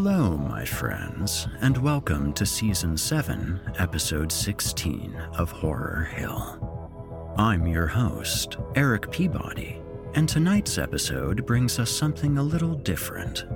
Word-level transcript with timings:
Hello, 0.00 0.36
my 0.36 0.64
friends, 0.64 1.48
and 1.60 1.76
welcome 1.76 2.32
to 2.34 2.46
Season 2.46 2.96
7, 2.96 3.60
Episode 3.78 4.30
16 4.30 5.12
of 5.36 5.50
Horror 5.50 6.04
Hill. 6.14 7.34
I'm 7.36 7.66
your 7.66 7.88
host, 7.88 8.58
Erik 8.76 9.10
Peabody, 9.10 9.82
and 10.14 10.28
tonight's 10.28 10.78
episode 10.78 11.44
brings 11.46 11.80
us 11.80 11.90
something 11.90 12.38
a 12.38 12.42
little 12.44 12.76
different. 12.76 13.46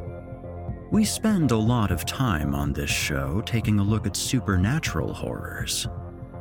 We 0.91 1.04
spend 1.04 1.52
a 1.52 1.56
lot 1.56 1.92
of 1.92 2.04
time 2.06 2.56
on 2.56 2.72
this 2.72 2.91
show 2.91 3.41
taking 3.42 3.78
a 3.78 3.84
look 3.84 4.08
at 4.08 4.16
supernatural 4.16 5.14
horrors, 5.14 5.86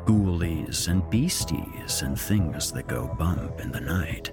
ghoulies 0.05 0.87
and 0.87 1.07
beasties, 1.11 2.01
and 2.01 2.19
things 2.19 2.71
that 2.71 2.87
go 2.87 3.15
bump 3.19 3.59
in 3.59 3.71
the 3.71 3.81
night. 3.81 4.31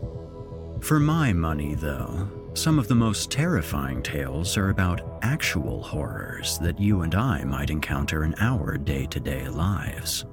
For 0.81 0.99
my 0.99 1.35
money, 1.35 1.75
though, 1.75 2.27
some 2.55 2.79
of 2.79 2.89
the 2.89 2.95
most 2.95 3.31
terrifying 3.31 4.03
tales 4.03 4.57
are 4.57 4.71
about 4.71 5.19
actual 5.23 5.83
horrors 5.83 6.59
that 6.59 6.79
you 6.79 7.03
and 7.03 7.15
I 7.15 7.45
might 7.45 7.71
encounter 7.71 8.25
in 8.25 8.35
our 8.39 8.77
day 8.77 9.07
to 9.07 9.21
day 9.21 9.49
lives. 9.49 10.25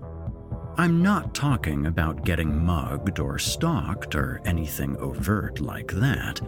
I'm 0.77 1.01
not 1.01 1.33
talking 1.33 1.85
about 1.85 2.25
getting 2.25 2.65
mugged 2.65 3.19
or 3.19 3.39
stalked 3.39 4.15
or 4.15 4.41
anything 4.43 4.97
overt 4.97 5.61
like 5.61 5.91
that, 5.93 6.41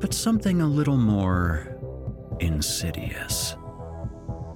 but 0.00 0.12
something 0.12 0.60
a 0.60 0.66
little 0.66 0.96
more 0.96 1.78
insidious. 2.40 3.54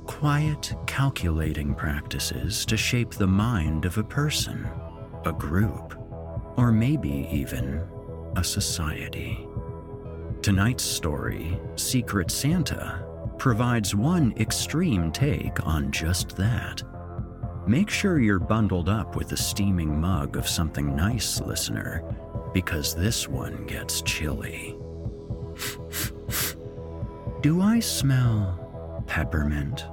Quiet, 0.06 0.74
calculating 0.86 1.74
practices 1.74 2.66
to 2.66 2.76
shape 2.76 3.10
the 3.10 3.26
mind 3.26 3.84
of 3.84 3.98
a 3.98 4.04
person, 4.04 4.68
a 5.24 5.32
group, 5.32 5.96
or 6.56 6.72
maybe 6.72 7.28
even 7.30 7.86
a 8.36 8.42
society. 8.42 9.46
Tonight's 10.44 10.84
story, 10.84 11.58
Secret 11.74 12.30
Santa, 12.30 13.02
provides 13.38 13.94
one 13.94 14.34
extreme 14.36 15.10
take 15.10 15.66
on 15.66 15.90
just 15.90 16.36
that. 16.36 16.82
Make 17.66 17.88
sure 17.88 18.20
you're 18.20 18.38
bundled 18.38 18.90
up 18.90 19.16
with 19.16 19.32
a 19.32 19.38
steaming 19.38 19.98
mug 19.98 20.36
of 20.36 20.46
something 20.46 20.94
nice, 20.94 21.40
listener, 21.40 22.04
because 22.52 22.94
this 22.94 23.26
one 23.26 23.64
gets 23.64 24.02
chilly. 24.02 24.76
Do 27.40 27.62
I 27.62 27.80
smell 27.80 29.02
peppermint? 29.06 29.86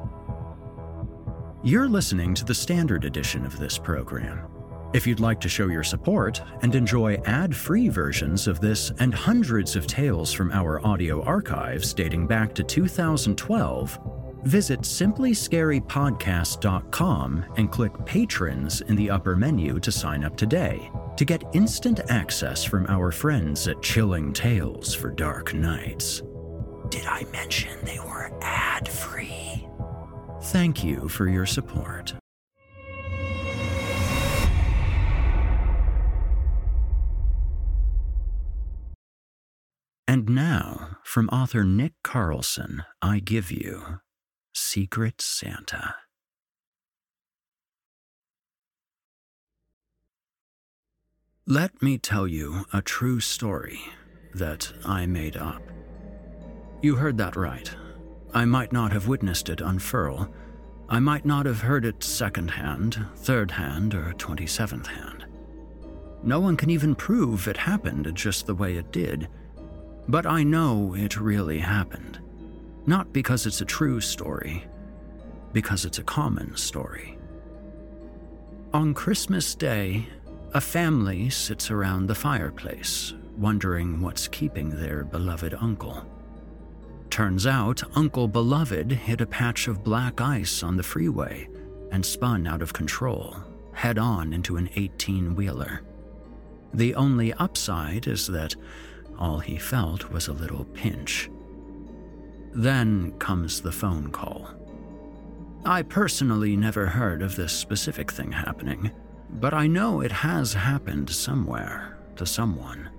You're 1.64 1.88
listening 1.88 2.34
to 2.34 2.44
the 2.44 2.54
standard 2.54 3.06
edition 3.06 3.46
of 3.46 3.58
this 3.58 3.78
program. 3.78 4.51
If 4.94 5.08
you'd 5.08 5.22
like 5.22 5.40
to 5.42 5.50
show 5.50 5.68
your 5.68 5.84
support 5.84 6.42
and 6.64 6.74
enjoy 6.76 7.16
ad 7.26 7.56
free 7.56 7.88
versions 7.88 8.46
of 8.46 8.60
this 8.60 8.92
and 9.00 9.14
hundreds 9.14 9.78
of 9.78 9.88
tales 9.88 10.34
from 10.34 10.52
our 10.52 10.86
audio 10.86 11.24
archives 11.24 11.94
dating 11.94 12.28
back 12.28 12.54
to 12.56 12.64
2012, 12.64 13.98
visit 14.44 14.82
simplyscarypodcast.com 14.82 17.46
and 17.56 17.72
click 17.72 18.06
Patrons 18.06 18.82
in 18.82 18.98
the 18.98 19.10
upper 19.10 19.38
menu 19.38 19.80
to 19.80 19.92
sign 19.94 20.26
up 20.26 20.36
today 20.36 20.92
to 21.16 21.24
get 21.24 21.42
instant 21.54 22.02
access 22.10 22.66
from 22.66 22.86
our 22.88 23.14
friends 23.14 23.70
at 23.70 23.82
Chilling 23.82 24.34
Tales 24.34 24.94
for 24.94 25.10
Dark 25.10 25.54
Nights. 25.54 26.22
Did 26.90 27.06
I 27.06 27.24
mention 27.32 27.72
they 27.86 28.00
were 28.00 28.30
ad 28.42 28.90
free? 28.90 29.66
Thank 30.42 30.84
you 30.84 31.08
for 31.08 31.30
your 31.30 31.46
support. 31.46 32.14
And 40.12 40.28
now, 40.28 40.98
from 41.06 41.30
author 41.30 41.64
Nick 41.64 41.94
Carlson, 42.04 42.84
I 43.02 43.20
give 43.20 43.50
you 43.50 44.02
Secret 44.54 45.22
Santa. 45.22 45.96
Let 51.48 51.82
me 51.82 51.98
tell 51.98 52.28
you 52.28 52.66
a 52.74 52.82
true 52.82 53.22
story 53.22 53.80
that 54.34 54.74
I 54.84 55.06
made 55.06 55.38
up. 55.38 55.62
You 56.82 56.96
heard 56.96 57.18
that 57.20 57.38
right. 57.38 57.74
I 58.34 58.44
might 58.44 58.74
not 58.74 58.92
have 58.92 59.08
witnessed 59.08 59.48
it 59.48 59.62
unfurl. 59.62 60.30
I 60.90 61.00
might 61.00 61.26
not 61.26 61.46
have 61.46 61.62
heard 61.62 61.86
it 61.86 62.04
second 62.04 62.52
hand, 62.52 63.06
third 63.16 63.52
hand, 63.52 63.96
or 63.96 64.12
27th 64.18 64.88
hand. 64.88 65.26
No 66.22 66.42
one 66.42 66.58
can 66.58 66.70
even 66.70 66.96
prove 66.96 67.48
it 67.48 67.56
happened 67.56 68.14
just 68.14 68.46
the 68.46 68.56
way 68.56 68.76
it 68.76 68.92
did. 68.92 69.30
But 70.08 70.26
I 70.26 70.44
know 70.44 70.96
it 70.96 71.20
really 71.20 71.60
happened. 71.60 72.20
Not 72.86 73.14
because 73.14 73.46
it's 73.46 73.62
a 73.62 73.66
true 73.66 74.02
story, 74.02 74.66
because 75.54 75.86
it's 75.86 76.00
a 76.00 76.04
common 76.04 76.56
story. 76.58 77.18
On 78.74 78.94
Christmas 78.94 79.54
Day, 79.54 80.08
a 80.54 80.62
family 80.62 81.30
sits 81.30 81.70
around 81.70 82.08
the 82.08 82.16
fireplace, 82.16 83.14
wondering 83.38 84.02
what's 84.02 84.28
keeping 84.28 84.70
their 84.70 85.04
beloved 85.04 85.54
uncle. 85.54 86.06
Turns 87.10 87.46
out, 87.46 87.84
Uncle 87.96 88.28
Beloved 88.28 88.92
hit 88.92 89.22
a 89.22 89.26
patch 89.26 89.68
of 89.68 89.84
black 89.84 90.22
ice 90.22 90.64
on 90.64 90.78
the 90.78 90.84
freeway 90.84 91.50
and 91.92 92.06
spun 92.06 92.48
out 92.48 92.62
of 92.62 92.72
control, 92.72 93.36
head 93.74 93.98
on 93.98 94.32
into 94.34 94.56
an 94.56 94.70
18 94.76 95.36
wheeler. 95.36 95.82
The 96.74 96.96
only 96.96 97.34
upside 97.34 98.08
is 98.08 98.28
that 98.28 98.56
all 99.22 99.38
he 99.38 99.58
felt 99.58 100.10
was 100.10 100.28
a 100.28 100.34
little 100.34 100.66
pinch. 100.66 101.30
Then 102.54 103.12
comes 103.20 103.62
the 103.62 103.72
phone 103.72 104.10
call. 104.12 104.50
I 105.64 105.84
personally 105.84 106.58
never 106.58 106.88
heard 106.88 107.22
of 107.22 107.36
this 107.36 107.54
specific 107.54 108.12
thing 108.12 108.32
happening, 108.32 108.90
but 109.30 109.54
I 109.54 109.68
know 109.68 110.02
it 110.02 110.12
has 110.12 110.56
happened 110.56 111.12
somewhere 111.12 112.00
to 112.16 112.26
someone. 112.26 112.90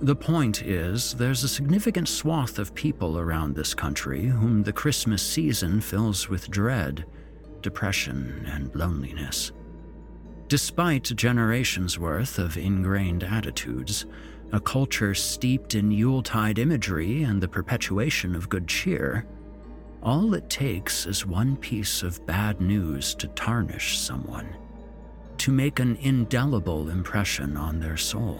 The 0.00 0.14
point 0.14 0.62
is, 0.62 1.12
there's 1.14 1.42
a 1.42 1.48
significant 1.48 2.08
swath 2.08 2.60
of 2.60 2.74
people 2.74 3.18
around 3.18 3.54
this 3.54 3.74
country 3.74 4.26
whom 4.26 4.62
the 4.62 4.72
Christmas 4.72 5.22
season 5.22 5.80
fills 5.80 6.28
with 6.28 6.50
dread, 6.50 7.04
depression, 7.62 8.46
and 8.46 8.74
loneliness. 8.76 9.50
Despite 10.46 11.16
generations 11.16 11.98
worth 11.98 12.38
of 12.38 12.56
ingrained 12.56 13.24
attitudes, 13.24 14.06
a 14.52 14.60
culture 14.60 15.14
steeped 15.14 15.74
in 15.74 15.90
Yuletide 15.90 16.58
imagery 16.58 17.22
and 17.22 17.40
the 17.40 17.48
perpetuation 17.48 18.34
of 18.34 18.48
good 18.48 18.66
cheer, 18.66 19.26
all 20.02 20.34
it 20.34 20.48
takes 20.48 21.06
is 21.06 21.26
one 21.26 21.56
piece 21.56 22.02
of 22.02 22.24
bad 22.26 22.60
news 22.60 23.14
to 23.16 23.28
tarnish 23.28 23.98
someone 23.98 24.48
to 25.40 25.52
make 25.52 25.78
an 25.78 25.96
indelible 26.02 26.90
impression 26.90 27.56
on 27.56 27.80
their 27.80 27.96
soul. 27.96 28.38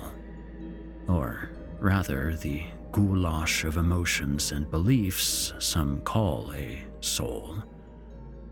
Or 1.08 1.48
rather, 1.78 2.36
the 2.36 2.62
goulash 2.92 3.64
of 3.64 3.78
emotions 3.78 4.52
and 4.52 4.70
beliefs 4.70 5.54
some 5.58 6.02
call 6.02 6.52
a 6.52 6.82
soul. 7.00 7.56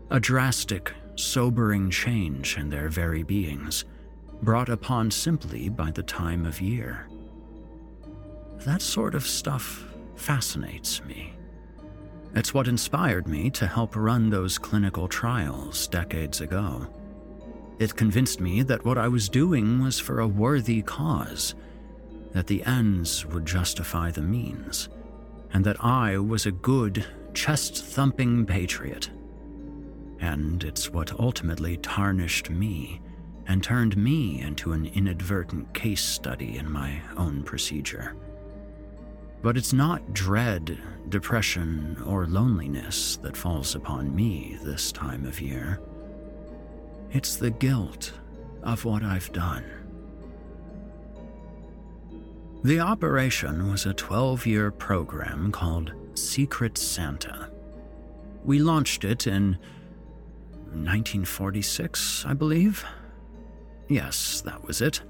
A 0.09 0.19
drastic, 0.19 0.91
sobering 1.15 1.91
change 1.91 2.57
in 2.57 2.71
their 2.71 2.89
very 2.89 3.21
beings, 3.21 3.85
brought 4.41 4.69
upon 4.69 5.11
simply 5.11 5.69
by 5.69 5.91
the 5.91 6.01
time 6.01 6.43
of 6.47 6.59
year. 6.59 7.07
That 8.65 8.81
sort 8.81 9.15
of 9.15 9.25
stuff 9.25 9.85
fascinates 10.15 11.03
me. 11.05 11.33
It's 12.35 12.53
what 12.53 12.67
inspired 12.67 13.27
me 13.27 13.49
to 13.51 13.65
help 13.65 13.95
run 13.95 14.29
those 14.29 14.57
clinical 14.57 15.07
trials 15.07 15.87
decades 15.87 16.41
ago. 16.41 16.87
It 17.79 17.95
convinced 17.95 18.41
me 18.41 18.61
that 18.63 18.83
what 18.83 18.97
I 18.97 19.07
was 19.07 19.29
doing 19.29 19.81
was 19.81 19.97
for 19.97 20.19
a 20.19 20.27
worthy 20.27 20.81
cause, 20.81 21.55
that 22.33 22.47
the 22.47 22.63
ends 22.65 23.25
would 23.25 23.45
justify 23.45 24.11
the 24.11 24.21
means, 24.21 24.89
and 25.53 25.63
that 25.65 25.83
I 25.83 26.17
was 26.17 26.45
a 26.45 26.51
good, 26.51 27.05
chest 27.33 27.83
thumping 27.83 28.45
patriot. 28.45 29.09
And 30.19 30.63
it's 30.65 30.91
what 30.91 31.17
ultimately 31.17 31.77
tarnished 31.77 32.49
me 32.49 33.01
and 33.47 33.63
turned 33.63 33.95
me 33.97 34.41
into 34.41 34.73
an 34.73 34.85
inadvertent 34.85 35.73
case 35.73 36.03
study 36.03 36.57
in 36.57 36.69
my 36.69 37.01
own 37.15 37.41
procedure. 37.41 38.15
But 39.41 39.57
it's 39.57 39.73
not 39.73 40.13
dread, 40.13 40.77
depression, 41.07 42.01
or 42.05 42.27
loneliness 42.27 43.17
that 43.17 43.37
falls 43.37 43.75
upon 43.75 44.13
me 44.13 44.57
this 44.63 44.91
time 44.91 45.25
of 45.25 45.39
year. 45.39 45.79
It's 47.11 47.37
the 47.37 47.49
guilt 47.49 48.13
of 48.63 48.85
what 48.85 49.03
I've 49.03 49.31
done. 49.31 49.63
The 52.63 52.81
operation 52.81 53.71
was 53.71 53.85
a 53.85 53.93
12 53.93 54.45
year 54.45 54.69
program 54.71 55.51
called 55.51 55.93
Secret 56.15 56.77
Santa. 56.77 57.49
We 58.43 58.59
launched 58.59 59.05
it 59.05 59.27
in 59.27 59.57
1946, 60.73 62.25
I 62.27 62.33
believe. 62.33 62.83
Yes, 63.87 64.41
that 64.41 64.63
was 64.65 64.81
it. 64.81 65.01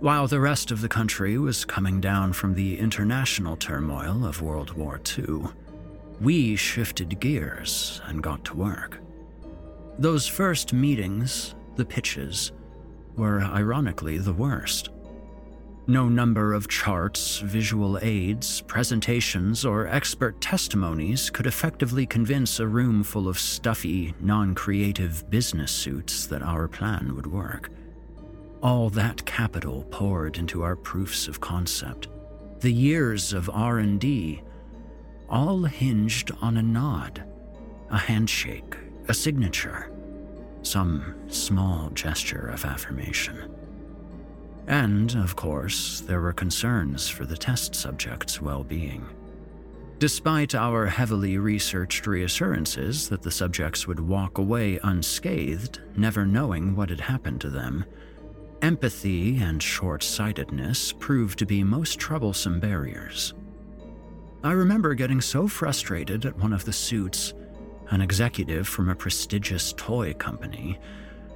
While 0.00 0.28
the 0.28 0.38
rest 0.38 0.70
of 0.70 0.80
the 0.80 0.88
country 0.88 1.38
was 1.38 1.64
coming 1.64 2.00
down 2.00 2.32
from 2.32 2.54
the 2.54 2.78
international 2.78 3.56
turmoil 3.56 4.24
of 4.24 4.40
World 4.40 4.70
War 4.74 5.00
II, 5.18 5.46
we 6.20 6.54
shifted 6.54 7.18
gears 7.18 8.00
and 8.04 8.22
got 8.22 8.44
to 8.44 8.56
work. 8.56 9.00
Those 9.98 10.24
first 10.24 10.72
meetings, 10.72 11.56
the 11.74 11.84
pitches, 11.84 12.52
were 13.16 13.40
ironically 13.40 14.18
the 14.18 14.32
worst. 14.32 14.90
No 15.88 16.08
number 16.08 16.52
of 16.52 16.68
charts, 16.68 17.40
visual 17.40 17.98
aids, 18.00 18.60
presentations, 18.68 19.64
or 19.64 19.88
expert 19.88 20.40
testimonies 20.40 21.28
could 21.28 21.46
effectively 21.46 22.06
convince 22.06 22.60
a 22.60 22.68
room 22.68 23.02
full 23.02 23.26
of 23.26 23.36
stuffy, 23.36 24.14
non-creative 24.20 25.28
business 25.28 25.72
suits 25.72 26.26
that 26.26 26.42
our 26.42 26.68
plan 26.68 27.16
would 27.16 27.26
work. 27.26 27.70
All 28.60 28.90
that 28.90 29.24
capital 29.24 29.84
poured 29.90 30.36
into 30.36 30.62
our 30.62 30.74
proofs 30.74 31.28
of 31.28 31.40
concept, 31.40 32.08
the 32.58 32.72
years 32.72 33.32
of 33.32 33.48
R&D, 33.48 34.42
all 35.28 35.62
hinged 35.62 36.32
on 36.40 36.56
a 36.56 36.62
nod, 36.62 37.22
a 37.90 37.98
handshake, 37.98 38.76
a 39.06 39.14
signature, 39.14 39.92
some 40.62 41.14
small 41.28 41.90
gesture 41.90 42.48
of 42.48 42.64
affirmation. 42.64 43.54
And, 44.66 45.14
of 45.14 45.36
course, 45.36 46.00
there 46.00 46.20
were 46.20 46.32
concerns 46.32 47.08
for 47.08 47.24
the 47.24 47.36
test 47.36 47.76
subjects' 47.76 48.42
well 48.42 48.64
being. 48.64 49.06
Despite 49.98 50.54
our 50.54 50.86
heavily 50.86 51.38
researched 51.38 52.06
reassurances 52.06 53.08
that 53.08 53.22
the 53.22 53.30
subjects 53.30 53.86
would 53.86 54.00
walk 54.00 54.38
away 54.38 54.78
unscathed, 54.82 55.80
never 55.96 56.26
knowing 56.26 56.76
what 56.76 56.90
had 56.90 57.00
happened 57.00 57.40
to 57.40 57.50
them, 57.50 57.84
empathy 58.62 59.38
and 59.38 59.62
short 59.62 60.02
sightedness 60.02 60.92
proved 60.92 61.38
to 61.38 61.46
be 61.46 61.62
most 61.64 61.98
troublesome 61.98 62.60
barriers. 62.60 63.34
I 64.44 64.52
remember 64.52 64.94
getting 64.94 65.20
so 65.20 65.48
frustrated 65.48 66.24
at 66.26 66.36
one 66.36 66.52
of 66.52 66.64
the 66.64 66.72
suits 66.72 67.34
an 67.90 68.00
executive 68.00 68.68
from 68.68 68.88
a 68.88 68.94
prestigious 68.94 69.72
toy 69.76 70.12
company, 70.14 70.78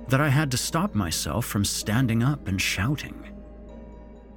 that 0.09 0.21
I 0.21 0.29
had 0.29 0.51
to 0.51 0.57
stop 0.57 0.95
myself 0.95 1.47
from 1.47 1.65
standing 1.65 2.23
up 2.23 2.49
and 2.49 2.61
shouting. 2.61 3.29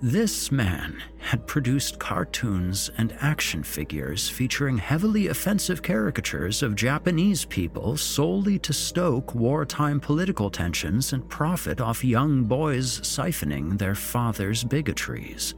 This 0.06 0.52
man 0.52 1.02
had 1.18 1.48
produced 1.48 1.98
cartoons 1.98 2.92
and 3.00 3.18
action 3.22 3.64
figures 3.64 4.30
featuring 4.30 4.78
heavily 4.78 5.30
offensive 5.30 5.82
caricatures 5.82 6.62
of 6.62 6.76
Japanese 6.76 7.44
people 7.44 7.98
solely 7.98 8.60
to 8.60 8.72
stoke 8.72 9.34
wartime 9.34 10.00
political 10.00 10.52
tensions 10.52 11.12
and 11.14 11.28
profit 11.28 11.82
off 11.82 12.04
young 12.04 12.44
boys 12.44 13.00
siphoning 13.02 13.80
their 13.80 13.96
father's 13.96 14.64
bigotries. 14.64 15.56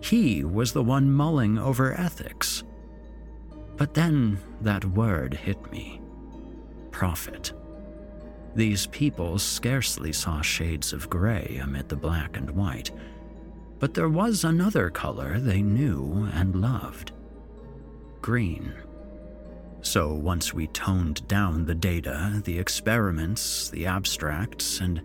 He 0.00 0.42
was 0.42 0.72
the 0.72 0.82
one 0.82 1.08
mulling 1.12 1.56
over 1.56 1.94
ethics 1.96 2.64
but 3.76 3.94
then 3.94 4.40
that 4.62 4.84
word 4.86 5.34
hit 5.34 5.70
me 5.70 6.00
profit. 6.90 7.52
These 8.56 8.88
people 8.88 9.38
scarcely 9.38 10.12
saw 10.12 10.40
shades 10.40 10.92
of 10.92 11.08
gray 11.08 11.60
amid 11.62 11.88
the 11.88 11.96
black 11.96 12.36
and 12.36 12.50
white, 12.50 12.90
but 13.82 13.94
there 13.94 14.08
was 14.08 14.44
another 14.44 14.90
color 14.90 15.40
they 15.40 15.60
knew 15.60 16.30
and 16.34 16.54
loved 16.54 17.10
green. 18.20 18.72
So 19.80 20.14
once 20.14 20.54
we 20.54 20.68
toned 20.68 21.26
down 21.26 21.64
the 21.64 21.74
data, 21.74 22.40
the 22.44 22.60
experiments, 22.60 23.70
the 23.70 23.86
abstracts, 23.86 24.78
and 24.78 25.02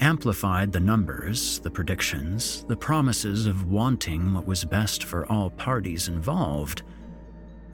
amplified 0.00 0.72
the 0.72 0.80
numbers, 0.80 1.60
the 1.60 1.70
predictions, 1.70 2.64
the 2.64 2.76
promises 2.76 3.46
of 3.46 3.70
wanting 3.70 4.34
what 4.34 4.44
was 4.44 4.64
best 4.64 5.04
for 5.04 5.24
all 5.30 5.50
parties 5.50 6.08
involved. 6.08 6.82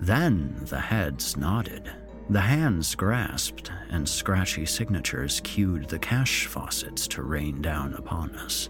Then 0.00 0.60
the 0.66 0.80
heads 0.80 1.34
nodded, 1.34 1.90
the 2.28 2.42
hands 2.42 2.94
grasped, 2.94 3.72
and 3.88 4.06
scratchy 4.06 4.66
signatures 4.66 5.40
cued 5.40 5.88
the 5.88 5.98
cash 5.98 6.44
faucets 6.44 7.08
to 7.08 7.22
rain 7.22 7.62
down 7.62 7.94
upon 7.94 8.32
us. 8.36 8.68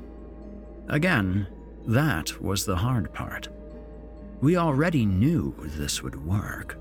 Again, 0.89 1.49
that 1.87 2.41
was 2.41 2.65
the 2.65 2.77
hard 2.77 3.13
part. 3.13 3.49
We 4.41 4.57
already 4.57 5.07
knew 5.07 5.55
this 5.65 6.03
would 6.03 6.27
work. 6.27 6.79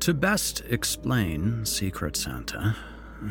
To 0.00 0.14
best 0.14 0.62
explain 0.68 1.64
Secret 1.64 2.16
Santa, 2.16 2.76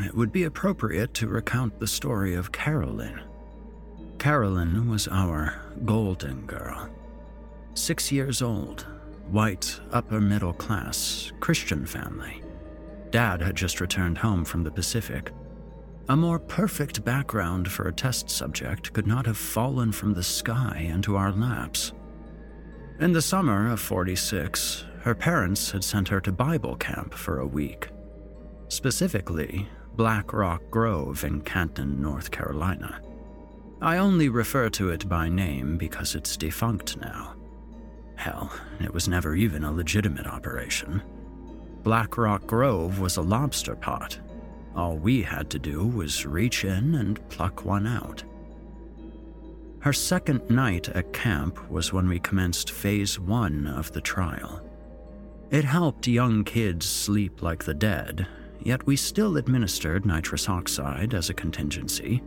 it 0.02 0.14
would 0.14 0.32
be 0.32 0.44
appropriate 0.44 1.14
to 1.16 1.28
recount 1.28 1.80
the 1.80 1.88
story 1.88 2.36
of 2.36 2.52
Carolyn. 2.52 3.22
Carolyn 4.20 4.90
was 4.90 5.08
our 5.08 5.62
golden 5.86 6.46
girl. 6.46 6.90
Six 7.74 8.12
years 8.12 8.42
old, 8.42 8.86
white, 9.30 9.80
upper 9.92 10.20
middle 10.20 10.54
class, 10.54 11.32
Christian 11.40 11.86
family. 11.86 12.42
Dad 13.12 13.42
had 13.42 13.56
just 13.56 13.80
returned 13.80 14.18
home 14.18 14.44
from 14.44 14.64
the 14.64 14.72
Pacific. 14.72 15.32
A 16.10 16.16
more 16.16 16.40
perfect 16.40 17.04
background 17.04 17.70
for 17.70 17.90
a 17.90 17.94
test 17.94 18.30
subject 18.30 18.94
could 18.94 19.08
not 19.08 19.26
have 19.26 19.38
fallen 19.38 19.92
from 19.92 20.14
the 20.14 20.24
sky 20.24 20.88
into 20.90 21.18
our 21.18 21.34
laps. 21.34 21.92
In 23.02 23.12
the 23.12 23.22
summer 23.22 23.70
of 23.70 23.82
46, 23.82 24.86
her 25.02 25.14
parents 25.14 25.70
had 25.72 25.84
sent 25.84 26.08
her 26.08 26.22
to 26.22 26.32
Bible 26.32 26.78
camp 26.78 27.14
for 27.14 27.40
a 27.40 27.46
week. 27.46 27.90
Specifically, 28.70 29.68
Black 29.98 30.32
Rock 30.32 30.62
Grove 30.72 31.26
in 31.26 31.42
Canton, 31.42 32.02
North 32.02 32.32
Carolina. 32.32 33.02
I 33.82 33.98
only 33.98 34.30
refer 34.30 34.70
to 34.70 34.90
it 34.90 35.10
by 35.10 35.28
name 35.28 35.78
because 35.78 36.16
it's 36.16 36.38
defunct 36.38 36.98
now. 36.98 37.36
Hell, 38.16 38.52
it 38.80 38.94
was 38.94 39.10
never 39.10 39.36
even 39.36 39.66
a 39.66 39.72
legitimate 39.72 40.26
operation. 40.26 41.02
Black 41.84 42.18
Rock 42.18 42.48
Grove 42.48 43.00
was 43.00 43.18
a 43.18 43.22
lobster 43.22 43.76
pot. 43.76 44.20
All 44.78 44.96
we 44.96 45.24
had 45.24 45.50
to 45.50 45.60
do 45.60 45.88
was 45.88 46.28
reach 46.28 46.64
in 46.64 46.94
and 46.94 47.28
pluck 47.30 47.66
one 47.66 47.88
out. 47.88 48.24
Her 49.80 49.92
second 49.92 50.48
night 50.52 50.88
at 50.90 51.14
camp 51.14 51.72
was 51.72 51.92
when 51.92 52.08
we 52.08 52.20
commenced 52.20 52.70
phase 52.70 53.20
one 53.20 53.66
of 53.66 53.92
the 53.92 54.02
trial. 54.02 54.62
It 55.50 55.64
helped 55.66 56.08
young 56.08 56.44
kids 56.44 56.88
sleep 56.88 57.42
like 57.42 57.64
the 57.64 57.74
dead, 57.74 58.28
yet 58.62 58.86
we 58.86 58.96
still 58.96 59.38
administered 59.38 60.06
nitrous 60.06 60.48
oxide 60.48 61.16
as 61.16 61.32
a 61.32 61.34
contingency. 61.34 62.22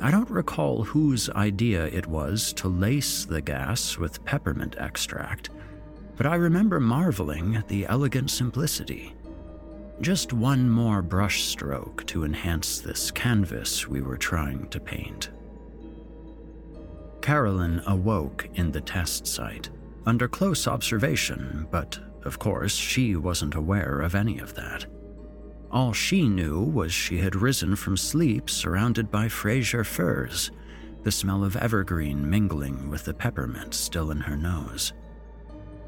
I 0.00 0.10
don't 0.10 0.30
recall 0.30 0.82
whose 0.82 1.28
idea 1.30 1.84
it 1.86 2.06
was 2.06 2.54
to 2.54 2.68
lace 2.68 3.26
the 3.26 3.42
gas 3.42 3.98
with 3.98 4.24
peppermint 4.24 4.76
extract, 4.78 5.50
but 6.16 6.24
I 6.24 6.36
remember 6.36 6.80
marveling 6.80 7.56
at 7.56 7.68
the 7.68 7.84
elegant 7.86 8.30
simplicity. 8.30 9.14
Just 10.00 10.32
one 10.32 10.70
more 10.70 11.02
brushstroke 11.02 12.06
to 12.06 12.24
enhance 12.24 12.80
this 12.80 13.10
canvas 13.10 13.86
we 13.86 14.00
were 14.00 14.16
trying 14.16 14.66
to 14.68 14.80
paint. 14.80 15.28
Carolyn 17.20 17.82
awoke 17.86 18.48
in 18.54 18.72
the 18.72 18.80
test 18.80 19.26
site, 19.26 19.68
under 20.06 20.26
close 20.26 20.66
observation, 20.66 21.66
but 21.70 21.98
of 22.24 22.38
course, 22.38 22.74
she 22.74 23.14
wasn't 23.16 23.54
aware 23.54 24.00
of 24.00 24.14
any 24.14 24.38
of 24.38 24.54
that. 24.54 24.86
All 25.70 25.92
she 25.92 26.28
knew 26.28 26.60
was 26.60 26.94
she 26.94 27.18
had 27.18 27.36
risen 27.36 27.76
from 27.76 27.96
sleep 27.98 28.48
surrounded 28.48 29.10
by 29.10 29.28
Fraser 29.28 29.84
firs, 29.84 30.50
the 31.02 31.12
smell 31.12 31.44
of 31.44 31.56
evergreen 31.56 32.28
mingling 32.28 32.88
with 32.88 33.04
the 33.04 33.14
peppermint 33.14 33.74
still 33.74 34.10
in 34.10 34.20
her 34.20 34.36
nose. 34.36 34.94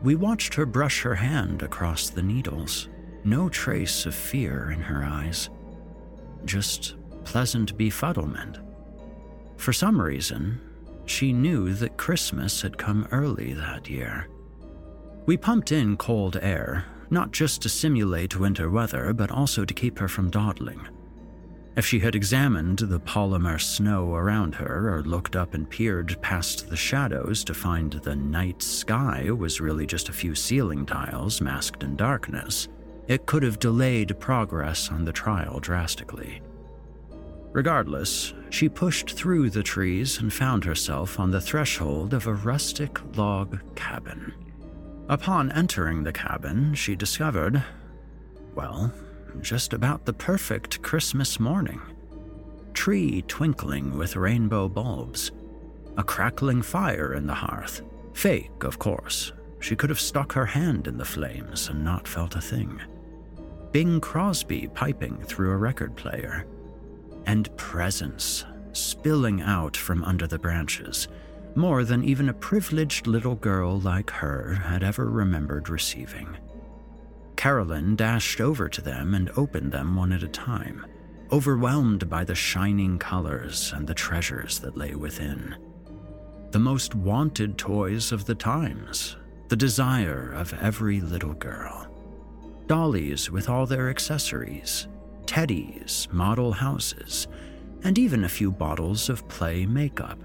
We 0.03 0.17
watched 0.17 0.55
her 0.55 0.67
brush 0.67 1.01
her 1.03 1.15
hand 1.15 1.63
across 1.63 2.11
the 2.11 2.23
needles, 2.23 2.89
no 3.25 3.49
trace 3.49 4.07
of 4.07 4.15
fear 4.15 4.71
in 4.71 4.81
her 4.81 5.05
eyes, 5.05 5.51
just 6.45 6.97
pleasant 7.25 7.77
befuddlement. 7.77 8.59
For 9.57 9.73
some 9.73 10.01
reason, 10.01 10.61
she 11.07 11.33
knew 11.33 11.73
that 11.75 11.97
Christmas 11.97 12.63
had 12.63 12.79
come 12.79 13.07
early 13.11 13.53
that 13.55 13.89
year. 13.89 14.29
We 15.27 15.37
pumped 15.37 15.73
in 15.73 15.97
cold 15.97 16.37
air, 16.43 16.85
not 17.11 17.33
just 17.33 17.63
to 17.63 17.69
simulate 17.69 18.39
winter 18.39 18.71
weather, 18.71 19.13
but 19.13 19.31
also 19.31 19.65
to 19.65 19.75
keep 19.75 19.99
her 19.99 20.09
from 20.09 20.31
dawdling. 20.31 20.89
If 21.75 21.87
she 21.87 22.01
had 22.01 22.15
examined 22.15 22.81
the 22.81 23.01
polymer 23.01 23.59
snow 23.59 24.15
around 24.15 24.55
her 24.57 24.95
or 24.95 25.03
looked 25.03 25.37
up 25.37 25.55
and 25.55 25.69
peered 25.69 26.21
past 26.21 26.69
the 26.69 26.77
shadows 26.77 27.45
to 27.45 27.55
find 27.55 27.93
the 27.93 28.15
night 28.15 28.63
sky 28.63 29.31
was 29.31 29.61
really 29.61 29.87
just 29.87 30.11
a 30.11 30.13
few 30.13 30.35
ceiling 30.35 30.85
tiles 30.85 31.41
masked 31.41 31.83
in 31.83 31.97
darkness, 31.97 32.69
it 33.09 33.27
could 33.27 33.43
have 33.43 33.59
delayed 33.59 34.19
progress 34.21 34.91
on 34.91 35.05
the 35.05 35.13
trial 35.13 35.59
drastically. 35.61 36.41
Regardless, 37.53 38.33
she 38.51 38.69
pushed 38.69 39.11
through 39.11 39.51
the 39.51 39.63
trees 39.63 40.19
and 40.19 40.33
found 40.33 40.65
herself 40.65 41.21
on 41.21 41.31
the 41.31 41.41
threshold 41.41 42.15
of 42.15 42.27
a 42.27 42.35
rustic 42.35 42.99
log 43.17 43.61
cabin. 43.75 44.33
Upon 45.09 45.53
entering 45.53 46.03
the 46.03 46.13
cabin, 46.13 46.75
she 46.75 46.97
discovered, 46.97 47.63
well, 48.55 48.93
just 49.41 49.73
about 49.73 50.07
the 50.07 50.13
perfect 50.13 50.81
Christmas 50.83 51.39
morning. 51.39 51.81
Tree 52.73 53.23
twinkling 53.29 53.99
with 53.99 54.17
rainbow 54.17 54.69
bulbs, 54.69 55.31
a 55.99 56.03
crackling 56.03 56.63
fire 56.63 57.13
in 57.13 57.27
the 57.27 57.35
hearth. 57.35 57.83
Fake, 58.15 58.65
of 58.65 58.79
course. 58.79 59.33
She 59.61 59.77
could 59.77 59.91
have 59.91 60.01
stuck 60.01 60.33
her 60.33 60.47
hand 60.47 60.87
in 60.87 60.99
the 60.99 61.05
flames 61.05 61.69
and 61.69 61.85
not 61.85 62.09
felt 62.09 62.35
a 62.35 62.41
thing. 62.41 62.81
Bing 63.73 64.01
Crosby 64.01 64.69
piping 64.75 65.17
through 65.23 65.51
a 65.51 65.57
record 65.57 65.97
player. 65.97 66.45
And 67.27 67.55
presents 67.57 68.45
spilling 68.73 69.41
out 69.41 69.77
from 69.77 70.05
under 70.05 70.27
the 70.27 70.39
branches 70.39 71.09
more 71.55 71.85
than 71.85 72.05
even 72.05 72.29
a 72.29 72.35
privileged 72.35 73.07
little 73.07 73.35
girl 73.35 73.79
like 73.81 74.11
her 74.11 74.55
had 74.55 74.83
ever 74.83 75.11
remembered 75.11 75.69
receiving. 75.69 76.37
Carolyn 77.37 77.97
dashed 77.97 78.41
over 78.41 78.69
to 78.69 78.81
them 78.81 79.15
and 79.15 79.31
opened 79.37 79.73
them 79.73 79.97
one 79.97 80.13
at 80.13 80.23
a 80.23 80.29
time, 80.29 80.87
overwhelmed 81.31 82.09
by 82.09 82.25
the 82.25 82.35
shining 82.35 82.99
colors 82.99 83.73
and 83.75 83.87
the 83.87 83.95
treasures 83.95 84.59
that 84.61 84.77
lay 84.77 84.95
within. 84.95 85.57
The 86.51 86.59
most 86.59 86.95
wanted 86.95 87.59
toys 87.59 88.13
of 88.13 88.27
the 88.27 88.35
times, 88.35 89.17
the 89.49 89.57
desire 89.57 90.31
of 90.33 90.55
every 90.55 91.01
little 91.01 91.35
girl. 91.35 91.92
Dollies 92.73 93.31
with 93.31 93.49
all 93.49 93.67
their 93.67 93.91
accessories, 93.91 94.89
teddies, 95.27 96.11
model 96.13 96.53
houses, 96.53 97.29
and 97.85 97.99
even 97.99 98.25
a 98.25 98.29
few 98.29 98.51
bottles 98.51 99.09
of 99.09 99.29
play 99.29 99.67
makeup 99.67 100.19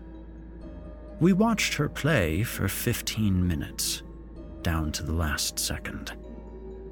we 1.20 1.34
watched 1.34 1.74
her 1.76 1.90
play 1.90 2.44
for 2.44 2.68
15 2.68 3.48
minutes, 3.48 4.04
down 4.62 4.92
to 4.92 5.04
the 5.04 5.14
last 5.14 5.58
second. 5.58 6.14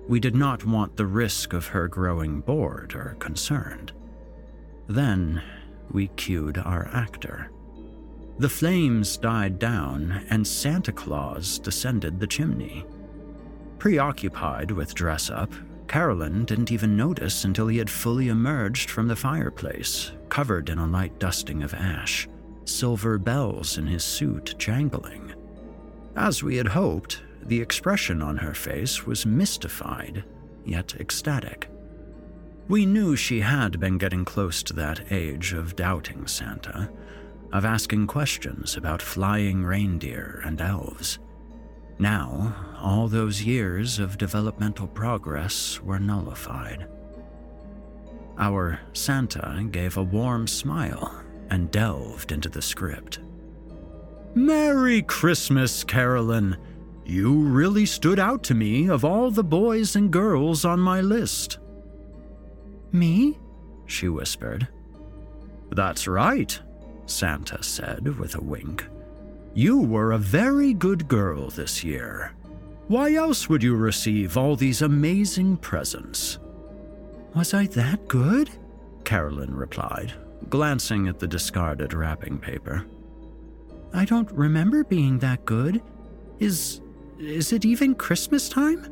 We 0.07 0.19
did 0.19 0.35
not 0.35 0.65
want 0.65 0.95
the 0.95 1.05
risk 1.05 1.53
of 1.53 1.67
her 1.67 1.87
growing 1.87 2.41
bored 2.41 2.95
or 2.95 3.15
concerned. 3.19 3.91
Then 4.87 5.43
we 5.91 6.07
cued 6.09 6.57
our 6.57 6.89
actor. 6.91 7.51
The 8.39 8.49
flames 8.49 9.15
died 9.17 9.59
down, 9.59 10.25
and 10.29 10.45
Santa 10.45 10.91
Claus 10.91 11.59
descended 11.59 12.19
the 12.19 12.27
chimney. 12.27 12.83
Preoccupied 13.85 14.71
with 14.71 14.95
dress 14.95 15.29
up, 15.29 15.53
Carolyn 15.87 16.43
didn't 16.45 16.71
even 16.71 16.97
notice 16.97 17.43
until 17.43 17.67
he 17.67 17.77
had 17.77 17.87
fully 17.87 18.29
emerged 18.29 18.89
from 18.89 19.07
the 19.07 19.15
fireplace, 19.15 20.11
covered 20.27 20.69
in 20.69 20.79
a 20.79 20.87
light 20.87 21.19
dusting 21.19 21.61
of 21.61 21.71
ash 21.75 22.27
silver 22.65 23.19
bells 23.19 23.77
in 23.77 23.85
his 23.85 24.03
suit 24.03 24.55
jangling. 24.57 25.35
As 26.15 26.41
we 26.41 26.55
had 26.55 26.69
hoped, 26.69 27.21
the 27.43 27.61
expression 27.61 28.23
on 28.23 28.37
her 28.37 28.55
face 28.55 29.05
was 29.05 29.23
mystified, 29.23 30.23
yet 30.65 30.95
ecstatic. 30.95 31.69
We 32.67 32.87
knew 32.87 33.15
she 33.15 33.41
had 33.41 33.79
been 33.79 33.99
getting 33.99 34.25
close 34.25 34.63
to 34.63 34.73
that 34.73 35.11
age 35.11 35.53
of 35.53 35.75
doubting 35.75 36.25
Santa, 36.25 36.89
of 37.53 37.65
asking 37.65 38.07
questions 38.07 38.75
about 38.77 38.99
flying 38.99 39.63
reindeer 39.63 40.41
and 40.43 40.59
elves. 40.59 41.19
Now, 41.97 42.55
all 42.77 43.07
those 43.07 43.43
years 43.43 43.99
of 43.99 44.17
developmental 44.17 44.87
progress 44.87 45.79
were 45.81 45.99
nullified. 45.99 46.87
Our 48.37 48.79
Santa 48.93 49.65
gave 49.71 49.95
a 49.95 50.03
warm 50.03 50.47
smile 50.47 51.23
and 51.49 51.71
delved 51.71 52.31
into 52.31 52.49
the 52.49 52.61
script. 52.61 53.19
Merry 54.33 55.01
Christmas, 55.03 55.83
Carolyn. 55.83 56.57
You 57.05 57.39
really 57.39 57.85
stood 57.85 58.19
out 58.19 58.43
to 58.43 58.53
me 58.53 58.89
of 58.89 59.05
all 59.05 59.31
the 59.31 59.43
boys 59.43 59.95
and 59.95 60.11
girls 60.11 60.65
on 60.65 60.79
my 60.79 60.99
list. 61.01 61.59
Me? 62.91 63.39
she 63.85 64.09
whispered. 64.09 64.67
That's 65.71 66.07
right, 66.07 66.59
Santa 67.05 67.61
said 67.63 68.17
with 68.17 68.35
a 68.35 68.41
wink. 68.41 68.85
You 69.57 69.79
were 69.79 70.11
a 70.11 70.17
very 70.17 70.73
good 70.73 71.07
girl 71.07 71.47
this 71.47 71.81
year. 71.81 72.33
Why 72.89 73.13
else 73.13 73.47
would 73.47 73.63
you 73.63 73.77
receive 73.77 74.35
all 74.35 74.57
these 74.57 74.81
amazing 74.81 75.55
presents? 75.57 76.39
Was 77.33 77.53
I 77.53 77.67
that 77.67 78.05
good? 78.09 78.49
Carolyn 79.05 79.55
replied, 79.55 80.11
glancing 80.49 81.07
at 81.07 81.19
the 81.19 81.27
discarded 81.27 81.93
wrapping 81.93 82.37
paper. 82.37 82.85
I 83.93 84.03
don't 84.03 84.29
remember 84.33 84.83
being 84.83 85.19
that 85.19 85.45
good. 85.45 85.81
Is. 86.39 86.81
is 87.17 87.53
it 87.53 87.63
even 87.63 87.95
Christmas 87.95 88.49
time? 88.49 88.85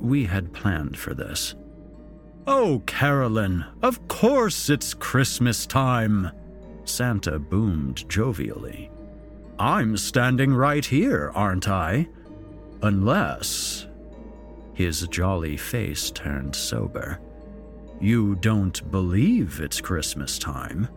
We 0.00 0.24
had 0.24 0.54
planned 0.54 0.96
for 0.96 1.12
this. 1.12 1.54
Oh, 2.46 2.82
Carolyn, 2.86 3.66
of 3.82 4.08
course 4.08 4.70
it's 4.70 4.94
Christmas 4.94 5.66
time, 5.66 6.30
Santa 6.86 7.38
boomed 7.38 8.08
jovially. 8.08 8.90
I'm 9.58 9.96
standing 9.96 10.52
right 10.52 10.84
here, 10.84 11.32
aren't 11.34 11.68
I? 11.68 12.08
Unless. 12.82 13.86
His 14.74 15.08
jolly 15.08 15.56
face 15.56 16.10
turned 16.10 16.54
sober. 16.54 17.18
You 18.00 18.34
don't 18.34 18.90
believe 18.90 19.60
it's 19.60 19.80
Christmas 19.80 20.38
time? 20.38 20.88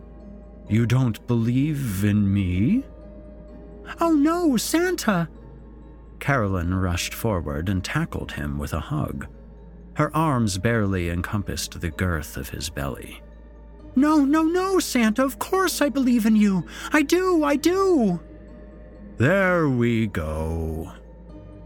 You 0.68 0.84
don't 0.84 1.26
believe 1.26 2.04
in 2.04 2.32
me? 2.32 2.84
Oh 4.00 4.12
no, 4.12 4.56
Santa! 4.58 5.28
Carolyn 6.18 6.74
rushed 6.74 7.14
forward 7.14 7.70
and 7.70 7.82
tackled 7.82 8.32
him 8.32 8.58
with 8.58 8.74
a 8.74 8.80
hug. 8.80 9.26
Her 9.94 10.14
arms 10.14 10.58
barely 10.58 11.08
encompassed 11.08 11.80
the 11.80 11.90
girth 11.90 12.36
of 12.36 12.50
his 12.50 12.68
belly. 12.68 13.22
No, 13.96 14.24
no, 14.24 14.42
no, 14.44 14.78
Santa, 14.78 15.24
of 15.24 15.38
course 15.38 15.80
I 15.80 15.88
believe 15.88 16.26
in 16.26 16.36
you. 16.36 16.66
I 16.92 17.02
do, 17.02 17.42
I 17.42 17.56
do. 17.56 18.20
There 19.20 19.68
we 19.68 20.06
go, 20.06 20.92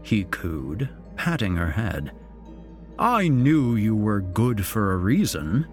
he 0.03 0.25
cooed, 0.25 0.89
patting 1.15 1.55
her 1.55 1.71
head. 1.71 2.11
I 2.99 3.29
knew 3.29 3.77
you 3.77 3.95
were 3.95 4.19
good 4.19 4.65
for 4.65 4.91
a 4.91 4.97
reason. 4.97 5.65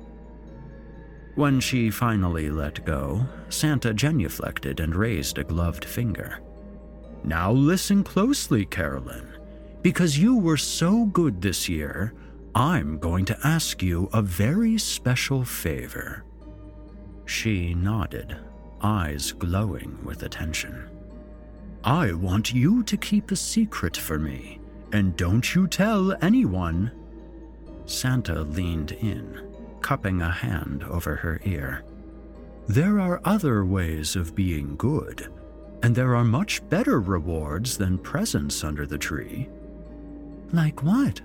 When 1.34 1.58
she 1.58 1.90
finally 1.90 2.50
let 2.50 2.84
go, 2.84 3.26
Santa 3.48 3.92
genuflected 3.92 4.78
and 4.78 4.94
raised 4.94 5.38
a 5.38 5.42
gloved 5.42 5.84
finger. 5.84 6.38
Now 7.24 7.50
listen 7.50 8.04
closely, 8.04 8.64
Carolyn. 8.64 9.26
Because 9.82 10.16
you 10.16 10.38
were 10.38 10.56
so 10.56 11.06
good 11.06 11.42
this 11.42 11.68
year, 11.68 12.14
I'm 12.54 13.00
going 13.00 13.24
to 13.24 13.38
ask 13.42 13.82
you 13.82 14.08
a 14.12 14.22
very 14.22 14.78
special 14.78 15.44
favor. 15.44 16.22
She 17.26 17.74
nodded, 17.74 18.36
eyes 18.80 19.32
glowing 19.32 19.98
with 20.04 20.22
attention. 20.22 20.91
I 21.84 22.12
want 22.12 22.52
you 22.52 22.84
to 22.84 22.96
keep 22.96 23.30
a 23.30 23.36
secret 23.36 23.96
for 23.96 24.18
me, 24.18 24.60
and 24.92 25.16
don't 25.16 25.54
you 25.54 25.66
tell 25.66 26.12
anyone. 26.22 26.92
Santa 27.86 28.42
leaned 28.42 28.92
in, 28.92 29.52
cupping 29.80 30.22
a 30.22 30.30
hand 30.30 30.84
over 30.84 31.16
her 31.16 31.40
ear. 31.44 31.82
There 32.68 33.00
are 33.00 33.20
other 33.24 33.64
ways 33.64 34.14
of 34.14 34.36
being 34.36 34.76
good, 34.76 35.32
and 35.82 35.94
there 35.94 36.14
are 36.14 36.24
much 36.24 36.66
better 36.68 37.00
rewards 37.00 37.76
than 37.76 37.98
presents 37.98 38.62
under 38.62 38.86
the 38.86 38.98
tree. 38.98 39.48
Like 40.52 40.84
what? 40.84 41.20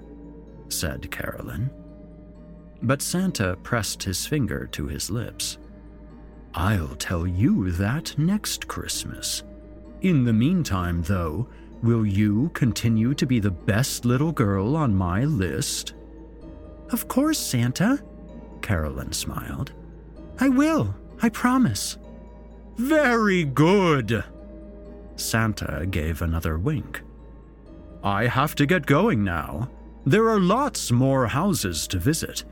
said 0.70 1.12
Carolyn. 1.12 1.70
But 2.82 3.04
Santa 3.04 3.58
pressed 3.62 4.02
his 4.02 4.26
finger 4.26 4.68
to 4.72 4.88
his 4.88 5.12
lips. 5.12 5.60
I'll 6.56 6.96
tell 6.96 7.28
you 7.28 7.72
that 7.74 8.18
next 8.18 8.68
Christmas. 8.68 9.44
In 10.02 10.26
the 10.26 10.34
meantime, 10.34 11.02
though, 11.04 11.48
will 11.82 12.06
you 12.06 12.50
continue 12.54 13.14
to 13.16 13.26
be 13.26 13.40
the 13.40 13.52
best 13.52 14.06
little 14.06 14.32
girl 14.32 14.76
on 14.76 14.96
my 14.96 15.26
list? 15.26 15.94
Of 16.92 17.08
course, 17.08 17.40
Santa, 17.40 18.04
Carolyn 18.62 19.12
smiled. 19.12 19.74
I 20.40 20.50
will, 20.50 20.94
I 21.22 21.30
promise. 21.30 21.98
Very 22.78 23.44
good. 23.44 24.24
Santa 25.16 25.88
gave 25.90 26.22
another 26.22 26.60
wink. 26.60 27.02
I 28.04 28.28
have 28.28 28.54
to 28.56 28.68
get 28.68 28.86
going 28.86 29.24
now. 29.24 29.70
There 30.06 30.30
are 30.30 30.40
lots 30.40 30.92
more 30.92 31.28
houses 31.28 31.88
to 31.88 31.98
visit, 31.98 32.44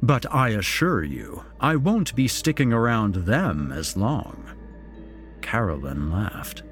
but 0.00 0.32
I 0.32 0.50
assure 0.50 1.02
you, 1.02 1.42
I 1.60 1.76
won't 1.76 2.14
be 2.14 2.28
sticking 2.28 2.72
around 2.72 3.16
them 3.16 3.72
as 3.72 3.96
long. 3.96 4.44
Carolyn 5.42 6.10
laughed. 6.12 6.62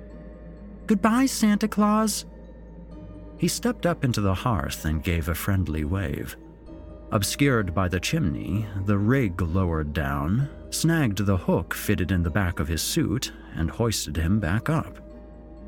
Goodbye, 0.87 1.27
Santa 1.27 1.69
Claus. 1.69 2.25
He 3.39 3.49
stepped 3.49 3.87
up 3.87 4.05
into 4.05 4.21
the 4.21 4.35
hearth 4.35 4.85
and 4.85 5.03
gave 5.03 5.29
a 5.29 5.35
friendly 5.35 5.85
wave. 5.85 6.37
Obscured 7.11 7.75
by 7.75 7.89
the 7.89 8.01
chimney, 8.01 8.67
the 8.87 8.97
rig 8.97 9.41
lowered 9.41 9.93
down, 9.93 10.49
snagged 10.71 11.19
the 11.19 11.37
hook 11.37 11.75
fitted 11.75 12.11
in 12.11 12.23
the 12.23 12.31
back 12.31 12.59
of 12.59 12.69
his 12.69 12.83
suit, 12.83 13.33
and 13.55 13.71
hoisted 13.71 14.17
him 14.17 14.41
back 14.41 14.71
up. 14.71 14.99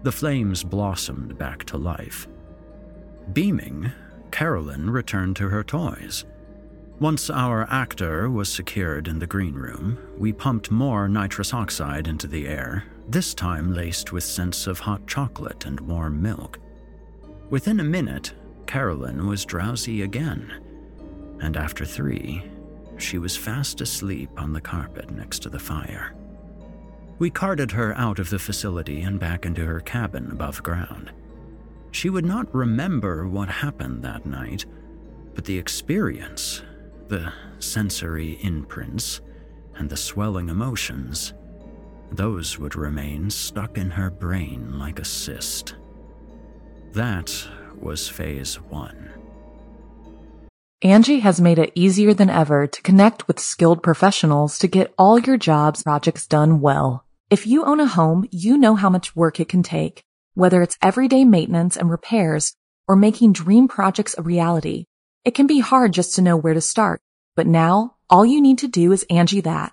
The 0.02 0.12
flames 0.12 0.62
blossomed 0.62 1.36
back 1.36 1.64
to 1.64 1.76
life. 1.76 2.28
Beaming, 3.32 3.92
Carolyn 4.30 4.90
returned 4.90 5.36
to 5.36 5.48
her 5.48 5.62
toys. 5.62 6.24
Once 7.00 7.28
our 7.28 7.66
actor 7.70 8.30
was 8.30 8.48
secured 8.48 9.08
in 9.08 9.18
the 9.18 9.26
green 9.26 9.54
room, 9.54 9.98
we 10.16 10.32
pumped 10.32 10.70
more 10.70 11.08
nitrous 11.08 11.52
oxide 11.52 12.06
into 12.06 12.26
the 12.26 12.46
air, 12.46 12.84
this 13.08 13.34
time 13.34 13.74
laced 13.74 14.12
with 14.12 14.24
scents 14.24 14.66
of 14.66 14.78
hot 14.78 15.06
chocolate 15.06 15.66
and 15.66 15.80
warm 15.80 16.20
milk. 16.20 16.58
Within 17.50 17.80
a 17.80 17.84
minute, 17.84 18.32
Carolyn 18.66 19.26
was 19.26 19.44
drowsy 19.44 20.02
again, 20.02 20.52
and 21.40 21.56
after 21.56 21.84
three, 21.84 22.42
she 22.96 23.18
was 23.18 23.36
fast 23.36 23.80
asleep 23.80 24.30
on 24.36 24.52
the 24.52 24.60
carpet 24.60 25.10
next 25.10 25.40
to 25.40 25.50
the 25.50 25.58
fire. 25.58 26.14
We 27.18 27.30
carted 27.30 27.70
her 27.72 27.96
out 27.96 28.18
of 28.18 28.30
the 28.30 28.38
facility 28.38 29.02
and 29.02 29.20
back 29.20 29.46
into 29.46 29.64
her 29.64 29.80
cabin 29.80 30.30
above 30.30 30.62
ground. 30.62 31.12
She 31.92 32.10
would 32.10 32.24
not 32.24 32.52
remember 32.54 33.28
what 33.28 33.48
happened 33.48 34.02
that 34.02 34.26
night, 34.26 34.66
but 35.34 35.44
the 35.44 35.58
experience, 35.58 36.62
the 37.08 37.32
sensory 37.60 38.38
imprints, 38.42 39.20
and 39.76 39.88
the 39.88 39.96
swelling 39.96 40.48
emotions, 40.48 41.34
those 42.16 42.58
would 42.58 42.76
remain 42.76 43.30
stuck 43.30 43.78
in 43.78 43.90
her 43.90 44.10
brain 44.10 44.78
like 44.78 44.98
a 44.98 45.04
cyst. 45.04 45.76
That 46.92 47.32
was 47.80 48.08
phase 48.08 48.56
one. 48.60 49.10
Angi 50.82 51.20
has 51.20 51.40
made 51.40 51.58
it 51.58 51.72
easier 51.74 52.12
than 52.12 52.28
ever 52.28 52.66
to 52.66 52.82
connect 52.82 53.26
with 53.26 53.40
skilled 53.40 53.82
professionals 53.82 54.58
to 54.58 54.68
get 54.68 54.92
all 54.98 55.18
your 55.18 55.38
jobs 55.38 55.82
projects 55.82 56.26
done 56.26 56.60
well. 56.60 57.04
If 57.30 57.46
you 57.46 57.64
own 57.64 57.80
a 57.80 57.86
home, 57.86 58.28
you 58.30 58.58
know 58.58 58.74
how 58.74 58.90
much 58.90 59.16
work 59.16 59.40
it 59.40 59.48
can 59.48 59.62
take 59.62 60.04
whether 60.34 60.62
it's 60.62 60.76
everyday 60.82 61.24
maintenance 61.24 61.76
and 61.76 61.90
repairs 61.90 62.54
or 62.88 62.96
making 62.96 63.32
dream 63.32 63.68
projects 63.68 64.16
a 64.18 64.22
reality, 64.22 64.86
it 65.24 65.34
can 65.34 65.46
be 65.46 65.60
hard 65.60 65.92
just 65.92 66.16
to 66.16 66.22
know 66.22 66.36
where 66.36 66.54
to 66.54 66.60
start. 66.60 67.00
But 67.36 67.46
now, 67.46 67.94
all 68.10 68.26
you 68.26 68.40
need 68.40 68.58
to 68.58 68.68
do 68.68 68.92
is 68.92 69.06
Angi 69.10 69.42
that 69.44 69.72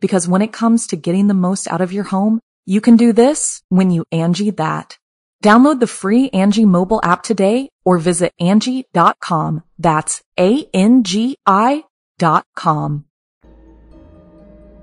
Because 0.00 0.28
when 0.28 0.42
it 0.42 0.52
comes 0.52 0.86
to 0.88 0.96
getting 0.96 1.26
the 1.26 1.34
most 1.34 1.70
out 1.70 1.80
of 1.80 1.92
your 1.92 2.04
home, 2.04 2.40
you 2.64 2.80
can 2.80 2.96
do 2.96 3.12
this 3.12 3.62
when 3.68 3.90
you 3.90 4.04
Angi 4.12 4.56
that. 4.56 4.98
Download 5.42 5.78
the 5.80 5.86
free 5.86 6.30
Angi 6.30 6.64
mobile 6.64 7.00
app 7.02 7.22
today 7.22 7.68
or 7.84 7.98
visit 7.98 8.32
Angi.com. 8.40 9.62
That's 9.78 10.22
A-N-G-I 10.38 11.84
dot 12.18 12.44
com. 12.56 13.04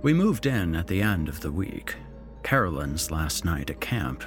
We 0.03 0.13
moved 0.13 0.45
in 0.45 0.75
at 0.75 0.87
the 0.87 1.01
end 1.01 1.29
of 1.29 1.41
the 1.41 1.51
week, 1.51 1.95
Carolyn's 2.43 3.09
last 3.09 3.45
night 3.45 3.69
at 3.69 3.79
camp, 3.79 4.23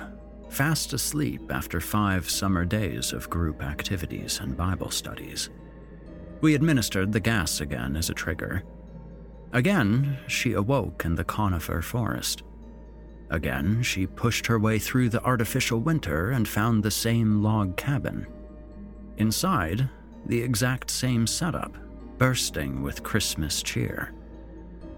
fast 0.49 0.93
asleep 0.93 1.53
after 1.53 1.81
five 1.81 2.29
summer 2.31 2.65
days 2.65 3.13
of 3.13 3.31
group 3.31 3.63
activities 3.63 4.41
and 4.41 4.57
Bible 4.57 4.91
studies. 4.91 5.51
We 6.41 6.55
administered 6.55 7.13
the 7.13 7.21
gas 7.21 7.61
again 7.61 7.97
as 7.97 8.11
a 8.11 8.15
trigger. 8.15 8.63
Again, 9.53 10.19
she 10.27 10.53
awoke 10.53 11.05
in 11.05 11.15
the 11.15 11.25
conifer 11.25 11.81
forest. 11.81 12.43
Again, 13.31 13.83
she 13.83 14.07
pushed 14.07 14.47
her 14.47 14.59
way 14.59 14.79
through 14.79 15.09
the 15.09 15.23
artificial 15.25 15.81
winter 15.81 16.31
and 16.31 16.47
found 16.47 16.83
the 16.83 16.91
same 16.91 17.43
log 17.43 17.77
cabin. 17.77 18.27
Inside, 19.17 19.89
the 20.27 20.41
exact 20.41 20.91
same 20.91 21.27
setup, 21.27 21.77
bursting 22.19 22.83
with 22.83 23.03
Christmas 23.03 23.63
cheer. 23.63 24.13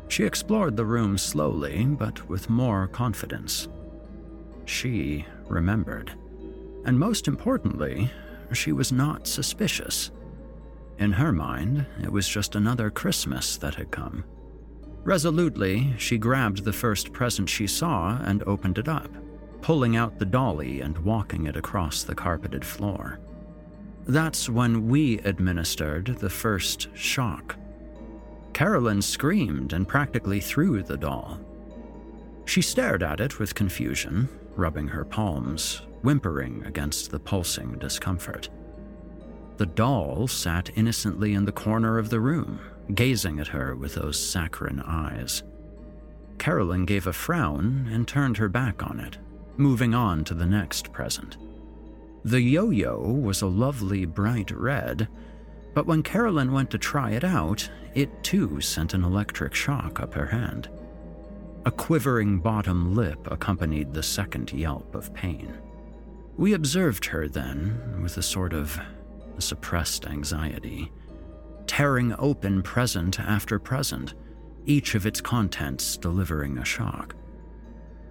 She 0.09 0.25
explored 0.25 0.77
the 0.77 0.85
room 0.85 1.19
slowly, 1.19 1.85
but 1.85 2.29
with 2.29 2.51
more 2.51 2.89
confidence. 2.89 3.69
She 4.65 5.25
remembered. 5.47 6.13
And 6.85 6.99
most 6.99 7.29
importantly, 7.29 8.11
she 8.53 8.73
was 8.73 8.93
not 8.93 9.27
suspicious. 9.27 10.11
In 10.99 11.13
her 11.13 11.33
mind, 11.33 11.87
it 12.03 12.11
was 12.11 12.29
just 12.29 12.55
another 12.57 12.91
Christmas 12.91 13.57
that 13.59 13.75
had 13.75 13.91
come. 13.91 14.25
Resolutely, 15.09 15.95
she 15.97 16.19
grabbed 16.19 16.65
the 16.65 16.73
first 16.75 17.15
present 17.15 17.49
she 17.49 17.67
saw 17.67 18.19
and 18.25 18.43
opened 18.43 18.77
it 18.77 18.89
up, 18.89 19.09
pulling 19.63 19.97
out 19.97 20.19
the 20.19 20.27
dolly 20.27 20.83
and 20.83 20.99
walking 20.99 21.47
it 21.47 21.57
across 21.57 22.03
the 22.03 22.15
carpeted 22.15 22.63
floor. 22.63 23.19
That's 24.07 24.51
when 24.51 24.87
we 24.87 25.17
administered 25.21 26.19
the 26.19 26.29
first 26.29 26.89
shock. 26.95 27.57
Carolyn 28.53 29.01
screamed 29.01 29.73
and 29.73 29.89
practically 29.89 30.41
threw 30.41 30.83
the 30.83 30.99
doll. 30.99 31.41
She 32.45 32.61
stared 32.61 33.03
at 33.03 33.19
it 33.19 33.39
with 33.39 33.55
confusion, 33.55 34.29
rubbing 34.57 34.89
her 34.89 35.07
palms, 35.07 35.87
whimpering 36.03 36.63
against 36.67 37.11
the 37.11 37.19
pulsing 37.19 37.79
discomfort. 37.79 38.51
The 39.57 39.65
doll 39.65 40.29
sat 40.29 40.69
innocently 40.77 41.33
in 41.33 41.47
the 41.47 41.51
corner 41.51 41.97
of 41.97 42.11
the 42.11 42.21
room, 42.21 42.61
gazing 42.95 43.41
at 43.41 43.49
her 43.49 43.75
with 43.75 43.95
those 43.95 44.19
saccharine 44.19 44.81
eyes. 44.81 45.43
Carolyn 46.39 46.85
gave 46.85 47.07
a 47.07 47.13
frown 47.13 47.89
and 47.91 48.07
turned 48.07 48.37
her 48.37 48.49
back 48.49 48.83
on 48.83 49.01
it, 49.01 49.19
moving 49.57 49.95
on 49.95 50.25
to 50.25 50.35
the 50.35 50.47
next 50.47 50.93
present. 50.93 51.37
The 52.25 52.41
yo 52.41 52.71
yo 52.71 52.99
was 52.99 53.43
a 53.43 53.47
lovely 53.47 54.05
bright 54.05 54.51
red, 54.51 55.09
but 55.75 55.87
when 55.87 56.03
Carolyn 56.03 56.53
went 56.53 56.71
to 56.71 56.79
try 56.79 57.11
it 57.13 57.25
out, 57.25 57.69
it 57.95 58.23
too 58.23 58.61
sent 58.61 58.95
an 58.95 59.05
electric 59.05 59.55
shock 59.55 60.01
up 60.01 60.15
her 60.15 60.27
hand. 60.27 60.69
A 61.65 61.71
quivering 61.71 62.39
bottom 62.39 62.95
lip 62.95 63.29
accompanied 63.31 63.93
the 63.93 64.03
second 64.03 64.53
yelp 64.53 64.95
of 64.95 65.13
pain. 65.13 65.59
We 66.37 66.55
observed 66.55 67.05
her 67.07 67.29
then 67.29 68.01
with 68.03 68.17
a 68.17 68.23
sort 68.23 68.53
of 68.53 68.79
suppressed 69.39 70.07
anxiety 70.07 70.91
tearing 71.69 72.15
open 72.19 72.63
present 72.63 73.21
after 73.21 73.59
present, 73.59 74.15
each 74.67 74.97
of 74.97 75.07
its 75.07 75.21
contents 75.21 75.97
delivering 75.97 76.59
a 76.59 76.65
shock. 76.65 77.15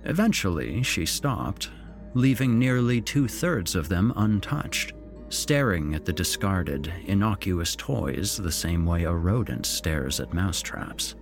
Eventually, 0.05 0.83
she 0.83 1.05
stopped, 1.05 1.69
leaving 2.13 2.57
nearly 2.57 3.01
two 3.01 3.27
thirds 3.27 3.75
of 3.75 3.89
them 3.89 4.13
untouched, 4.15 4.93
staring 5.29 5.93
at 5.93 6.05
the 6.05 6.13
discarded, 6.13 6.93
innocuous 7.05 7.75
toys 7.75 8.37
the 8.37 8.51
same 8.51 8.85
way 8.85 9.03
a 9.03 9.11
rodent 9.11 9.65
stares 9.65 10.19
at 10.21 10.33
mousetraps. 10.33 11.15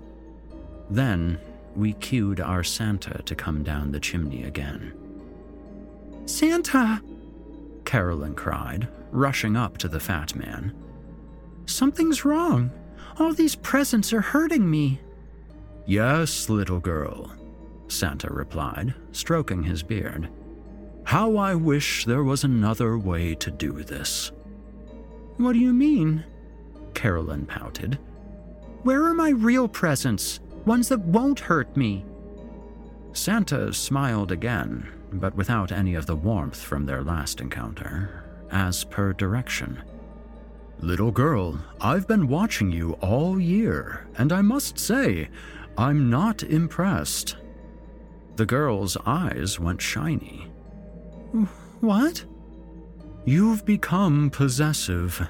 Then, 0.90 1.40
we 1.76 1.94
cued 1.94 2.40
our 2.40 2.64
Santa 2.64 3.22
to 3.24 3.36
come 3.36 3.64
down 3.64 3.92
the 3.92 4.00
chimney 4.00 4.44
again. 4.44 4.94
Santa! 6.26 7.02
Carolyn 7.86 8.36
cried, 8.36 8.88
rushing 9.12 9.56
up 9.56 9.78
to 9.80 9.88
the 9.88 10.00
fat 10.00 10.36
man. 10.36 10.74
Something's 11.66 12.26
wrong. 12.26 12.72
All 13.20 13.34
these 13.34 13.56
presents 13.56 14.14
are 14.14 14.22
hurting 14.22 14.70
me. 14.70 15.00
Yes, 15.86 16.50
little 16.50 16.80
girl, 16.80 17.32
Santa 17.88 18.32
replied, 18.32 18.94
stroking 19.12 19.64
his 19.64 19.84
beard. 19.84 20.30
How 21.04 21.38
I 21.38 21.54
wish 21.54 22.06
there 22.06 22.24
was 22.24 22.44
another 22.44 22.98
way 22.98 23.36
to 23.36 23.52
do 23.52 23.84
this. 23.84 24.32
What 25.38 25.54
do 25.54 25.60
you 25.60 25.74
mean? 25.74 26.24
Carolyn 26.94 27.46
pouted. 27.46 28.00
Where 28.84 29.04
are 29.04 29.14
my 29.14 29.30
real 29.30 29.68
presents? 29.68 30.40
Ones 30.66 30.90
that 30.90 31.00
won't 31.00 31.40
hurt 31.40 31.76
me? 31.78 32.06
Santa 33.14 33.72
smiled 33.74 34.32
again, 34.32 34.90
but 35.14 35.36
without 35.36 35.72
any 35.72 35.96
of 35.96 36.06
the 36.06 36.16
warmth 36.16 36.60
from 36.60 36.86
their 36.86 37.04
last 37.04 37.40
encounter, 37.40 38.24
as 38.52 38.84
per 38.84 39.14
direction. 39.14 39.82
Little 40.80 41.12
girl, 41.12 41.60
I've 41.82 42.08
been 42.08 42.28
watching 42.28 42.72
you 42.72 42.94
all 43.02 43.40
year, 43.40 44.08
and 44.18 44.32
I 44.32 44.42
must 44.42 44.78
say, 44.78 45.30
I'm 45.78 46.10
not 46.10 46.44
impressed. 46.44 47.38
The 48.36 48.46
girl's 48.46 48.98
eyes 49.06 49.60
went 49.60 49.82
shiny. 49.82 50.52
What? 51.80 52.24
You've 53.26 53.66
become 53.66 54.30
possessive, 54.30 55.28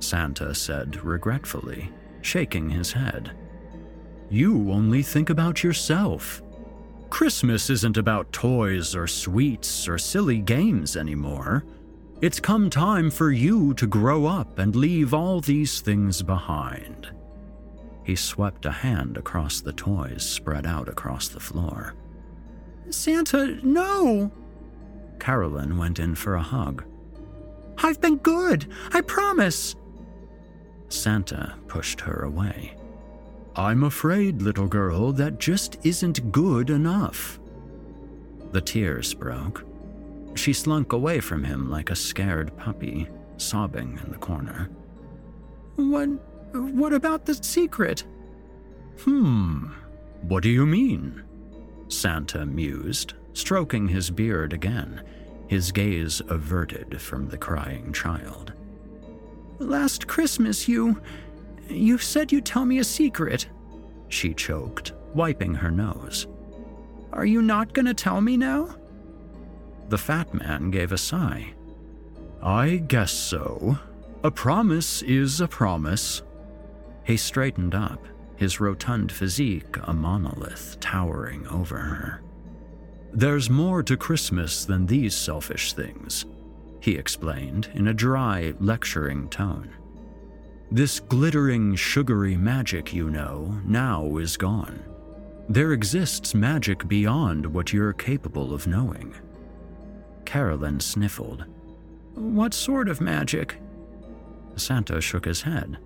Santa 0.00 0.54
said 0.54 1.02
regretfully, 1.04 1.90
shaking 2.22 2.68
his 2.68 2.92
head. 2.92 3.32
You 4.28 4.70
only 4.70 5.02
think 5.02 5.30
about 5.30 5.64
yourself. 5.64 6.42
Christmas 7.08 7.70
isn't 7.70 7.96
about 7.96 8.32
toys 8.32 8.94
or 8.94 9.06
sweets 9.06 9.88
or 9.88 9.98
silly 9.98 10.38
games 10.38 10.96
anymore. 10.96 11.64
It's 12.20 12.38
come 12.38 12.68
time 12.68 13.10
for 13.10 13.30
you 13.30 13.72
to 13.74 13.86
grow 13.86 14.26
up 14.26 14.58
and 14.58 14.76
leave 14.76 15.14
all 15.14 15.40
these 15.40 15.80
things 15.80 16.20
behind. 16.20 17.08
He 18.04 18.14
swept 18.14 18.66
a 18.66 18.70
hand 18.70 19.16
across 19.16 19.62
the 19.62 19.72
toys 19.72 20.22
spread 20.22 20.66
out 20.66 20.88
across 20.88 21.28
the 21.28 21.40
floor. 21.40 21.94
Santa, 22.90 23.58
no! 23.62 24.30
Carolyn 25.18 25.78
went 25.78 25.98
in 25.98 26.14
for 26.14 26.34
a 26.34 26.42
hug. 26.42 26.84
I've 27.78 28.02
been 28.02 28.16
good, 28.16 28.66
I 28.92 29.00
promise. 29.00 29.74
Santa 30.90 31.54
pushed 31.68 32.02
her 32.02 32.24
away. 32.24 32.76
I'm 33.56 33.84
afraid, 33.84 34.42
little 34.42 34.66
girl, 34.66 35.12
that 35.12 35.38
just 35.38 35.78
isn't 35.84 36.32
good 36.32 36.68
enough. 36.68 37.40
The 38.52 38.60
tears 38.60 39.14
broke. 39.14 39.64
She 40.40 40.54
slunk 40.54 40.94
away 40.94 41.20
from 41.20 41.44
him 41.44 41.68
like 41.68 41.90
a 41.90 41.94
scared 41.94 42.56
puppy, 42.56 43.06
sobbing 43.36 44.00
in 44.02 44.10
the 44.10 44.16
corner. 44.16 44.70
What. 45.76 46.06
what 46.54 46.94
about 46.94 47.26
the 47.26 47.34
secret? 47.34 48.06
Hmm. 49.04 49.66
What 50.22 50.42
do 50.42 50.48
you 50.48 50.64
mean? 50.64 51.24
Santa 51.88 52.46
mused, 52.46 53.12
stroking 53.34 53.86
his 53.86 54.10
beard 54.10 54.54
again, 54.54 55.02
his 55.48 55.72
gaze 55.72 56.22
averted 56.28 57.02
from 57.02 57.28
the 57.28 57.36
crying 57.36 57.92
child. 57.92 58.54
Last 59.58 60.06
Christmas, 60.06 60.66
you. 60.66 61.02
you 61.68 61.98
said 61.98 62.32
you'd 62.32 62.46
tell 62.46 62.64
me 62.64 62.78
a 62.78 62.84
secret. 62.84 63.46
She 64.08 64.32
choked, 64.32 64.94
wiping 65.12 65.52
her 65.52 65.70
nose. 65.70 66.28
Are 67.12 67.26
you 67.26 67.42
not 67.42 67.74
going 67.74 67.84
to 67.84 67.92
tell 67.92 68.22
me 68.22 68.38
now? 68.38 68.79
The 69.90 69.98
fat 69.98 70.32
man 70.32 70.70
gave 70.70 70.92
a 70.92 70.98
sigh. 70.98 71.52
I 72.40 72.76
guess 72.76 73.10
so. 73.10 73.76
A 74.22 74.30
promise 74.30 75.02
is 75.02 75.40
a 75.40 75.48
promise. 75.48 76.22
He 77.02 77.16
straightened 77.16 77.74
up, 77.74 78.06
his 78.36 78.60
rotund 78.60 79.10
physique 79.10 79.76
a 79.82 79.92
monolith 79.92 80.78
towering 80.78 81.44
over 81.48 81.76
her. 81.76 82.22
There's 83.12 83.50
more 83.50 83.82
to 83.82 83.96
Christmas 83.96 84.64
than 84.64 84.86
these 84.86 85.16
selfish 85.16 85.72
things, 85.72 86.24
he 86.78 86.94
explained 86.94 87.68
in 87.74 87.88
a 87.88 87.94
dry, 87.94 88.54
lecturing 88.60 89.28
tone. 89.28 89.70
This 90.70 91.00
glittering, 91.00 91.74
sugary 91.74 92.36
magic 92.36 92.94
you 92.94 93.10
know 93.10 93.60
now 93.64 94.18
is 94.18 94.36
gone. 94.36 94.84
There 95.48 95.72
exists 95.72 96.32
magic 96.32 96.86
beyond 96.86 97.44
what 97.44 97.72
you're 97.72 97.92
capable 97.92 98.54
of 98.54 98.68
knowing. 98.68 99.16
Carolyn 100.30 100.78
sniffled. 100.78 101.44
What 102.14 102.54
sort 102.54 102.88
of 102.88 103.00
magic? 103.00 103.56
Santa 104.54 105.00
shook 105.00 105.24
his 105.24 105.42
head. 105.42 105.78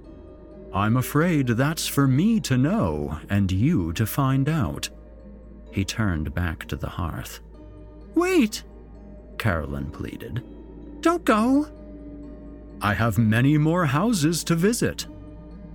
I'm 0.75 0.99
afraid 0.99 1.47
that's 1.47 1.87
for 1.87 2.07
me 2.07 2.41
to 2.41 2.59
know 2.59 3.19
and 3.31 3.51
you 3.51 3.95
to 3.95 4.05
find 4.05 4.47
out. 4.51 4.91
He 5.73 5.83
turned 5.83 6.35
back 6.35 6.67
to 6.67 6.77
the 6.77 6.91
hearth. 6.91 7.41
Wait! 8.15 8.65
Carolyn 9.39 9.91
pleaded. 9.91 10.45
Don't 11.01 11.25
go! 11.25 11.67
I 12.83 12.93
have 12.93 13.17
many 13.17 13.57
more 13.57 13.87
houses 13.87 14.45
to 14.45 14.55
visit, 14.55 15.07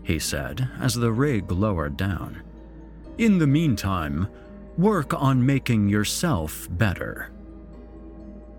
he 0.04 0.20
said 0.20 0.70
as 0.80 0.94
the 0.94 1.12
rig 1.12 1.52
lowered 1.52 1.98
down. 1.98 2.44
In 3.18 3.40
the 3.40 3.48
meantime, 3.48 4.28
work 4.78 5.20
on 5.20 5.44
making 5.44 5.90
yourself 5.90 6.68
better. 6.70 7.32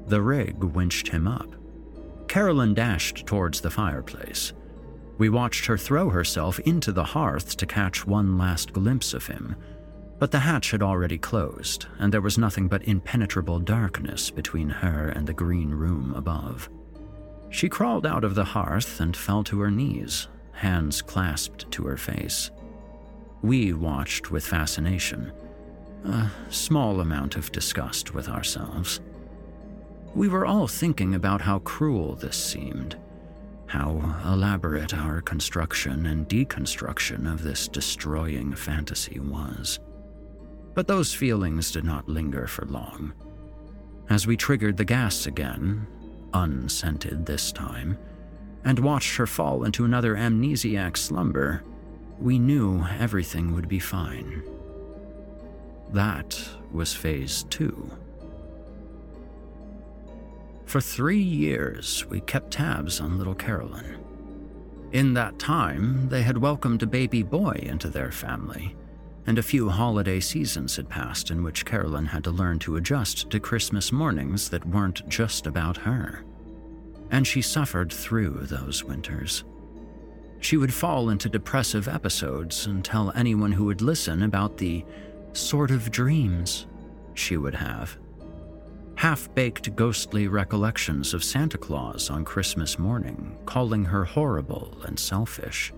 The 0.06 0.22
rig 0.22 0.62
winched 0.62 1.08
him 1.08 1.28
up. 1.28 1.54
Carolyn 2.28 2.74
dashed 2.74 3.26
towards 3.26 3.60
the 3.60 3.70
fireplace. 3.70 4.52
We 5.18 5.28
watched 5.28 5.66
her 5.66 5.76
throw 5.76 6.10
herself 6.10 6.58
into 6.60 6.92
the 6.92 7.04
hearth 7.04 7.56
to 7.58 7.66
catch 7.66 8.06
one 8.06 8.38
last 8.38 8.72
glimpse 8.72 9.12
of 9.12 9.26
him, 9.26 9.56
but 10.18 10.30
the 10.30 10.38
hatch 10.38 10.70
had 10.70 10.82
already 10.82 11.18
closed, 11.18 11.86
and 11.98 12.12
there 12.12 12.20
was 12.20 12.38
nothing 12.38 12.68
but 12.68 12.84
impenetrable 12.84 13.58
darkness 13.58 14.30
between 14.30 14.68
her 14.68 15.08
and 15.08 15.26
the 15.26 15.32
green 15.32 15.70
room 15.70 16.14
above. 16.14 16.68
She 17.50 17.68
crawled 17.68 18.06
out 18.06 18.22
of 18.22 18.34
the 18.34 18.44
hearth 18.44 19.00
and 19.00 19.16
fell 19.16 19.42
to 19.44 19.60
her 19.60 19.70
knees, 19.70 20.28
hands 20.52 21.02
clasped 21.02 21.70
to 21.72 21.84
her 21.84 21.96
face. 21.96 22.50
We 23.42 23.72
watched 23.72 24.30
with 24.30 24.46
fascination, 24.46 25.32
a 26.04 26.30
small 26.48 27.00
amount 27.00 27.36
of 27.36 27.50
disgust 27.50 28.14
with 28.14 28.28
ourselves. 28.28 29.00
We 30.14 30.28
were 30.28 30.46
all 30.46 30.66
thinking 30.66 31.14
about 31.14 31.40
how 31.40 31.60
cruel 31.60 32.14
this 32.14 32.36
seemed 32.36 32.96
how 33.70 34.16
elaborate 34.24 34.92
our 34.92 35.20
construction 35.20 36.06
and 36.06 36.28
deconstruction 36.28 37.32
of 37.32 37.40
this 37.44 37.68
destroying 37.68 38.52
fantasy 38.52 39.20
was. 39.20 39.78
But 40.74 40.88
those 40.88 41.14
feelings 41.14 41.70
did 41.70 41.84
not 41.84 42.08
linger 42.08 42.48
for 42.48 42.66
long. 42.66 43.12
As 44.08 44.26
we 44.26 44.36
triggered 44.36 44.76
the 44.76 44.84
gas 44.84 45.26
again, 45.26 45.86
unscented 46.34 47.24
this 47.24 47.52
time, 47.52 47.96
and 48.64 48.80
watched 48.80 49.16
her 49.18 49.26
fall 49.26 49.62
into 49.62 49.84
another 49.84 50.16
amnesiac 50.16 50.96
slumber, 50.96 51.62
we 52.18 52.40
knew 52.40 52.84
everything 52.98 53.54
would 53.54 53.68
be 53.68 53.78
fine. 53.78 54.42
That 55.92 56.36
was 56.72 56.92
phase 56.92 57.44
two. 57.50 57.88
For 60.70 60.80
three 60.80 61.20
years, 61.20 62.06
we 62.08 62.20
kept 62.20 62.52
tabs 62.52 63.00
on 63.00 63.18
little 63.18 63.34
Carolyn. 63.34 63.98
In 64.92 65.14
that 65.14 65.36
time, 65.36 66.08
they 66.08 66.22
had 66.22 66.38
welcomed 66.38 66.84
a 66.84 66.86
baby 66.86 67.24
boy 67.24 67.58
into 67.60 67.88
their 67.88 68.12
family, 68.12 68.76
and 69.26 69.36
a 69.36 69.42
few 69.42 69.68
holiday 69.68 70.20
seasons 70.20 70.76
had 70.76 70.88
passed 70.88 71.32
in 71.32 71.42
which 71.42 71.64
Carolyn 71.64 72.06
had 72.06 72.22
to 72.22 72.30
learn 72.30 72.60
to 72.60 72.76
adjust 72.76 73.30
to 73.30 73.40
Christmas 73.40 73.90
mornings 73.90 74.48
that 74.50 74.64
weren't 74.64 75.08
just 75.08 75.48
about 75.48 75.76
her. 75.76 76.24
And 77.10 77.26
she 77.26 77.42
suffered 77.42 77.92
through 77.92 78.46
those 78.46 78.84
winters. 78.84 79.42
She 80.38 80.56
would 80.56 80.72
fall 80.72 81.10
into 81.10 81.28
depressive 81.28 81.88
episodes 81.88 82.66
and 82.66 82.84
tell 82.84 83.10
anyone 83.16 83.50
who 83.50 83.64
would 83.64 83.82
listen 83.82 84.22
about 84.22 84.56
the 84.56 84.84
sort 85.32 85.72
of 85.72 85.90
dreams 85.90 86.68
she 87.14 87.36
would 87.36 87.56
have 87.56 87.98
half 89.00 89.34
baked 89.34 89.74
ghostly 89.76 90.28
recollections 90.28 91.14
of 91.14 91.24
Santa 91.24 91.56
Claus 91.56 92.10
on 92.10 92.22
Christmas 92.22 92.78
morning, 92.78 93.34
calling 93.46 93.82
her 93.82 94.04
horrible 94.04 94.76
and 94.84 95.00
selfish, 95.00 95.72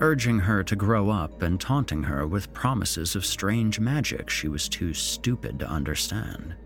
urging 0.00 0.40
her 0.40 0.64
to 0.64 0.74
grow 0.74 1.08
up 1.08 1.42
and 1.42 1.60
taunting 1.60 2.02
her 2.02 2.26
with 2.26 2.52
promises 2.52 3.14
of 3.14 3.24
strange 3.24 3.78
magic 3.78 4.28
she 4.28 4.48
was 4.48 4.68
too 4.68 4.92
stupid 4.92 5.60
to 5.60 5.68
understand. 5.68 6.56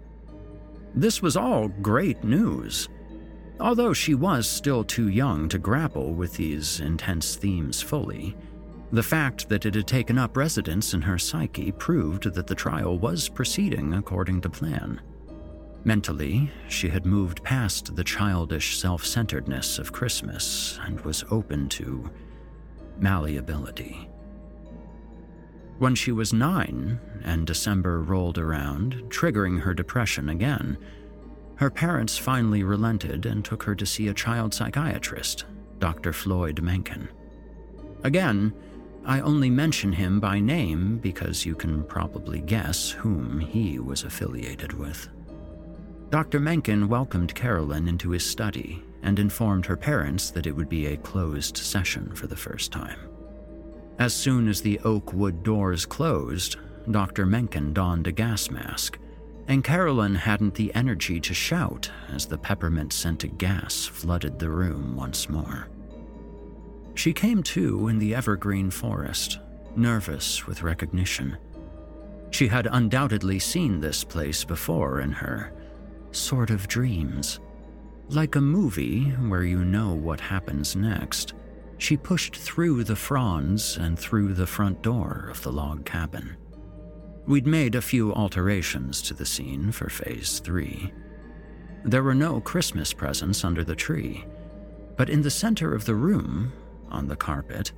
This 0.95 1.21
was 1.21 1.37
all 1.37 1.69
great 1.69 2.25
news. 2.25 2.89
Although 3.61 3.93
she 3.93 4.15
was 4.15 4.49
still 4.49 4.85
too 4.85 5.09
young 5.09 5.47
to 5.51 5.59
grapple 5.59 6.15
with 6.15 6.33
these 6.33 6.81
intense 6.81 7.37
themes 7.37 7.83
fully, 7.83 8.35
the 8.93 9.03
fact 9.03 9.47
that 9.51 9.67
it 9.67 9.75
had 9.75 9.87
taken 9.87 10.17
up 10.17 10.39
residence 10.39 10.95
in 10.95 11.03
her 11.03 11.19
psyche 11.19 11.71
proved 11.71 12.33
that 12.33 12.47
the 12.47 12.55
trial 12.55 12.97
was 12.97 13.29
proceeding 13.29 13.93
according 13.93 14.41
to 14.41 14.49
plan. 14.49 15.03
Mentally, 15.85 16.51
she 16.69 16.89
had 16.89 17.07
moved 17.07 17.43
past 17.43 17.95
the 17.95 18.05
childish 18.05 18.79
self 18.79 19.05
centeredness 19.05 19.79
of 19.79 19.93
Christmas 19.93 20.79
and 20.85 21.01
was 21.03 21.25
open 21.31 21.69
to 21.71 22.11
malleability. 22.99 24.09
When 25.79 25.95
she 25.95 26.11
was 26.11 26.33
nine 26.33 26.99
and 27.23 27.47
December 27.47 28.03
rolled 28.03 28.39
around, 28.39 29.05
triggering 29.09 29.61
her 29.61 29.73
depression 29.73 30.29
again, 30.29 30.77
her 31.57 31.71
parents 31.71 32.19
finally 32.19 32.65
relented 32.65 33.27
and 33.27 33.45
took 33.45 33.63
her 33.63 33.75
to 33.77 33.87
see 33.87 34.09
a 34.09 34.15
child 34.15 34.53
psychiatrist, 34.53 35.45
Dr. 35.79 36.13
Floyd 36.13 36.61
Mencken. 36.61 37.09
Again, 38.03 38.53
I 39.05 39.21
only 39.21 39.51
mention 39.51 39.93
him 39.93 40.21
by 40.21 40.41
name 40.41 40.99
because 40.99 41.47
you 41.47 41.55
can 41.55 41.85
probably 41.85 42.41
guess 42.41 42.91
whom 42.91 43.41
he 43.41 43.79
was 43.79 44.03
affiliated 44.03 44.73
with. 44.73 45.09
Dr. 46.11 46.41
Mencken 46.41 46.89
welcomed 46.89 47.35
Carolyn 47.35 47.87
into 47.87 48.11
his 48.11 48.25
study 48.25 48.83
and 49.03 49.19
informed 49.19 49.67
her 49.67 49.77
parents 49.77 50.31
that 50.31 50.47
it 50.47 50.57
would 50.57 50.69
be 50.69 50.87
a 50.87 50.97
closed 50.97 51.59
session 51.59 52.15
for 52.15 52.27
the 52.27 52.37
first 52.37 52.73
time. 52.73 52.99
As 53.99 54.15
soon 54.15 54.49
as 54.49 54.63
the 54.63 54.81
oak 54.85 55.13
wood 55.13 55.43
doors 55.43 55.85
closed, 55.85 56.57
Dr. 56.91 57.27
Mencken 57.27 57.75
donned 57.75 58.07
a 58.07 58.13
gas 58.13 58.51
mask, 58.51 58.99
and 59.49 59.63
Carolyn 59.63 60.15
hadn't 60.15 60.55
the 60.55 60.75
energy 60.75 61.21
to 61.21 61.35
shout 61.35 61.91
as 62.09 62.25
the 62.25 62.39
peppermint 62.39 62.95
scented 62.95 63.37
gas 63.37 63.85
flooded 63.85 64.39
the 64.39 64.51
room 64.51 64.97
once 64.97 65.29
more. 65.29 65.69
She 66.95 67.13
came 67.13 67.43
to 67.45 67.89
in 67.89 67.99
the 67.99 68.15
evergreen 68.15 68.71
forest, 68.71 69.41
nervous 69.77 70.47
with 70.47 70.63
recognition. 70.63 71.37
She 72.31 72.49
had 72.49 72.67
undoubtedly 72.71 73.39
seen 73.39 73.79
this 73.79 74.05
place 74.05 74.43
before 74.43 75.01
in 75.01 75.13
her 75.13 75.53
sort 76.13 76.51
of 76.51 76.69
dreams. 76.69 77.41
Like 78.09 78.37
a 78.37 78.41
movie 78.41 79.11
where 79.11 79.45
you 79.45 79.65
know 79.65 79.93
what 79.93 80.21
happens 80.21 80.75
next, 80.75 81.35
she 81.77 81.97
pushed 81.97 82.35
through 82.35 82.85
the 82.85 82.97
fronds 82.97 83.77
and 83.77 83.99
through 83.99 84.35
the 84.35 84.47
front 84.47 84.83
door 84.83 85.29
of 85.31 85.43
the 85.43 85.53
log 85.53 85.85
cabin. 85.85 86.37
We'd 87.27 87.47
made 87.47 87.75
a 87.75 87.83
few 87.83 88.13
alterations 88.15 89.03
to 89.03 89.15
the 89.15 89.27
scene 89.27 89.71
for 89.71 89.91
Phase 89.91 90.39
3. 90.41 90.93
There 91.85 92.03
were 92.03 92.15
no 92.15 92.41
Christmas 92.41 92.93
presents 92.93 93.45
under 93.45 93.63
the 93.63 93.77
tree, 93.77 94.25
but 94.97 95.11
in 95.11 95.23
the 95.23 95.31
center 95.31 95.75
of 95.75 95.85
the 95.85 95.95
room, 95.95 96.53
on 96.91 97.07
the 97.07 97.17
carpet, 97.17 97.73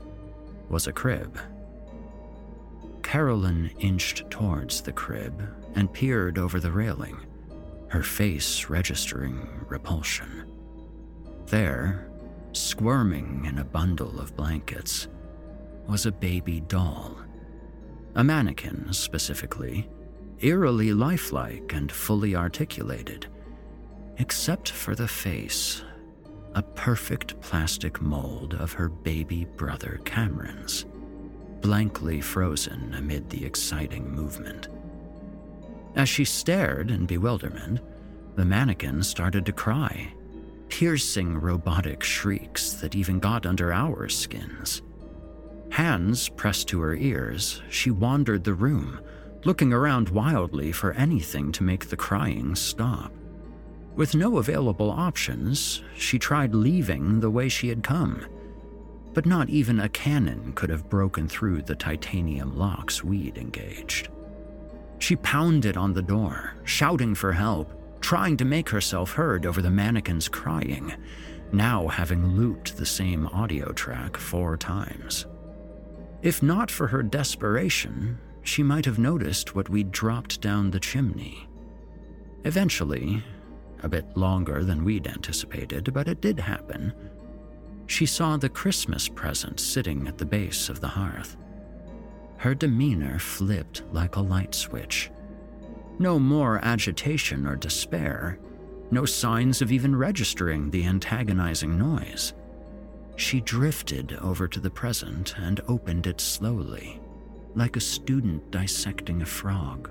was 0.68 0.86
a 0.86 0.92
crib. 0.92 1.38
Carolyn 3.02 3.70
inched 3.80 4.30
towards 4.30 4.80
the 4.80 4.92
crib 4.92 5.42
and 5.74 5.92
peered 5.92 6.38
over 6.38 6.60
the 6.60 6.70
railing 6.70 7.18
her 7.90 8.02
face 8.04 8.66
registering 8.66 9.64
repulsion. 9.68 10.46
There, 11.46 12.08
squirming 12.52 13.44
in 13.46 13.58
a 13.58 13.64
bundle 13.64 14.20
of 14.20 14.36
blankets, 14.36 15.08
was 15.88 16.06
a 16.06 16.12
baby 16.12 16.60
doll. 16.60 17.18
A 18.14 18.22
mannequin, 18.22 18.92
specifically, 18.92 19.88
eerily 20.40 20.92
lifelike 20.92 21.72
and 21.74 21.90
fully 21.90 22.36
articulated, 22.36 23.26
except 24.18 24.70
for 24.70 24.94
the 24.94 25.08
face, 25.08 25.82
a 26.54 26.62
perfect 26.62 27.40
plastic 27.40 28.00
mold 28.00 28.54
of 28.54 28.72
her 28.72 28.88
baby 28.88 29.46
brother 29.56 30.00
Cameron's, 30.04 30.86
blankly 31.60 32.20
frozen 32.20 32.94
amid 32.94 33.28
the 33.30 33.44
exciting 33.44 34.08
movement. 34.14 34.68
As 35.96 36.08
she 36.08 36.24
stared 36.24 36.90
in 36.90 37.06
bewilderment, 37.06 37.80
the 38.36 38.44
mannequin 38.44 39.02
started 39.02 39.44
to 39.46 39.52
cry, 39.52 40.12
piercing 40.68 41.36
robotic 41.36 42.02
shrieks 42.02 42.74
that 42.74 42.94
even 42.94 43.18
got 43.18 43.44
under 43.44 43.72
our 43.72 44.08
skins. 44.08 44.82
Hands 45.70 46.28
pressed 46.30 46.68
to 46.68 46.80
her 46.80 46.94
ears, 46.94 47.62
she 47.70 47.90
wandered 47.90 48.44
the 48.44 48.54
room, 48.54 49.00
looking 49.44 49.72
around 49.72 50.08
wildly 50.08 50.72
for 50.72 50.92
anything 50.92 51.52
to 51.52 51.62
make 51.62 51.86
the 51.86 51.96
crying 51.96 52.54
stop. 52.54 53.12
With 53.96 54.14
no 54.14 54.38
available 54.38 54.90
options, 54.90 55.82
she 55.96 56.18
tried 56.18 56.54
leaving 56.54 57.20
the 57.20 57.30
way 57.30 57.48
she 57.48 57.68
had 57.68 57.82
come. 57.82 58.26
But 59.12 59.26
not 59.26 59.48
even 59.48 59.80
a 59.80 59.88
cannon 59.88 60.52
could 60.52 60.70
have 60.70 60.88
broken 60.88 61.26
through 61.26 61.62
the 61.62 61.74
titanium 61.74 62.56
locks 62.56 63.02
we'd 63.02 63.36
engaged. 63.36 64.08
She 65.00 65.16
pounded 65.16 65.76
on 65.76 65.92
the 65.92 66.02
door, 66.02 66.54
shouting 66.64 67.14
for 67.14 67.32
help, 67.32 67.72
trying 68.00 68.36
to 68.36 68.44
make 68.44 68.68
herself 68.68 69.12
heard 69.12 69.44
over 69.44 69.60
the 69.60 69.70
mannequin's 69.70 70.28
crying, 70.28 70.92
now 71.52 71.88
having 71.88 72.36
looped 72.36 72.76
the 72.76 72.86
same 72.86 73.26
audio 73.26 73.72
track 73.72 74.16
four 74.16 74.56
times. 74.56 75.26
If 76.22 76.42
not 76.42 76.70
for 76.70 76.86
her 76.86 77.02
desperation, 77.02 78.18
she 78.42 78.62
might 78.62 78.84
have 78.84 78.98
noticed 78.98 79.54
what 79.54 79.68
we'd 79.68 79.90
dropped 79.90 80.40
down 80.40 80.70
the 80.70 80.80
chimney. 80.80 81.48
Eventually, 82.44 83.24
a 83.82 83.88
bit 83.88 84.16
longer 84.16 84.62
than 84.62 84.84
we'd 84.84 85.06
anticipated, 85.06 85.92
but 85.92 86.08
it 86.08 86.20
did 86.20 86.38
happen, 86.38 86.92
she 87.86 88.06
saw 88.06 88.36
the 88.36 88.48
Christmas 88.48 89.08
present 89.08 89.58
sitting 89.58 90.06
at 90.06 90.18
the 90.18 90.24
base 90.24 90.68
of 90.68 90.80
the 90.80 90.88
hearth 90.88 91.36
her 92.40 92.54
demeanor 92.54 93.18
flipped 93.18 93.82
like 93.92 94.16
a 94.16 94.20
light 94.20 94.54
switch. 94.54 95.10
No 95.98 96.18
more 96.18 96.58
agitation 96.64 97.46
or 97.46 97.54
despair, 97.54 98.38
no 98.90 99.04
signs 99.04 99.60
of 99.60 99.70
even 99.70 99.94
registering 99.94 100.70
the 100.70 100.86
antagonizing 100.86 101.78
noise. 101.78 102.32
She 103.16 103.42
drifted 103.42 104.16
over 104.22 104.48
to 104.48 104.58
the 104.58 104.70
present 104.70 105.34
and 105.36 105.60
opened 105.68 106.06
it 106.06 106.18
slowly, 106.18 106.98
like 107.54 107.76
a 107.76 107.80
student 107.80 108.50
dissecting 108.50 109.20
a 109.20 109.26
frog. 109.26 109.90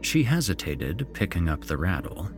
She 0.00 0.22
hesitated, 0.22 1.06
picking 1.12 1.50
up 1.50 1.66
the 1.66 1.76
rattle, 1.76 2.30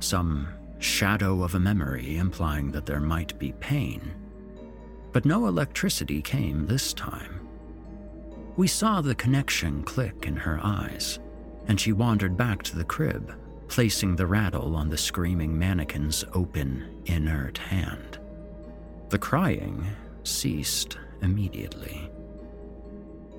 some 0.00 0.46
shadow 0.78 1.42
of 1.42 1.54
a 1.54 1.58
memory 1.58 2.18
implying 2.18 2.70
that 2.72 2.84
there 2.84 3.00
might 3.00 3.38
be 3.38 3.52
pain. 3.52 4.14
But 5.12 5.24
no 5.24 5.46
electricity 5.46 6.20
came 6.20 6.66
this 6.66 6.92
time. 6.92 7.33
We 8.56 8.68
saw 8.68 9.00
the 9.00 9.16
connection 9.16 9.82
click 9.82 10.26
in 10.26 10.36
her 10.36 10.60
eyes, 10.62 11.18
and 11.66 11.80
she 11.80 11.92
wandered 11.92 12.36
back 12.36 12.62
to 12.64 12.76
the 12.76 12.84
crib, 12.84 13.34
placing 13.66 14.14
the 14.14 14.26
rattle 14.26 14.76
on 14.76 14.88
the 14.88 14.96
screaming 14.96 15.58
mannequin's 15.58 16.24
open, 16.34 17.02
inert 17.06 17.58
hand. 17.58 18.18
The 19.08 19.18
crying 19.18 19.84
ceased 20.22 20.98
immediately. 21.20 22.08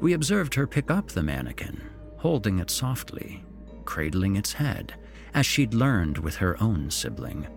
We 0.02 0.14
observed 0.14 0.54
her 0.56 0.68
pick 0.68 0.92
up 0.92 1.08
the 1.08 1.24
mannequin, 1.24 1.82
holding 2.18 2.60
it 2.60 2.70
softly, 2.70 3.46
cradling 3.86 4.36
its 4.36 4.52
head, 4.52 4.96
as 5.34 5.46
she'd 5.46 5.74
learned 5.74 6.18
with 6.18 6.36
her 6.36 6.62
own 6.62 6.92
sibling. 6.92 7.48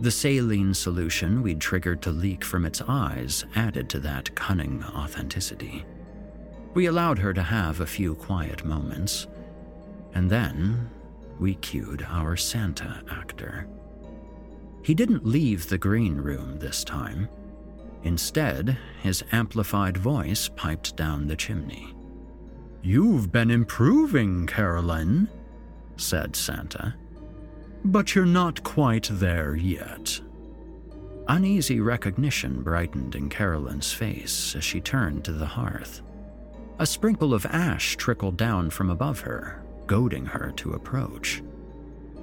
The 0.00 0.10
saline 0.10 0.74
solution 0.74 1.42
we'd 1.42 1.60
triggered 1.60 2.02
to 2.02 2.10
leak 2.10 2.44
from 2.44 2.66
its 2.66 2.82
eyes 2.86 3.46
added 3.54 3.88
to 3.90 3.98
that 4.00 4.34
cunning 4.34 4.84
authenticity. 4.84 5.86
We 6.76 6.84
allowed 6.84 7.18
her 7.20 7.32
to 7.32 7.42
have 7.42 7.80
a 7.80 7.86
few 7.86 8.14
quiet 8.16 8.62
moments, 8.62 9.28
and 10.12 10.28
then 10.28 10.90
we 11.40 11.54
cued 11.54 12.04
our 12.06 12.36
Santa 12.36 13.02
actor. 13.10 13.66
He 14.82 14.92
didn't 14.92 15.24
leave 15.24 15.70
the 15.70 15.78
green 15.78 16.18
room 16.18 16.58
this 16.58 16.84
time. 16.84 17.30
Instead, 18.02 18.76
his 19.02 19.24
amplified 19.32 19.96
voice 19.96 20.50
piped 20.54 20.96
down 20.96 21.26
the 21.26 21.34
chimney. 21.34 21.94
You've 22.82 23.32
been 23.32 23.50
improving, 23.50 24.46
Carolyn, 24.46 25.30
said 25.96 26.36
Santa. 26.36 26.94
But 27.86 28.14
you're 28.14 28.26
not 28.26 28.62
quite 28.64 29.08
there 29.10 29.56
yet. 29.56 30.20
Uneasy 31.26 31.80
recognition 31.80 32.62
brightened 32.62 33.14
in 33.14 33.30
Carolyn's 33.30 33.94
face 33.94 34.54
as 34.54 34.62
she 34.62 34.82
turned 34.82 35.24
to 35.24 35.32
the 35.32 35.46
hearth. 35.46 36.02
A 36.78 36.86
sprinkle 36.86 37.32
of 37.32 37.46
ash 37.46 37.96
trickled 37.96 38.36
down 38.36 38.68
from 38.70 38.90
above 38.90 39.20
her, 39.20 39.62
goading 39.86 40.26
her 40.26 40.52
to 40.56 40.72
approach. 40.72 41.42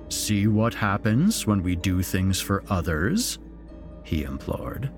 See 0.09 0.45
what 0.45 0.75
happens 0.75 1.47
when 1.47 1.63
we 1.63 1.75
do 1.75 2.03
things 2.03 2.39
for 2.39 2.63
others? 2.69 3.39
He 4.03 4.23
implored. 4.23 4.91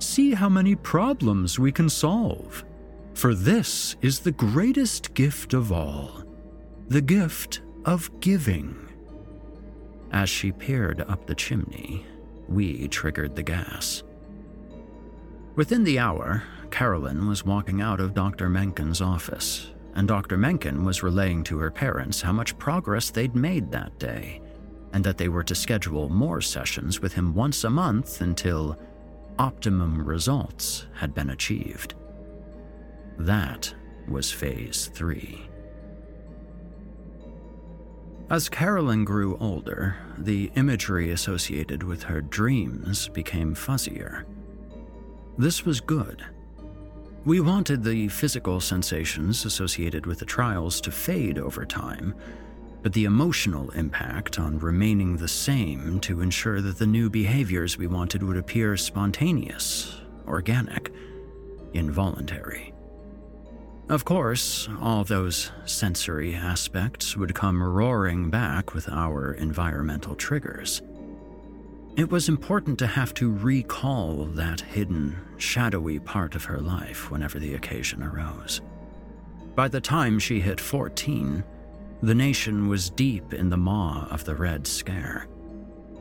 See 0.00 0.34
how 0.34 0.50
many 0.50 0.74
problems 0.74 1.58
we 1.58 1.72
can 1.72 1.88
solve. 1.88 2.64
For 3.14 3.34
this 3.34 3.96
is 4.02 4.20
the 4.20 4.32
greatest 4.32 5.14
gift 5.14 5.54
of 5.54 5.72
all 5.72 6.24
the 6.88 7.02
gift 7.02 7.60
of 7.84 8.10
giving. 8.20 8.74
As 10.10 10.30
she 10.30 10.52
peered 10.52 11.02
up 11.02 11.26
the 11.26 11.34
chimney, 11.34 12.06
we 12.48 12.88
triggered 12.88 13.36
the 13.36 13.42
gas. 13.42 14.02
Within 15.54 15.84
the 15.84 15.98
hour, 15.98 16.44
Carolyn 16.70 17.26
was 17.26 17.44
walking 17.44 17.80
out 17.80 18.00
of 18.00 18.14
Dr. 18.14 18.48
Menken's 18.48 19.00
office, 19.00 19.70
and 19.94 20.06
Dr. 20.06 20.36
Menken 20.36 20.84
was 20.84 21.02
relaying 21.02 21.44
to 21.44 21.58
her 21.58 21.70
parents 21.70 22.20
how 22.20 22.32
much 22.32 22.58
progress 22.58 23.10
they'd 23.10 23.34
made 23.34 23.70
that 23.70 23.98
day, 23.98 24.40
and 24.92 25.02
that 25.04 25.18
they 25.18 25.28
were 25.28 25.44
to 25.44 25.54
schedule 25.54 26.08
more 26.08 26.40
sessions 26.40 27.00
with 27.00 27.12
him 27.12 27.34
once 27.34 27.64
a 27.64 27.70
month 27.70 28.20
until 28.20 28.78
optimum 29.38 30.04
results 30.04 30.86
had 30.94 31.14
been 31.14 31.30
achieved. 31.30 31.94
That 33.18 33.74
was 34.08 34.30
phase 34.30 34.90
three. 34.94 35.48
As 38.30 38.48
Carolyn 38.48 39.04
grew 39.04 39.38
older, 39.38 39.96
the 40.18 40.50
imagery 40.54 41.12
associated 41.12 41.82
with 41.82 42.02
her 42.02 42.20
dreams 42.20 43.08
became 43.08 43.54
fuzzier. 43.54 44.24
This 45.38 45.64
was 45.64 45.80
good. 45.80 46.24
We 47.28 47.40
wanted 47.40 47.84
the 47.84 48.08
physical 48.08 48.58
sensations 48.58 49.44
associated 49.44 50.06
with 50.06 50.18
the 50.18 50.24
trials 50.24 50.80
to 50.80 50.90
fade 50.90 51.38
over 51.38 51.66
time, 51.66 52.14
but 52.82 52.94
the 52.94 53.04
emotional 53.04 53.68
impact 53.72 54.38
on 54.38 54.58
remaining 54.58 55.18
the 55.18 55.28
same 55.28 56.00
to 56.00 56.22
ensure 56.22 56.62
that 56.62 56.78
the 56.78 56.86
new 56.86 57.10
behaviors 57.10 57.76
we 57.76 57.86
wanted 57.86 58.22
would 58.22 58.38
appear 58.38 58.78
spontaneous, 58.78 59.94
organic, 60.26 60.90
involuntary. 61.74 62.72
Of 63.90 64.06
course, 64.06 64.66
all 64.80 65.04
those 65.04 65.52
sensory 65.66 66.34
aspects 66.34 67.14
would 67.14 67.34
come 67.34 67.62
roaring 67.62 68.30
back 68.30 68.72
with 68.72 68.88
our 68.88 69.34
environmental 69.34 70.14
triggers. 70.14 70.80
It 71.98 72.12
was 72.12 72.28
important 72.28 72.78
to 72.78 72.86
have 72.86 73.12
to 73.14 73.28
recall 73.28 74.26
that 74.26 74.60
hidden, 74.60 75.18
shadowy 75.36 75.98
part 75.98 76.36
of 76.36 76.44
her 76.44 76.60
life 76.60 77.10
whenever 77.10 77.40
the 77.40 77.54
occasion 77.54 78.04
arose. 78.04 78.60
By 79.56 79.66
the 79.66 79.80
time 79.80 80.20
she 80.20 80.38
hit 80.38 80.60
14, 80.60 81.42
the 82.00 82.14
nation 82.14 82.68
was 82.68 82.88
deep 82.88 83.34
in 83.34 83.50
the 83.50 83.56
maw 83.56 84.06
of 84.12 84.24
the 84.24 84.36
Red 84.36 84.64
Scare. 84.64 85.26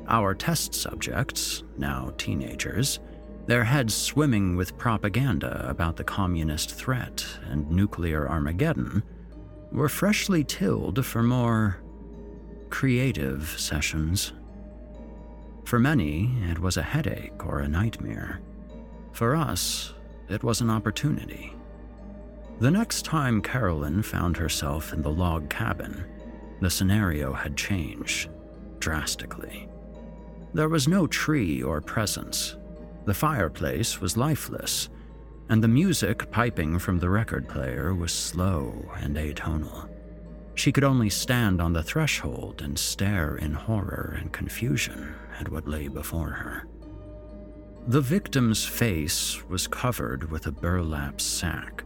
Our 0.08 0.36
test 0.36 0.76
subjects, 0.76 1.64
now 1.80 2.14
teenagers, 2.20 3.00
their 3.48 3.64
heads 3.64 3.96
swimming 3.96 4.56
with 4.56 4.78
propaganda 4.78 5.66
about 5.68 5.96
the 5.96 6.04
communist 6.04 6.76
threat 6.76 7.26
and 7.50 7.72
nuclear 7.72 8.30
Armageddon, 8.30 9.02
were 9.72 9.90
freshly 9.90 10.44
tilled 10.44 11.04
for 11.04 11.24
more 11.24 11.80
creative 12.70 13.56
sessions. 13.58 14.34
For 15.68 15.80
many, 15.80 16.34
it 16.50 16.60
was 16.60 16.78
a 16.78 16.82
headache 16.82 17.46
or 17.46 17.60
a 17.60 17.68
nightmare. 17.68 18.40
For 19.12 19.36
us, 19.36 19.94
it 20.30 20.42
was 20.42 20.62
an 20.62 20.70
opportunity. 20.70 21.54
The 22.62 22.72
next 22.72 23.04
time 23.04 23.42
Carolyn 23.42 24.02
found 24.02 24.38
herself 24.38 24.94
in 24.94 25.02
the 25.02 25.12
log 25.12 25.50
cabin, 25.50 26.06
the 26.62 26.70
scenario 26.70 27.34
had 27.34 27.58
changed 27.58 28.30
drastically. 28.80 29.68
There 30.54 30.70
was 30.70 30.88
no 30.88 31.06
tree 31.06 31.62
or 31.62 31.82
presents, 31.82 32.56
the 33.04 33.14
fireplace 33.14 34.00
was 34.00 34.16
lifeless, 34.16 34.88
and 35.50 35.62
the 35.62 35.68
music 35.68 36.32
piping 36.32 36.80
from 36.80 36.98
the 36.98 37.10
record 37.10 37.46
player 37.50 37.94
was 37.94 38.14
slow 38.14 38.90
and 39.02 39.18
atonal. 39.18 39.90
She 40.56 40.72
could 40.72 40.86
only 40.86 41.10
stand 41.10 41.62
on 41.62 41.74
the 41.74 41.84
threshold 41.84 42.62
and 42.62 42.80
stare 42.80 43.36
in 43.36 43.52
horror 43.52 44.16
and 44.18 44.32
confusion 44.32 45.14
at 45.40 45.50
what 45.50 45.68
lay 45.68 45.88
before 45.88 46.30
her. 46.30 46.68
The 47.88 48.02
victim's 48.02 48.66
face 48.66 49.44
was 49.48 49.68
covered 49.68 50.30
with 50.30 50.48
a 50.48 50.52
burlap 50.52 51.22
sack, 51.22 51.84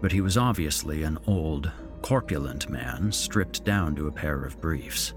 but 0.00 0.12
he 0.12 0.20
was 0.20 0.36
obviously 0.36 1.02
an 1.04 1.18
old, 1.26 1.70
corpulent 2.02 2.68
man 2.68 3.12
stripped 3.12 3.64
down 3.64 3.96
to 3.96 4.08
a 4.08 4.12
pair 4.12 4.44
of 4.44 4.60
briefs. 4.60 5.14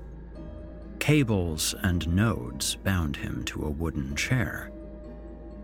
Cables 1.00 1.76
and 1.84 2.08
nodes 2.16 2.76
bound 2.76 3.18
him 3.18 3.44
to 3.46 3.66
a 3.66 3.70
wooden 3.70 4.16
chair 4.16 4.72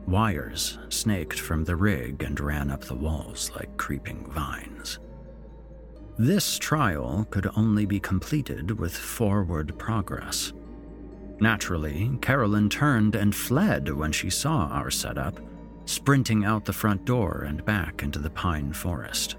Wires 0.07 0.79
snaked 0.89 1.39
from 1.39 1.63
the 1.63 1.75
rig 1.75 2.23
and 2.23 2.39
ran 2.39 2.71
up 2.71 2.83
the 2.83 2.95
walls 2.95 3.51
like 3.55 3.77
creeping 3.77 4.25
vines. 4.31 4.99
This 6.17 6.57
trial 6.57 7.25
could 7.29 7.49
only 7.55 7.85
be 7.85 7.99
completed 7.99 8.77
with 8.79 8.95
forward 8.95 9.77
progress. 9.77 10.53
Naturally, 11.41 12.11
Carolyn 12.21 12.69
turned 12.69 13.15
and 13.15 13.33
fled 13.33 13.91
when 13.91 14.11
she 14.11 14.29
saw 14.29 14.67
our 14.67 14.91
setup, 14.91 15.39
sprinting 15.85 16.45
out 16.45 16.65
the 16.65 16.71
front 16.71 17.03
door 17.03 17.45
and 17.47 17.65
back 17.65 18.03
into 18.03 18.19
the 18.19 18.29
pine 18.29 18.71
forest. 18.71 19.37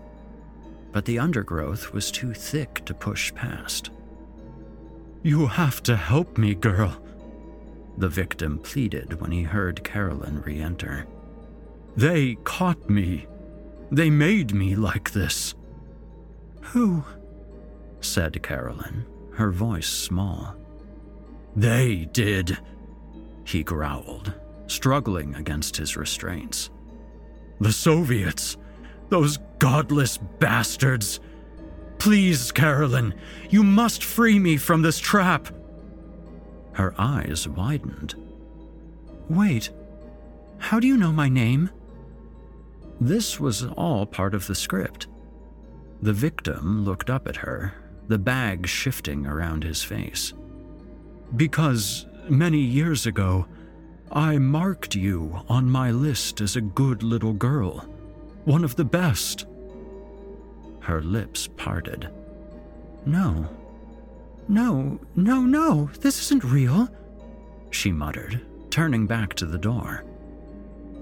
But 0.90 1.04
the 1.04 1.20
undergrowth 1.20 1.92
was 1.92 2.10
too 2.10 2.34
thick 2.34 2.84
to 2.86 2.92
push 2.92 3.32
past. 3.34 3.90
You 5.22 5.46
have 5.46 5.80
to 5.84 5.94
help 5.94 6.36
me, 6.36 6.56
girl, 6.56 7.00
the 7.96 8.08
victim 8.08 8.58
pleaded 8.58 9.20
when 9.20 9.30
he 9.30 9.44
heard 9.44 9.84
Carolyn 9.84 10.42
re 10.42 10.60
enter. 10.60 11.06
They 11.96 12.34
caught 12.42 12.90
me. 12.90 13.28
They 13.92 14.10
made 14.10 14.52
me 14.52 14.74
like 14.74 15.12
this. 15.12 15.54
Who? 16.72 17.04
said 18.00 18.42
Carolyn, 18.42 19.06
her 19.34 19.52
voice 19.52 19.88
small. 19.88 20.56
They 21.54 22.08
did, 22.12 22.58
he 23.44 23.62
growled, 23.62 24.32
struggling 24.66 25.34
against 25.34 25.76
his 25.76 25.96
restraints. 25.96 26.70
The 27.60 27.72
Soviets, 27.72 28.56
those 29.10 29.38
godless 29.58 30.16
bastards. 30.16 31.20
Please, 31.98 32.50
Carolyn, 32.50 33.14
you 33.50 33.62
must 33.62 34.02
free 34.02 34.38
me 34.38 34.56
from 34.56 34.82
this 34.82 34.98
trap. 34.98 35.48
Her 36.72 36.94
eyes 36.98 37.46
widened. 37.46 38.14
Wait, 39.28 39.70
How 40.58 40.80
do 40.80 40.86
you 40.86 40.96
know 40.96 41.12
my 41.12 41.28
name? 41.28 41.70
This 43.00 43.40
was 43.40 43.64
all 43.64 44.06
part 44.06 44.32
of 44.34 44.46
the 44.46 44.54
script. 44.54 45.08
The 46.00 46.12
victim 46.12 46.84
looked 46.84 47.10
up 47.10 47.26
at 47.28 47.36
her, 47.36 47.74
the 48.08 48.18
bag 48.18 48.66
shifting 48.66 49.26
around 49.26 49.64
his 49.64 49.82
face. 49.82 50.32
Because 51.36 52.06
many 52.28 52.58
years 52.58 53.06
ago, 53.06 53.46
I 54.10 54.38
marked 54.38 54.94
you 54.94 55.40
on 55.48 55.70
my 55.70 55.90
list 55.90 56.40
as 56.40 56.56
a 56.56 56.60
good 56.60 57.02
little 57.02 57.32
girl, 57.32 57.86
one 58.44 58.64
of 58.64 58.76
the 58.76 58.84
best. 58.84 59.46
Her 60.80 61.00
lips 61.00 61.48
parted. 61.56 62.10
No. 63.06 63.48
No, 64.48 65.00
no, 65.16 65.40
no, 65.42 65.90
this 66.00 66.20
isn't 66.22 66.44
real, 66.44 66.88
she 67.70 67.92
muttered, 67.92 68.44
turning 68.70 69.06
back 69.06 69.34
to 69.34 69.46
the 69.46 69.58
door. 69.58 70.04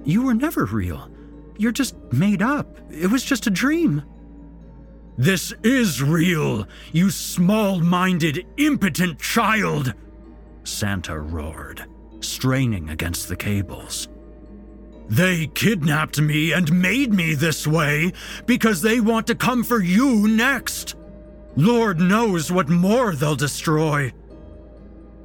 You 0.04 0.22
were 0.22 0.34
never 0.34 0.66
real. 0.66 1.10
You're 1.58 1.72
just 1.72 1.96
made 2.12 2.42
up. 2.42 2.78
It 2.90 3.08
was 3.08 3.24
just 3.24 3.46
a 3.46 3.50
dream. 3.50 4.02
This 5.18 5.52
is 5.62 6.02
real, 6.02 6.66
you 6.92 7.10
small 7.10 7.80
minded, 7.80 8.46
impotent 8.56 9.18
child! 9.18 9.92
Santa 10.70 11.18
roared, 11.18 11.84
straining 12.20 12.90
against 12.90 13.28
the 13.28 13.36
cables. 13.36 14.08
They 15.08 15.48
kidnapped 15.48 16.20
me 16.20 16.52
and 16.52 16.80
made 16.80 17.12
me 17.12 17.34
this 17.34 17.66
way 17.66 18.12
because 18.46 18.80
they 18.80 19.00
want 19.00 19.26
to 19.26 19.34
come 19.34 19.64
for 19.64 19.82
you 19.82 20.28
next. 20.28 20.94
Lord 21.56 21.98
knows 21.98 22.52
what 22.52 22.68
more 22.68 23.14
they'll 23.14 23.34
destroy. 23.34 24.12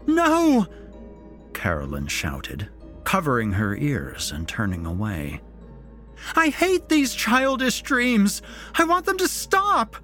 No! 0.07 0.65
Carolyn 1.53 2.07
shouted, 2.07 2.67
covering 3.03 3.53
her 3.53 3.75
ears 3.75 4.31
and 4.31 4.47
turning 4.47 4.85
away. 4.85 5.41
I 6.35 6.49
hate 6.49 6.89
these 6.89 7.13
childish 7.13 7.83
dreams. 7.83 8.41
I 8.73 8.83
want 8.85 9.05
them 9.05 9.17
to 9.19 9.27
stop. 9.27 9.95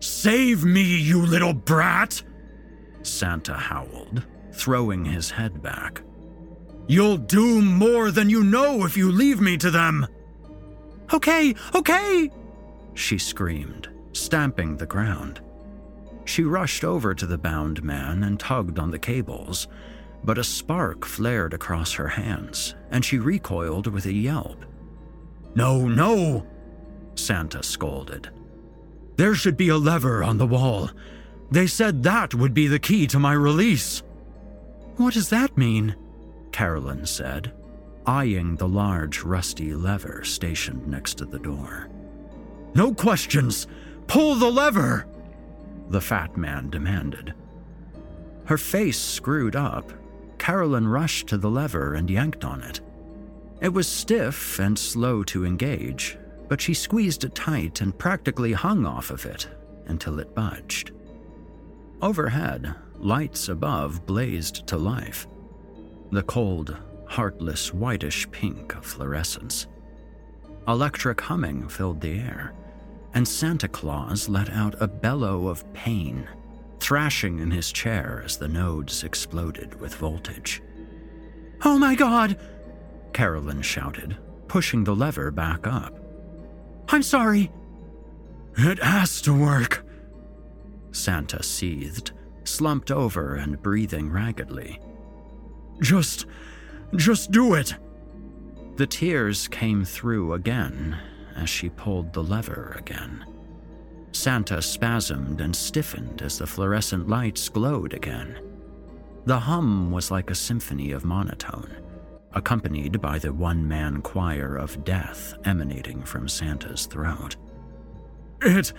Save 0.00 0.64
me, 0.64 0.82
you 0.82 1.24
little 1.24 1.54
brat! 1.54 2.22
Santa 3.04 3.54
howled, 3.54 4.24
throwing 4.52 5.04
his 5.04 5.30
head 5.30 5.62
back. 5.62 6.02
You'll 6.88 7.16
do 7.16 7.62
more 7.62 8.10
than 8.10 8.28
you 8.28 8.42
know 8.42 8.84
if 8.84 8.96
you 8.96 9.12
leave 9.12 9.40
me 9.40 9.56
to 9.58 9.70
them. 9.70 10.06
Okay, 11.12 11.54
okay, 11.74 12.30
she 12.94 13.18
screamed, 13.18 13.88
stamping 14.12 14.76
the 14.76 14.86
ground. 14.86 15.40
She 16.24 16.42
rushed 16.42 16.84
over 16.84 17.14
to 17.14 17.26
the 17.26 17.36
bound 17.36 17.82
man 17.82 18.22
and 18.22 18.40
tugged 18.40 18.78
on 18.78 18.90
the 18.90 18.98
cables, 18.98 19.68
but 20.22 20.38
a 20.38 20.44
spark 20.44 21.04
flared 21.04 21.52
across 21.52 21.92
her 21.92 22.08
hands, 22.08 22.74
and 22.90 23.04
she 23.04 23.18
recoiled 23.18 23.86
with 23.86 24.06
a 24.06 24.12
yelp. 24.12 24.64
No, 25.54 25.86
no, 25.86 26.46
Santa 27.14 27.62
scolded. 27.62 28.30
There 29.16 29.34
should 29.34 29.56
be 29.56 29.68
a 29.68 29.76
lever 29.76 30.24
on 30.24 30.38
the 30.38 30.46
wall. 30.46 30.90
They 31.50 31.66
said 31.66 32.02
that 32.02 32.34
would 32.34 32.54
be 32.54 32.66
the 32.66 32.78
key 32.78 33.06
to 33.08 33.18
my 33.18 33.32
release. 33.32 34.02
What 34.96 35.14
does 35.14 35.28
that 35.30 35.56
mean? 35.56 35.96
Carolyn 36.52 37.04
said, 37.06 37.52
eyeing 38.06 38.56
the 38.56 38.68
large 38.68 39.22
rusty 39.22 39.74
lever 39.74 40.24
stationed 40.24 40.86
next 40.86 41.14
to 41.18 41.24
the 41.24 41.38
door. 41.38 41.88
No 42.74 42.92
questions! 42.92 43.66
Pull 44.06 44.34
the 44.36 44.50
lever! 44.50 45.06
The 45.88 46.00
fat 46.00 46.36
man 46.36 46.70
demanded. 46.70 47.34
Her 48.46 48.58
face 48.58 48.98
screwed 48.98 49.56
up. 49.56 49.92
Carolyn 50.38 50.86
rushed 50.86 51.28
to 51.28 51.38
the 51.38 51.50
lever 51.50 51.94
and 51.94 52.10
yanked 52.10 52.44
on 52.44 52.62
it. 52.62 52.80
It 53.60 53.72
was 53.72 53.88
stiff 53.88 54.58
and 54.58 54.78
slow 54.78 55.22
to 55.24 55.46
engage, 55.46 56.18
but 56.48 56.60
she 56.60 56.74
squeezed 56.74 57.24
it 57.24 57.34
tight 57.34 57.80
and 57.80 57.96
practically 57.96 58.52
hung 58.52 58.84
off 58.84 59.10
of 59.10 59.24
it 59.24 59.48
until 59.86 60.18
it 60.18 60.34
budged. 60.34 60.90
Overhead, 62.04 62.74
lights 62.98 63.48
above 63.48 64.04
blazed 64.04 64.66
to 64.66 64.76
life. 64.76 65.26
The 66.12 66.22
cold, 66.24 66.76
heartless 67.06 67.72
whitish 67.72 68.30
pink 68.30 68.74
of 68.74 68.84
fluorescence. 68.84 69.68
Electric 70.68 71.18
humming 71.22 71.66
filled 71.66 72.02
the 72.02 72.18
air, 72.18 72.52
and 73.14 73.26
Santa 73.26 73.68
Claus 73.68 74.28
let 74.28 74.50
out 74.50 74.74
a 74.82 74.86
bellow 74.86 75.48
of 75.48 75.64
pain, 75.72 76.28
thrashing 76.78 77.38
in 77.38 77.50
his 77.50 77.72
chair 77.72 78.20
as 78.22 78.36
the 78.36 78.48
nodes 78.48 79.02
exploded 79.02 79.80
with 79.80 79.94
voltage. 79.94 80.62
Oh 81.64 81.78
my 81.78 81.94
god! 81.94 82.38
Carolyn 83.14 83.62
shouted, 83.62 84.18
pushing 84.46 84.84
the 84.84 84.94
lever 84.94 85.30
back 85.30 85.66
up. 85.66 85.98
I'm 86.90 87.02
sorry. 87.02 87.50
It 88.58 88.82
has 88.82 89.22
to 89.22 89.32
work. 89.32 89.83
Santa 90.94 91.42
seethed, 91.42 92.12
slumped 92.44 92.90
over 92.90 93.34
and 93.34 93.62
breathing 93.62 94.10
raggedly. 94.10 94.80
Just. 95.80 96.26
just 96.96 97.30
do 97.30 97.54
it. 97.54 97.74
The 98.76 98.86
tears 98.86 99.48
came 99.48 99.84
through 99.84 100.32
again 100.34 100.96
as 101.36 101.50
she 101.50 101.68
pulled 101.68 102.12
the 102.12 102.22
lever 102.22 102.74
again. 102.78 103.24
Santa 104.12 104.62
spasmed 104.62 105.40
and 105.40 105.54
stiffened 105.54 106.22
as 106.22 106.38
the 106.38 106.46
fluorescent 106.46 107.08
lights 107.08 107.48
glowed 107.48 107.92
again. 107.92 108.38
The 109.26 109.40
hum 109.40 109.90
was 109.90 110.10
like 110.10 110.30
a 110.30 110.34
symphony 110.34 110.92
of 110.92 111.04
monotone 111.04 111.84
accompanied 112.34 113.00
by 113.00 113.18
the 113.18 113.32
one 113.32 113.66
man 113.66 114.02
choir 114.02 114.56
of 114.56 114.84
death 114.84 115.34
emanating 115.44 116.02
from 116.02 116.28
Santa's 116.28 116.86
throat. 116.86 117.36
It 118.42 118.72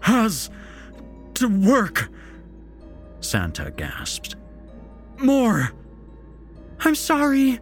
has 0.00 0.50
to 1.38 1.48
work, 1.48 2.08
Santa 3.20 3.70
gasped. 3.70 4.36
More! 5.18 5.72
I'm 6.80 6.94
sorry, 6.94 7.60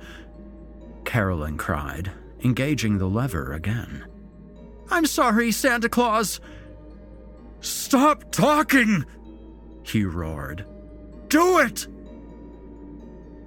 Carolyn 1.04 1.56
cried, 1.56 2.10
engaging 2.44 2.98
the 2.98 3.08
lever 3.08 3.52
again. 3.54 4.04
I'm 4.90 5.06
sorry, 5.06 5.50
Santa 5.52 5.88
Claus. 5.88 6.40
Stop 7.60 8.30
talking! 8.30 9.04
He 9.82 10.04
roared. 10.04 10.64
Do 11.28 11.58
it! 11.58 11.86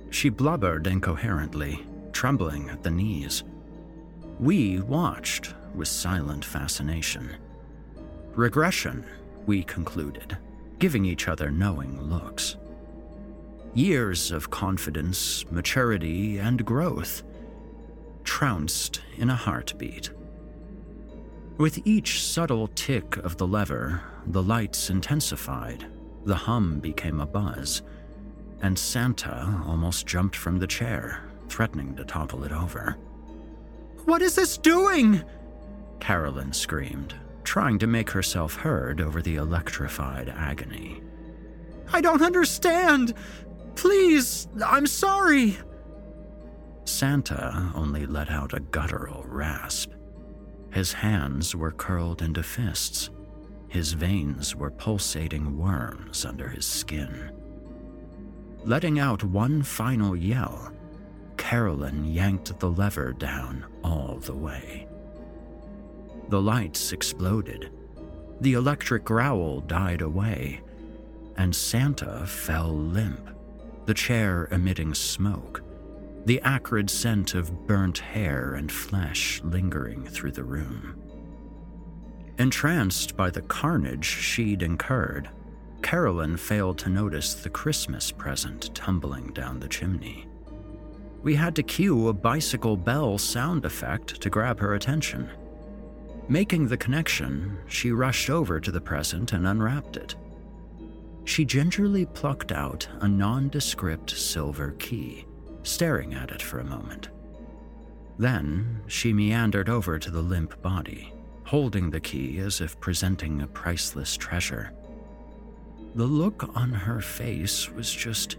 She 0.10 0.30
blubbered 0.30 0.88
incoherently, 0.88 1.86
trembling 2.12 2.70
at 2.70 2.84
the 2.84 2.92
knees. 2.92 3.44
We 4.40 4.80
watched 4.82 5.54
with 5.76 5.88
silent 5.88 6.44
fascination. 6.44 7.30
Regression, 8.34 9.06
we 9.46 9.64
concluded, 9.64 10.38
giving 10.80 11.06
each 11.06 11.28
other 11.28 11.52
knowing 11.52 12.02
looks. 12.02 12.58
Years 13.74 14.32
of 14.32 14.50
confidence, 14.50 15.46
maturity, 15.52 16.38
and 16.38 16.66
growth 16.66 17.24
trounced 18.24 19.02
in 19.18 19.30
a 19.30 19.36
heartbeat. 19.36 20.10
With 21.58 21.86
each 21.86 22.24
subtle 22.24 22.68
tick 22.68 23.18
of 23.18 23.38
the 23.38 23.48
lever, 23.48 24.02
the 24.28 24.44
lights 24.44 24.90
intensified, 24.90 25.86
the 26.26 26.36
hum 26.36 26.80
became 26.80 27.20
a 27.20 27.26
buzz 27.26 27.82
and 28.62 28.78
Santa 28.78 29.62
almost 29.66 30.06
jumped 30.06 30.36
from 30.36 30.60
the 30.60 30.68
chair, 30.68 31.24
threatening 31.48 31.96
to 31.96 32.04
topple 32.04 32.44
it 32.44 32.52
over. 32.52 32.98
What 34.06 34.22
is 34.22 34.36
this 34.36 34.58
doing? 34.58 35.24
Carolyn 36.00 36.54
screamed, 36.54 37.16
trying 37.50 37.80
to 37.80 37.88
make 37.88 38.12
herself 38.12 38.54
heard 38.54 39.02
over 39.02 39.24
the 39.24 39.36
electrified 39.36 40.30
agony. 40.30 41.02
I 41.92 42.00
don't 42.00 42.22
understand. 42.22 43.16
Please, 43.74 44.48
I'm 44.64 44.86
sorry. 44.86 45.58
Santa 46.86 47.72
only 47.74 48.06
let 48.06 48.30
out 48.30 48.54
a 48.54 48.60
guttural 48.60 49.24
rasp. 49.28 49.94
His 50.72 50.94
hands 50.94 51.56
were 51.56 51.72
curled 51.72 52.22
into 52.22 52.44
fists. 52.44 53.10
His 53.68 53.94
veins 53.94 54.56
were 54.56 54.70
pulsating 54.70 55.58
worms 55.58 56.26
under 56.26 56.50
his 56.50 56.68
skin. 56.68 57.32
Letting 58.64 59.00
out 59.00 59.24
one 59.24 59.64
final 59.64 60.16
yell, 60.16 60.72
Carolyn 61.38 62.06
yanked 62.06 62.60
the 62.60 62.70
lever 62.70 63.12
down 63.14 63.66
all 63.84 64.20
the 64.20 64.36
way. 64.36 64.89
The 66.30 66.42
lights 66.42 66.94
exploded, 66.94 67.72
the 68.40 68.54
electric 68.54 69.04
growl 69.04 69.62
died 69.62 70.02
away, 70.02 70.62
and 71.38 71.56
Santa 71.56 72.26
fell 72.28 72.70
limp, 72.70 73.30
the 73.86 73.94
chair 73.94 74.48
emitting 74.52 74.94
smoke, 74.94 75.64
the 76.26 76.40
acrid 76.42 76.90
scent 76.90 77.34
of 77.34 77.66
burnt 77.68 77.98
hair 77.98 78.54
and 78.54 78.72
flesh 78.72 79.42
lingering 79.44 80.06
through 80.06 80.34
the 80.34 80.44
room. 80.44 81.02
Entranced 82.38 83.18
by 83.18 83.30
the 83.30 83.42
carnage 83.42 84.06
she'd 84.06 84.62
incurred, 84.62 85.30
Carolyn 85.82 86.38
failed 86.38 86.78
to 86.80 86.90
notice 86.90 87.34
the 87.34 87.50
Christmas 87.50 88.12
present 88.12 88.74
tumbling 88.76 89.34
down 89.34 89.60
the 89.60 89.68
chimney. 89.68 90.28
we 91.24 91.36
had 91.36 91.56
to 91.56 91.64
cue 91.64 92.08
a 92.08 92.14
bicycle 92.14 92.78
bell 92.78 93.18
sound 93.18 93.66
effect 93.66 94.22
to 94.22 94.30
grab 94.30 94.60
her 94.60 94.76
attention. 94.76 95.30
Making 96.30 96.68
the 96.68 96.78
connection, 96.78 97.58
she 97.68 97.92
rushed 97.92 98.30
over 98.30 98.60
to 98.60 98.72
the 98.72 98.80
present 98.80 99.34
and 99.34 99.48
unwrapped 99.48 99.98
it. 99.98 100.16
She 101.26 101.44
gingerly 101.44 102.06
plucked 102.06 102.52
out 102.52 102.88
a 103.02 103.08
nondescript 103.08 104.12
silver 104.12 104.76
key, 104.78 105.26
staring 105.64 106.14
at 106.14 106.30
it 106.30 106.44
for 106.44 106.60
a 106.60 106.64
moment. 106.64 107.10
Then 108.20 108.82
she 108.86 109.12
meandered 109.12 109.70
over 109.70 109.98
to 109.98 110.12
the 110.12 110.22
limp 110.22 110.62
body, 110.62 111.12
holding 111.46 111.90
the 111.90 112.00
key 112.00 112.38
as 112.38 112.62
if 112.62 112.80
presenting 112.80 113.42
a 113.42 113.48
priceless 113.48 114.16
treasure. 114.16 114.72
The 115.96 116.06
look 116.06 116.56
on 116.56 116.70
her 116.70 117.02
face 117.02 117.72
was 117.72 117.92
just 117.92 118.38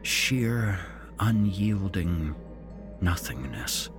sheer, 0.00 0.78
unyielding 1.20 2.34
nothingness. 3.02 3.90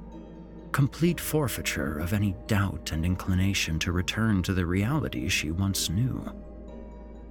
Complete 0.74 1.20
forfeiture 1.20 2.00
of 2.00 2.14
any 2.14 2.36
doubt 2.48 2.94
and 2.94 3.06
inclination 3.06 3.78
to 3.78 3.92
return 3.92 4.42
to 4.42 4.56
the 4.56 4.66
reality 4.66 5.30
she 5.30 5.52
once 5.52 5.88
knew. 5.88 6.28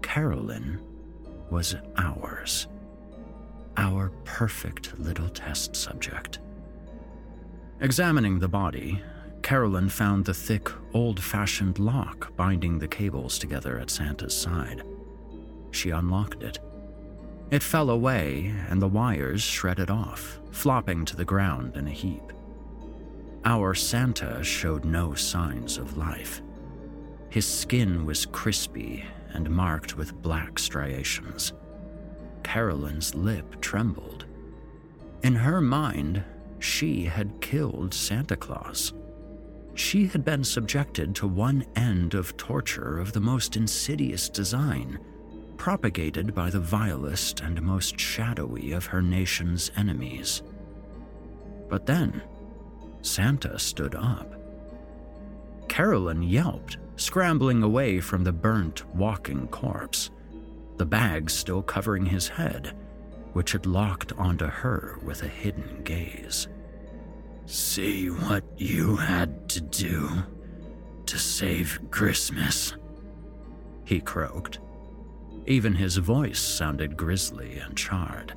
Carolyn 0.01 0.81
was 1.51 1.75
ours. 1.97 2.69
Our 3.77 4.11
perfect 4.25 4.97
little 5.01 5.29
test 5.29 5.75
subject. 5.75 6.39
Examining 7.81 8.39
the 8.39 8.47
body, 8.47 9.03
Carolyn 9.43 9.89
found 9.89 10.25
the 10.25 10.35
thick, 10.35 10.71
old 10.95 11.21
fashioned 11.21 11.81
lock 11.81 12.37
binding 12.37 12.79
the 12.79 12.87
cables 12.87 13.41
together 13.41 13.77
at 13.81 13.91
Santa's 13.91 14.37
side. 14.37 14.85
She 15.73 15.91
unlocked 15.91 16.45
it. 16.45 16.61
It 17.51 17.65
fell 17.65 17.91
away, 17.91 18.55
and 18.69 18.81
the 18.81 18.87
wires 18.87 19.43
shredded 19.43 19.91
off, 19.91 20.39
flopping 20.53 21.05
to 21.07 21.17
the 21.17 21.25
ground 21.25 21.77
in 21.77 21.89
a 21.89 21.91
heap. 21.91 22.23
Our 23.45 23.75
Santa 23.75 24.43
showed 24.45 24.85
no 24.85 25.15
signs 25.15 25.77
of 25.77 25.97
life. 25.97 26.43
His 27.29 27.47
skin 27.47 28.07
was 28.07 28.27
crispy 28.27 29.05
and 29.33 29.51
marked 29.51 29.97
with 29.97 30.21
black 30.23 30.59
striations. 30.59 31.53
Carolyn's 32.45 33.15
lip 33.15 33.61
trembled. 33.61 34.27
In 35.23 35.35
her 35.35 35.61
mind, 35.61 36.23
she 36.61 37.05
had 37.05 37.41
killed 37.41 37.93
Santa 37.93 38.37
Claus. 38.37 38.93
She 39.75 40.07
had 40.07 40.25
been 40.25 40.45
subjected 40.45 41.15
to 41.17 41.27
one 41.27 41.65
end 41.75 42.15
of 42.15 42.37
torture 42.37 42.99
of 42.99 43.13
the 43.13 43.21
most 43.21 43.57
insidious 43.57 44.29
design, 44.29 44.99
propagated 45.57 46.35
by 46.35 46.51
the 46.51 46.61
vilest 46.61 47.41
and 47.41 47.61
most 47.63 47.99
shadowy 47.99 48.73
of 48.73 48.87
her 48.87 49.03
nation's 49.03 49.73
enemies. 49.77 50.43
But 51.69 51.87
then, 51.87 52.23
Santa 53.03 53.59
stood 53.59 53.95
up. 53.95 54.35
Carolyn 55.69 56.23
yelped, 56.23 56.79
scrambling 56.97 57.63
away 57.63 58.01
from 58.01 58.25
the 58.25 58.33
burnt, 58.33 58.85
walking 58.95 59.47
corpse, 59.49 60.11
the 60.77 60.87
bag 60.87 61.31
still 61.31 61.63
covering 61.63 62.07
his 62.07 62.29
head 62.29 62.75
which 63.33 63.53
had 63.53 63.67
locked 63.67 64.13
onto 64.13 64.47
her 64.47 64.99
with 65.03 65.23
a 65.23 65.29
hidden 65.29 65.83
gaze. 65.85 66.49
See 67.47 68.09
what 68.09 68.45
you 68.57 68.97
had 68.97 69.49
to 69.51 69.61
do 69.61 70.09
to 71.07 71.19
save 71.19 71.81
Christmas, 71.91 72.75
he 73.85 74.01
croaked. 74.01 74.61
Even 75.47 75.75
his 75.75 75.97
voice 75.97 76.39
sounded 76.39 76.97
grisly 76.97 77.59
and 77.59 77.77
charred. 77.77 78.35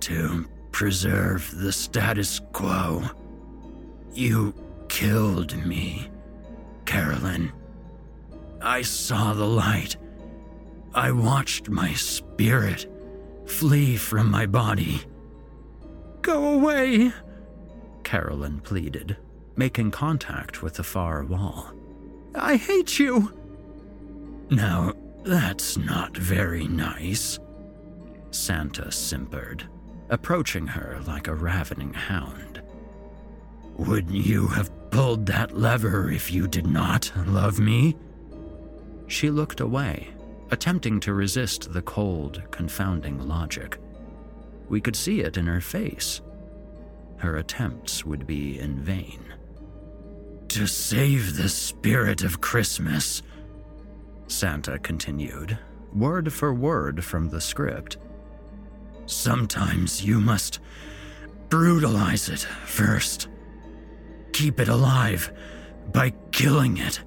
To 0.00 0.46
preserve 0.72 1.50
the 1.56 1.72
status 1.72 2.40
quo, 2.52 3.02
you 4.16 4.54
killed 4.88 5.56
me, 5.66 6.08
Carolyn. 6.84 7.52
I 8.60 8.82
saw 8.82 9.32
the 9.32 9.46
light. 9.46 9.96
I 10.94 11.10
watched 11.10 11.68
my 11.68 11.92
spirit 11.94 12.86
Flee 13.46 13.96
from 13.96 14.30
my 14.30 14.46
body. 14.46 15.02
Go 16.22 16.54
away, 16.54 17.12
Carolyn 18.02 18.60
pleaded, 18.60 19.16
making 19.56 19.90
contact 19.90 20.62
with 20.62 20.74
the 20.74 20.82
far 20.82 21.24
wall. 21.24 21.70
I 22.34 22.56
hate 22.56 22.98
you. 22.98 23.32
Now, 24.50 24.94
that's 25.24 25.76
not 25.76 26.16
very 26.16 26.66
nice, 26.66 27.38
Santa 28.30 28.90
simpered, 28.90 29.64
approaching 30.08 30.66
her 30.66 31.00
like 31.06 31.28
a 31.28 31.34
ravening 31.34 31.92
hound. 31.92 32.53
Would 33.78 34.10
you 34.10 34.46
have 34.48 34.70
pulled 34.90 35.26
that 35.26 35.56
lever 35.58 36.10
if 36.10 36.32
you 36.32 36.46
did 36.46 36.66
not 36.66 37.10
love 37.26 37.58
me? 37.58 37.96
She 39.08 39.30
looked 39.30 39.60
away, 39.60 40.08
attempting 40.50 41.00
to 41.00 41.14
resist 41.14 41.72
the 41.72 41.82
cold, 41.82 42.42
confounding 42.50 43.26
logic. 43.26 43.78
We 44.68 44.80
could 44.80 44.96
see 44.96 45.20
it 45.20 45.36
in 45.36 45.46
her 45.46 45.60
face. 45.60 46.20
Her 47.16 47.36
attempts 47.36 48.04
would 48.04 48.26
be 48.26 48.58
in 48.58 48.80
vain. 48.80 49.34
To 50.48 50.66
save 50.66 51.36
the 51.36 51.48
spirit 51.48 52.22
of 52.22 52.40
Christmas, 52.40 53.22
Santa 54.28 54.78
continued, 54.78 55.58
word 55.92 56.32
for 56.32 56.54
word 56.54 57.04
from 57.04 57.28
the 57.28 57.40
script. 57.40 57.96
Sometimes 59.06 60.04
you 60.04 60.20
must 60.20 60.60
brutalize 61.48 62.28
it 62.28 62.40
first. 62.40 63.28
Keep 64.34 64.60
it 64.60 64.68
alive 64.68 65.32
by 65.90 66.12
killing 66.30 66.76
it 66.76 67.00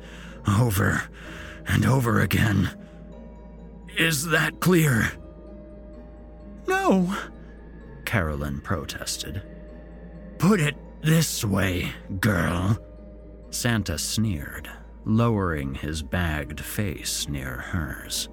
over 0.48 1.04
and 1.68 1.86
over 1.86 2.20
again 2.20 2.72
is 3.98 4.28
that 4.28 4.60
clear? 4.60 5.12
No, 6.68 7.16
Carolyn 8.06 8.62
protested. 8.62 9.42
Put 10.38 10.60
it 10.60 10.76
this 11.02 11.44
way, 11.44 11.92
girl. 12.22 12.78
Santa 13.50 13.98
sneered, 13.98 14.70
lowering 15.04 15.74
his 15.74 16.04
bagged 16.04 16.60
face 16.60 17.28
near 17.28 17.58
hers. 17.58 18.30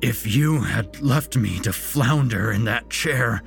If 0.00 0.24
you 0.24 0.60
had 0.60 1.00
left 1.00 1.36
me 1.36 1.58
to 1.60 1.72
flounder 1.72 2.52
in 2.52 2.64
that 2.64 2.90
chair, 2.90 3.42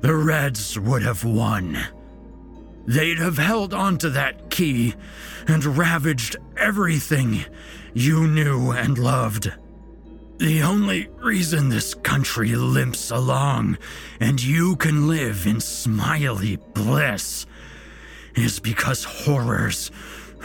the 0.00 0.14
Reds 0.14 0.78
would 0.78 1.02
have 1.02 1.24
won. 1.24 1.78
They'd 2.86 3.18
have 3.18 3.38
held 3.38 3.74
onto 3.74 4.08
that 4.10 4.50
key 4.50 4.94
and 5.48 5.64
ravaged 5.64 6.36
everything 6.56 7.44
you 7.94 8.26
knew 8.26 8.70
and 8.70 8.96
loved. 8.96 9.52
The 10.38 10.62
only 10.62 11.08
reason 11.16 11.68
this 11.68 11.94
country 11.94 12.54
limps 12.54 13.10
along 13.10 13.78
and 14.20 14.42
you 14.42 14.76
can 14.76 15.08
live 15.08 15.46
in 15.46 15.60
smiley 15.60 16.56
bliss 16.74 17.46
is 18.34 18.60
because 18.60 19.02
horrors 19.02 19.90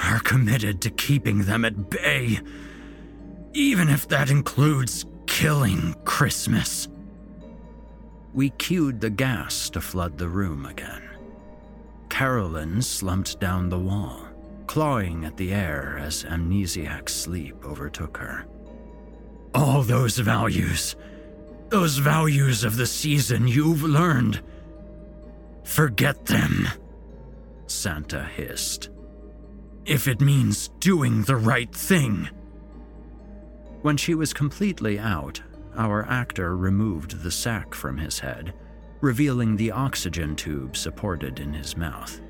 are 0.04 0.20
committed 0.20 0.82
to 0.82 0.90
keeping 0.90 1.44
them 1.44 1.66
at 1.66 1.90
bay, 1.90 2.40
even 3.54 3.90
if 3.90 4.08
that 4.08 4.30
includes 4.32 5.06
killing 5.28 5.94
Christmas. 6.06 6.88
We 8.34 8.52
cued 8.52 9.02
the 9.02 9.10
gas 9.10 9.70
to 9.72 9.82
flood 9.82 10.18
the 10.18 10.30
room 10.30 10.66
again. 10.66 11.11
Carolyn 12.12 12.82
slumped 12.82 13.40
down 13.40 13.70
the 13.70 13.80
wall, 13.80 14.28
clawing 14.68 15.24
at 15.24 15.38
the 15.38 15.54
air 15.54 15.98
as 15.98 16.26
amnesiac 16.26 17.10
sleep 17.10 17.56
overtook 17.66 18.18
her. 18.18 18.46
All 19.56 19.82
those 19.82 20.20
values, 20.20 20.98
those 21.70 21.98
values 21.98 22.66
of 22.66 22.76
the 22.76 22.86
season 22.86 23.48
you've 23.48 23.84
learned, 23.84 24.42
forget 25.64 26.26
them, 26.26 26.68
Santa 27.68 28.26
hissed. 28.26 28.90
If 29.86 30.08
it 30.10 30.20
means 30.20 30.68
doing 30.80 31.24
the 31.24 31.38
right 31.38 31.74
thing. 31.74 32.30
When 33.84 33.96
she 33.96 34.16
was 34.16 34.34
completely 34.34 35.00
out, 35.00 35.42
our 35.76 36.06
actor 36.08 36.58
removed 36.58 37.24
the 37.24 37.32
sack 37.32 37.74
from 37.74 37.98
his 37.98 38.20
head, 38.20 38.54
revealing 39.02 39.56
the 39.56 39.72
oxygen 39.72 40.36
tube 40.36 40.78
supported 40.78 41.40
in 41.40 41.54
his 41.54 41.76
mouth. 41.76 42.22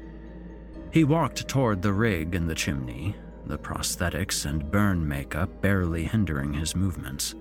He 0.91 1.03
walked 1.03 1.47
toward 1.47 1.81
the 1.81 1.93
rig 1.93 2.33
in 2.35 2.47
the 2.47 2.55
chimney, 2.55 3.15
the 3.45 3.57
prosthetics 3.57 4.45
and 4.45 4.71
burn 4.71 5.05
makeup 5.07 5.61
barely 5.61 6.05
hindering 6.05 6.53
his 6.53 6.75
movements. 6.75 7.35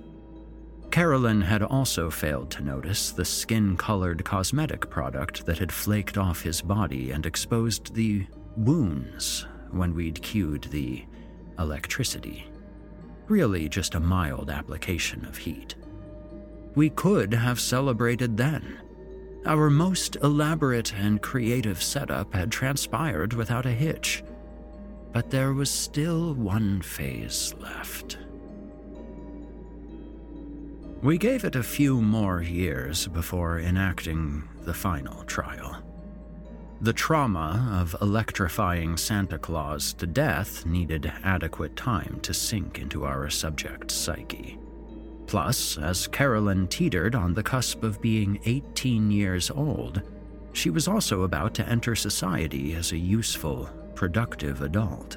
Carolyn 0.90 1.40
had 1.40 1.62
also 1.62 2.10
failed 2.10 2.50
to 2.50 2.64
notice 2.64 3.12
the 3.12 3.24
skin 3.24 3.76
colored 3.76 4.24
cosmetic 4.24 4.90
product 4.90 5.46
that 5.46 5.58
had 5.58 5.70
flaked 5.70 6.18
off 6.18 6.42
his 6.42 6.60
body 6.60 7.12
and 7.12 7.26
exposed 7.26 7.94
the 7.94 8.26
wounds 8.56 9.46
when 9.70 9.94
we'd 9.94 10.20
cued 10.20 10.64
the 10.64 11.04
electricity. 11.60 12.46
Really, 13.28 13.68
just 13.68 13.94
a 13.94 14.00
mild 14.00 14.50
application 14.50 15.24
of 15.24 15.36
heat. 15.36 15.76
We 16.74 16.90
could 16.90 17.32
have 17.34 17.60
celebrated 17.60 18.36
then. 18.36 18.80
Our 19.46 19.70
most 19.70 20.16
elaborate 20.16 20.94
and 20.94 21.22
creative 21.22 21.82
setup 21.82 22.34
had 22.34 22.52
transpired 22.52 23.32
without 23.32 23.64
a 23.64 23.70
hitch. 23.72 24.22
But 25.12 25.30
there 25.30 25.54
was 25.54 25.70
still 25.70 26.34
one 26.34 26.82
phase 26.82 27.54
left. 27.58 28.18
We 31.02 31.16
gave 31.16 31.44
it 31.44 31.56
a 31.56 31.62
few 31.62 32.02
more 32.02 32.42
years 32.42 33.08
before 33.08 33.58
enacting 33.58 34.46
the 34.64 34.74
final 34.74 35.24
trial. 35.24 35.82
The 36.82 36.92
trauma 36.92 37.78
of 37.80 37.96
electrifying 38.02 38.98
Santa 38.98 39.38
Claus 39.38 39.94
to 39.94 40.06
death 40.06 40.66
needed 40.66 41.10
adequate 41.24 41.76
time 41.76 42.20
to 42.22 42.34
sink 42.34 42.78
into 42.78 43.04
our 43.04 43.30
subject's 43.30 43.94
psyche. 43.94 44.59
Plus, 45.30 45.78
as 45.78 46.06
Carolyn 46.08 46.68
teetered 46.68 47.14
on 47.14 47.32
the 47.32 47.42
cusp 47.42 47.82
of 47.82 48.02
being 48.02 48.38
18 48.44 49.10
years 49.10 49.50
old, 49.50 50.02
she 50.52 50.68
was 50.68 50.86
also 50.86 51.22
about 51.22 51.54
to 51.54 51.68
enter 51.68 51.94
society 51.94 52.74
as 52.74 52.92
a 52.92 52.98
useful, 52.98 53.70
productive 53.94 54.60
adult. 54.60 55.16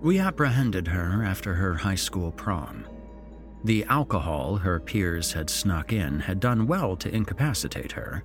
We 0.00 0.18
apprehended 0.18 0.88
her 0.88 1.22
after 1.22 1.54
her 1.54 1.74
high 1.74 1.94
school 1.94 2.32
prom 2.32 2.86
the 3.64 3.84
alcohol 3.84 4.56
her 4.56 4.80
peers 4.80 5.32
had 5.32 5.50
snuck 5.50 5.92
in 5.92 6.20
had 6.20 6.40
done 6.40 6.66
well 6.66 6.96
to 6.96 7.14
incapacitate 7.14 7.92
her, 7.92 8.24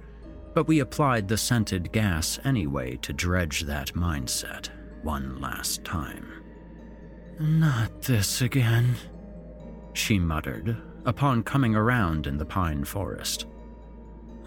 but 0.54 0.68
we 0.68 0.80
applied 0.80 1.28
the 1.28 1.38
scented 1.38 1.92
gas 1.92 2.40
anyway 2.46 2.96
to 2.98 3.12
dredge 3.12 3.62
that 3.62 3.94
mindset 3.94 4.70
one 5.04 5.40
last 5.42 5.84
time. 5.84 6.42
Not 7.38 8.02
this 8.04 8.42
again, 8.42 8.96
she 9.98 10.20
muttered 10.20 10.78
upon 11.06 11.44
coming 11.44 11.76
around 11.76 12.28
in 12.28 12.38
the 12.38 12.46
pine 12.46 12.84
forest. 12.84 13.46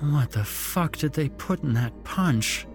What 0.01 0.31
the 0.31 0.45
fuck 0.45 0.97
did 0.97 1.13
they 1.13 1.29
put 1.31 1.63
in 1.63 1.75
that 1.75 2.05
punch? 2.05 2.67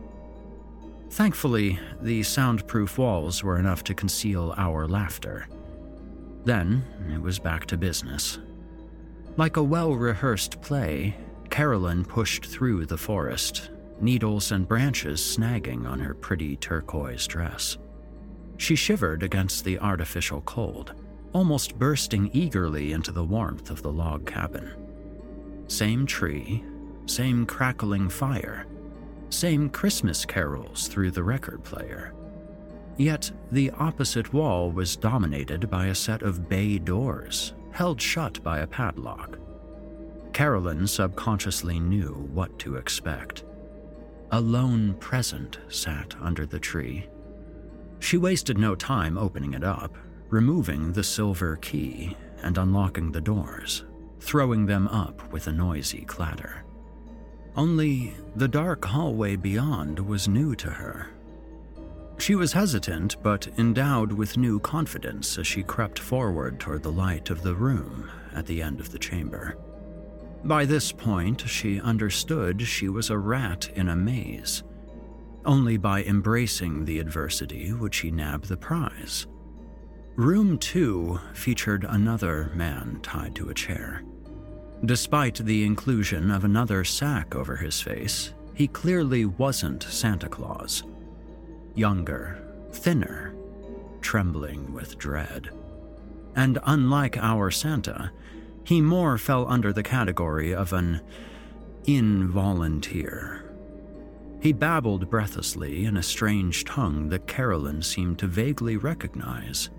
Thankfully, 1.09 1.80
the 2.01 2.24
soundproof 2.24 2.97
walls 2.97 3.43
were 3.43 3.59
enough 3.59 3.84
to 3.86 3.93
conceal 3.93 4.53
our 4.57 4.88
laughter. 4.88 5.47
Then 6.43 6.84
it 7.13 7.21
was 7.21 7.39
back 7.39 7.65
to 7.67 7.78
business. 7.78 8.39
Like 9.38 9.57
a 9.57 9.63
well 9.63 9.93
rehearsed 9.93 10.61
play, 10.61 11.15
Carolyn 11.49 12.03
pushed 12.03 12.45
through 12.45 12.88
the 12.88 12.97
forest, 12.97 13.69
needles 14.01 14.51
and 14.51 14.67
branches 14.67 15.21
snagging 15.21 15.88
on 15.88 15.99
her 15.99 16.13
pretty 16.13 16.55
turquoise 16.57 17.28
dress. 17.28 17.78
She 18.57 18.76
shivered 18.76 19.24
against 19.24 19.63
the 19.63 19.80
artificial 19.80 20.41
cold, 20.41 20.93
almost 21.34 21.77
bursting 21.77 22.29
eagerly 22.34 22.93
into 22.93 23.11
the 23.11 23.23
warmth 23.23 23.69
of 23.69 23.81
the 23.81 23.91
log 23.91 24.25
cabin. 24.25 24.71
Same 25.67 26.05
tree, 26.05 26.63
same 27.05 27.45
crackling 27.45 28.07
fire, 28.07 28.65
same 29.29 29.69
Christmas 29.69 30.25
carols 30.25 30.88
through 30.88 31.11
the 31.11 31.23
record 31.23 31.63
player. 31.63 32.13
Yet 32.97 33.31
the 33.51 33.71
opposite 33.71 34.31
wall 34.34 34.71
was 34.71 34.95
dominated 34.95 35.69
by 35.69 35.88
a 35.88 35.95
set 35.95 36.21
of 36.21 36.47
bay 36.47 36.77
doors, 36.77 37.53
held 37.71 37.99
shut 37.99 38.41
by 38.43 38.59
a 38.59 38.67
padlock. 38.67 39.39
Carolyn 40.31 40.88
subconsciously 40.88 41.79
knew 41.79 42.29
what 42.34 42.57
to 42.59 42.75
expect. 42.75 43.43
A 44.31 44.39
lone 44.39 44.93
present 44.95 45.59
sat 45.69 46.15
under 46.21 46.45
the 46.45 46.59
tree. 46.59 47.07
She 47.99 48.17
wasted 48.17 48.57
no 48.57 48.75
time 48.75 49.17
opening 49.17 49.53
it 49.53 49.63
up, 49.63 49.95
removing 50.34 50.91
the 50.91 51.03
silver 51.03 51.55
key 51.57 52.17
and 52.41 52.57
unlocking 52.57 53.11
the 53.11 53.21
doors, 53.21 53.86
throwing 54.19 54.65
them 54.65 54.88
up 54.89 55.31
with 55.31 55.47
a 55.47 55.51
noisy 55.51 56.01
clatter. 56.01 56.65
Only 57.55 58.13
the 58.36 58.47
dark 58.47 58.84
hallway 58.84 59.38
beyond 59.38 59.99
was 59.99 60.27
new 60.27 60.55
to 60.55 60.69
her 60.69 61.13
she 62.23 62.36
was 62.36 62.53
hesitant, 62.53 63.21
but 63.21 63.47
endowed 63.57 64.13
with 64.13 64.38
new 64.38 64.59
confidence 64.59 65.38
as 65.38 65.47
she 65.47 65.63
crept 65.63 65.99
forward 65.99 66.59
toward 66.59 66.84
the 66.84 66.91
light 66.91 67.29
of 67.29 67.41
the 67.41 67.55
room 67.55 68.09
at 68.34 68.45
the 68.45 68.61
end 68.61 68.79
of 68.79 68.91
the 68.91 68.99
chamber. 68.99 69.57
By 70.43 70.65
this 70.65 70.91
point, 70.91 71.41
she 71.41 71.81
understood 71.81 72.61
she 72.61 72.89
was 72.89 73.09
a 73.09 73.17
rat 73.17 73.69
in 73.75 73.89
a 73.89 73.95
maze. 73.95 74.63
Only 75.45 75.77
by 75.77 76.03
embracing 76.03 76.86
the 76.86 76.99
adversity 76.99 77.73
would 77.73 77.93
she 77.93 78.11
nab 78.11 78.43
the 78.43 78.57
prize. 78.57 79.27
Room 80.16 80.59
2 80.59 81.20
featured 81.34 81.86
another 81.89 82.51
man 82.53 82.99
tied 83.01 83.34
to 83.36 83.49
a 83.49 83.53
chair. 83.53 84.03
Despite 84.86 85.38
the 85.38 85.64
inclusion 85.64 86.30
of 86.30 86.43
another 86.43 86.84
sack 86.84 87.34
over 87.34 87.55
his 87.55 87.82
face, 87.82 88.32
he 88.53 88.68
clearly 88.68 89.26
wasn't 89.26 89.82
Santa 89.82 90.30
Claus 90.30 90.84
younger, 91.74 92.38
thinner, 92.72 93.34
trembling 94.01 94.72
with 94.72 94.99
dread. 94.99 95.49
And 96.36 96.59
unlike 96.64 97.18
our 97.18 97.49
Santa, 97.49 98.11
he 98.64 98.82
more 98.82 99.18
fell 99.18 99.47
under 99.47 99.74
the 99.74 99.82
category 99.82 100.53
of 100.53 100.74
an 100.74 101.01
involunteer. 101.86 103.41
He 104.41 104.53
babbled 104.53 105.09
breathlessly 105.09 105.86
in 105.86 105.97
a 105.97 106.03
strange 106.03 106.66
tongue 106.66 107.09
that 107.09 107.26
Carolyn 107.26 107.82
seemed 107.82 108.20
to 108.20 108.28
vaguely 108.28 108.78
recognize 108.78 109.72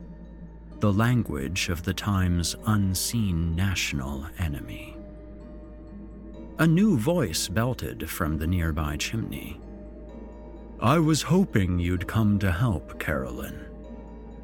the 0.81 0.93
language 0.93 1.68
of 1.68 1.83
the 1.83 1.95
time's 1.95 2.57
unseen 2.66 3.55
national 3.55 4.27
enemy. 4.39 4.97
A 6.59 6.66
new 6.66 6.97
voice 6.97 7.49
belted 7.49 8.09
from 8.09 8.39
the 8.39 8.47
nearby 8.47 8.97
chimney. 8.97 9.61
I 10.81 10.99
was 10.99 11.22
hoping 11.22 11.79
you'd 11.79 12.07
come 12.07 12.39
to 12.41 12.53
help, 12.53 13.01
Carolyn, 13.01 13.64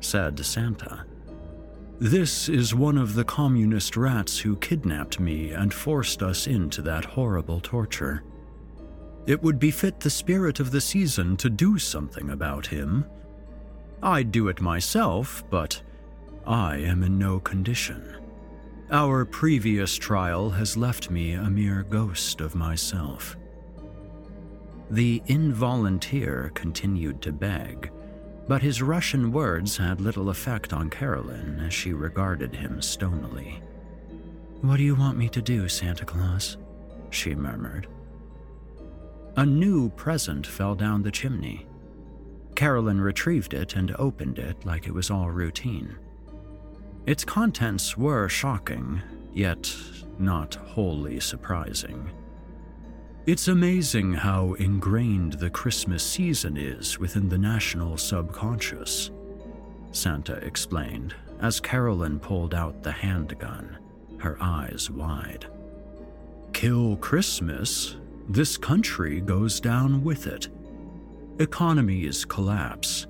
said 0.01 0.45
Santa. 0.45 1.05
This 1.99 2.49
is 2.49 2.75
one 2.75 2.97
of 2.97 3.15
the 3.15 3.25
communist 3.25 3.97
rats 3.97 4.39
who 4.39 4.57
kidnapped 4.57 5.21
me 5.21 5.51
and 5.51 5.73
forced 5.73 6.23
us 6.23 6.47
into 6.47 6.81
that 6.83 7.05
horrible 7.05 7.61
torture. 7.61 8.25
It 9.27 9.43
would 9.43 9.59
befit 9.59 10.01
the 10.01 10.09
spirit 10.09 10.61
of 10.61 10.71
the 10.71 10.81
season 10.81 11.37
to 11.37 11.51
do 11.51 11.79
something 11.79 12.31
about 12.31 12.67
him. 12.67 13.05
I'd 14.03 14.33
do 14.33 14.49
it 14.49 14.63
myself, 14.63 15.45
but 15.51 15.83
I 16.51 16.79
am 16.79 17.05
in 17.05 17.17
no 17.17 17.39
condition. 17.39 18.17
Our 18.91 19.25
previous 19.25 19.95
trial 19.95 20.51
has 20.51 20.77
left 20.77 21.09
me 21.09 21.35
a 21.35 21.49
mere 21.49 21.85
ghost 21.85 22.41
of 22.41 22.57
myself. 22.57 23.37
The 24.91 25.23
involunteer 25.29 26.53
continued 26.55 27.23
to 27.23 27.31
beg, 27.31 27.93
but 28.49 28.63
his 28.63 28.83
Russian 28.83 29.31
words 29.31 29.77
had 29.77 30.01
little 30.01 30.29
effect 30.29 30.73
on 30.73 30.91
Carolyn 30.91 31.61
as 31.65 31.73
she 31.73 31.93
regarded 31.93 32.53
him 32.53 32.83
stonily. 32.83 33.63
What 34.61 34.79
do 34.79 34.83
you 34.83 34.97
want 34.97 35.17
me 35.17 35.29
to 35.29 35.41
do, 35.41 35.69
Santa 35.69 36.05
Claus? 36.05 36.57
she 37.11 37.33
murmured. 37.37 37.87
A 39.37 39.47
new 39.47 39.89
present 39.91 40.49
fell 40.49 40.75
down 40.75 41.05
the 41.05 41.13
chimney. 41.13 41.65
Carolyn 42.57 43.01
retrieved 43.01 43.55
it 43.55 43.77
and 43.77 43.95
opened 44.01 44.41
it 44.41 44.67
like 44.67 44.89
it 44.89 44.95
was 44.95 45.13
all 45.13 45.31
routine. 45.31 45.97
Its 47.07 47.25
contents 47.25 47.97
were 47.97 48.29
shocking, 48.29 49.01
yet 49.33 49.75
not 50.19 50.55
wholly 50.55 51.19
surprising. 51.19 52.11
It's 53.27 53.49
amazing 53.49 54.15
how 54.15 54.55
ingrained 54.55 55.35
the 55.35 55.51
Christmas 55.51 56.03
season 56.03 56.57
is 56.57 56.99
within 56.99 57.29
the 57.29 57.39
national 57.39 57.97
subconscious, 57.97 59.11
Santa 59.93 60.35
explained 60.35 61.15
as 61.41 61.59
Carolyn 61.59 62.19
pulled 62.21 62.55
out 62.55 62.83
the 62.83 62.93
handgun, 62.93 63.79
her 64.19 64.37
eyes 64.41 64.91
wide. 64.91 65.47
Kill 66.53 66.97
Christmas, 66.97 67.97
this 68.29 68.59
country 68.59 69.21
goes 69.21 69.59
down 69.59 70.05
with 70.05 70.27
it. 70.27 70.49
Economies 71.39 72.25
collapse, 72.25 73.07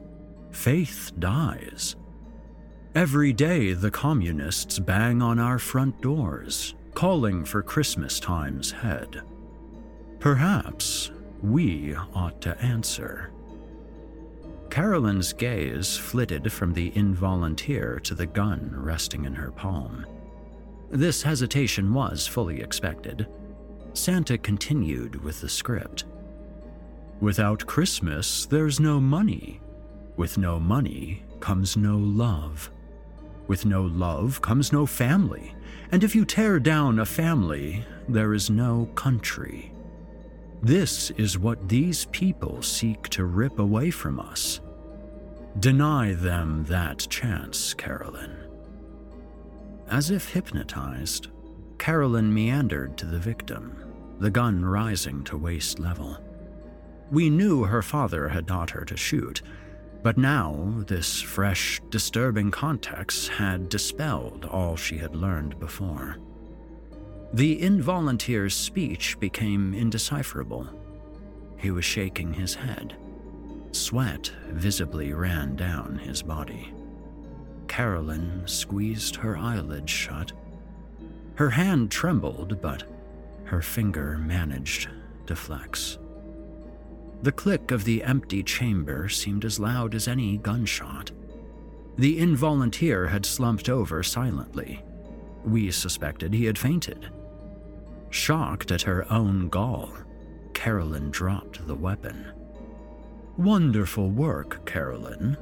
faith 0.51 1.13
dies. 1.19 1.97
Every 2.95 3.33
day, 3.33 3.73
the 3.73 3.91
communists 3.93 4.81
bang 4.81 5.23
on 5.23 5.39
our 5.39 5.61
front 5.61 6.01
doors, 6.01 6.75
calling 6.93 7.45
for 7.45 7.63
Christmas 7.63 8.19
time's 8.19 8.73
head. 8.73 9.23
Perhaps 10.19 11.13
we 11.41 11.95
ought 11.95 12.41
to 12.41 12.61
answer. 12.61 13.31
Carolyn's 14.71 15.33
gaze 15.33 15.97
flitted 15.97 16.51
from 16.51 16.73
the 16.73 16.91
involunteer 16.97 18.03
to 18.03 18.13
the 18.13 18.27
gun 18.27 18.73
resting 18.75 19.25
in 19.25 19.35
her 19.35 19.53
palm. 19.53 20.05
This 20.91 21.23
hesitation 21.23 21.95
was 21.95 22.27
fully 22.27 22.61
expected. 22.61 23.29
Santa 23.93 24.37
continued 24.37 25.23
with 25.23 25.41
the 25.41 25.49
script. 25.49 26.07
Without 27.21 27.65
Christmas, 27.67 28.47
there's 28.47 28.81
no 28.81 28.99
money. 28.99 29.61
With 30.17 30.39
no 30.39 30.59
money 30.59 31.23
comes 31.39 31.77
no 31.77 31.97
love. 31.97 32.69
With 33.51 33.67
no 33.67 33.83
love 33.83 34.41
comes 34.41 34.73
no 34.73 34.87
family. 34.87 35.57
And 35.91 36.05
if 36.05 36.15
you 36.15 36.25
tear 36.25 36.61
down 36.61 37.01
a 37.01 37.05
family, 37.05 37.85
there 38.09 38.33
is 38.33 38.49
no 38.49 38.89
country. 38.95 39.73
This 40.63 41.11
is 41.11 41.37
what 41.37 41.69
these 41.69 42.05
people 42.13 42.63
seek 42.63 43.09
to 43.09 43.25
rip 43.25 43.59
away 43.59 43.91
from 43.91 44.21
us. 44.21 44.61
Deny 45.59 46.13
them 46.13 46.65
that 46.67 47.09
chance, 47.11 47.75
Carolyn. 47.75 48.37
As 49.89 50.13
if 50.13 50.33
hypnotized, 50.33 51.27
Carolyn 51.77 52.33
meandered 52.33 52.97
to 52.99 53.07
the 53.07 53.19
victim, 53.19 53.83
the 54.21 54.31
gun 54.31 54.65
rising 54.65 55.25
to 55.25 55.37
waist 55.37 55.81
level. 55.81 56.19
We 57.11 57.29
knew 57.29 57.65
her 57.65 57.83
father 57.83 58.29
had 58.29 58.47
taught 58.47 58.71
her 58.71 58.85
to 58.85 58.97
shoot, 58.97 59.43
but 60.03 60.17
now 60.17 60.75
this 60.87 61.21
fresh, 61.21 61.81
disturbing 61.91 62.51
context 62.51 63.29
had 63.29 63.69
dispelled 63.69 64.45
all 64.47 64.77
she 64.77 64.99
had 64.99 65.15
learned 65.15 65.59
before. 65.61 66.17
The 67.33 67.61
involunteer's 67.63 68.55
speech 68.55 69.19
became 69.21 69.73
indecipherable. 69.75 70.69
He 71.59 71.71
was 71.71 71.85
shaking 71.85 72.33
his 72.33 72.55
head. 72.55 72.97
Sweat 73.73 74.33
visibly 74.49 75.13
ran 75.13 75.55
down 75.55 75.99
his 75.99 76.23
body. 76.23 76.75
Carolyn 77.69 78.43
squeezed 78.47 79.15
her 79.15 79.37
eyelids 79.39 79.93
shut. 79.93 80.33
Her 81.37 81.51
hand 81.51 81.93
trembled, 81.93 82.61
but 82.61 82.83
her 83.45 83.63
finger 83.63 84.19
managed 84.19 84.89
to 85.27 85.37
flex. 85.37 85.99
The 87.23 87.33
click 87.33 87.71
of 87.71 87.85
the 87.85 88.03
empty 88.03 88.43
chamber 88.43 89.09
seemed 89.09 89.45
as 89.45 89.61
loud 89.61 89.95
as 89.95 90.09
any 90.09 90.39
gunshot. 90.39 91.11
The 91.99 92.19
involunteer 92.19 93.09
had 93.09 93.27
slumped 93.27 93.69
over 93.69 94.03
silently. 94.03 94.83
We 95.45 95.71
suspected 95.71 96.33
he 96.33 96.47
had 96.47 96.57
fainted. 96.57 97.11
Shocked 98.09 98.71
at 98.73 98.83
her 98.83 99.11
own 99.13 99.49
gall, 99.49 99.93
Carolyn 100.55 101.11
dropped 101.11 101.67
the 101.67 101.75
weapon. 101.75 102.33
Wonderful 103.37 104.11
work, 104.11 104.65
Carolyn, 104.67 105.37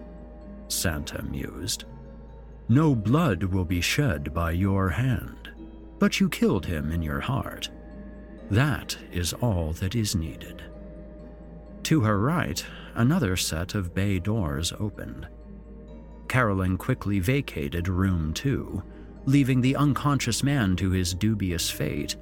Santa 0.69 1.23
mused. 1.23 1.85
No 2.69 2.95
blood 2.95 3.43
will 3.45 3.65
be 3.65 3.81
shed 3.81 4.35
by 4.35 4.51
your 4.51 4.91
hand, 4.91 5.51
but 5.99 6.21
you 6.21 6.29
killed 6.29 6.67
him 6.67 6.93
in 6.93 7.03
your 7.03 7.21
heart. 7.21 7.71
That 8.51 8.97
is 9.13 9.33
all 9.33 9.73
that 9.75 9.95
is 9.95 10.15
needed. 10.15 10.63
To 11.89 12.03
her 12.03 12.21
right, 12.21 12.63
another 12.97 13.35
set 13.35 13.75
of 13.75 13.95
bay 13.95 14.19
doors 14.19 14.75
opened. 14.79 15.27
Carolyn 16.29 16.77
quickly 16.77 17.19
vacated 17.19 17.89
room 17.89 18.35
two, 18.35 18.83
leaving 19.25 19.63
the 19.63 19.75
unconscious 19.75 20.43
man 20.43 20.77
to 20.77 20.91
his 20.91 21.15
dubious 21.15 21.71
fate, 21.71 22.15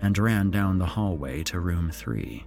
and 0.00 0.16
ran 0.16 0.52
down 0.52 0.78
the 0.78 0.86
hallway 0.86 1.42
to 1.42 1.58
room 1.58 1.90
three. 1.90 2.44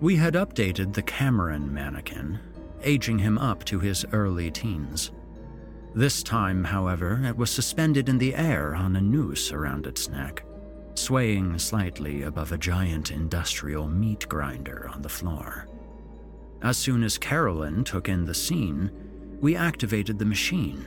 We 0.00 0.14
had 0.14 0.34
updated 0.34 0.92
the 0.92 1.02
Cameron 1.02 1.74
mannequin, 1.74 2.38
aging 2.84 3.18
him 3.18 3.36
up 3.36 3.64
to 3.64 3.80
his 3.80 4.04
early 4.12 4.48
teens. 4.48 5.10
This 5.92 6.22
time, 6.22 6.62
however, 6.62 7.20
it 7.24 7.36
was 7.36 7.50
suspended 7.50 8.08
in 8.08 8.18
the 8.18 8.36
air 8.36 8.76
on 8.76 8.94
a 8.94 9.00
noose 9.00 9.50
around 9.50 9.88
its 9.88 10.08
neck, 10.08 10.44
swaying 10.94 11.58
slightly 11.58 12.22
above 12.22 12.52
a 12.52 12.58
giant 12.58 13.10
industrial 13.10 13.88
meat 13.88 14.28
grinder 14.28 14.88
on 14.92 15.02
the 15.02 15.08
floor. 15.08 15.66
As 16.62 16.76
soon 16.76 17.02
as 17.02 17.18
Carolyn 17.18 17.84
took 17.84 18.08
in 18.08 18.24
the 18.24 18.34
scene, 18.34 18.90
we 19.40 19.56
activated 19.56 20.18
the 20.18 20.24
machine. 20.24 20.86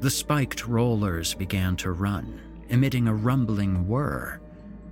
The 0.00 0.10
spiked 0.10 0.66
rollers 0.66 1.32
began 1.32 1.76
to 1.76 1.92
run, 1.92 2.40
emitting 2.68 3.08
a 3.08 3.14
rumbling 3.14 3.88
whir, 3.88 4.40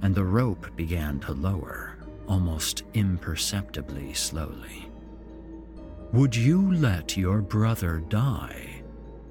and 0.01 0.15
the 0.15 0.25
rope 0.25 0.75
began 0.77 1.21
to 1.21 1.33
lower, 1.33 1.97
almost 2.27 2.85
imperceptibly 2.95 4.15
slowly. 4.15 4.89
Would 6.13 6.35
you 6.35 6.73
let 6.75 7.17
your 7.17 7.43
brother 7.43 8.03
die? 8.09 8.83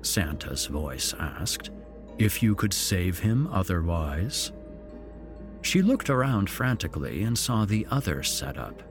Santa's 0.01 0.67
voice 0.67 1.15
asked. 1.19 1.71
If 2.19 2.43
you 2.43 2.53
could 2.53 2.73
save 2.73 3.19
him 3.19 3.47
otherwise? 3.47 4.51
She 5.64 5.82
looked 5.82 6.09
around 6.09 6.49
frantically 6.49 7.24
and 7.24 7.38
saw 7.38 7.66
the 7.66 7.88
other 7.89 8.22
setup. 8.22 8.84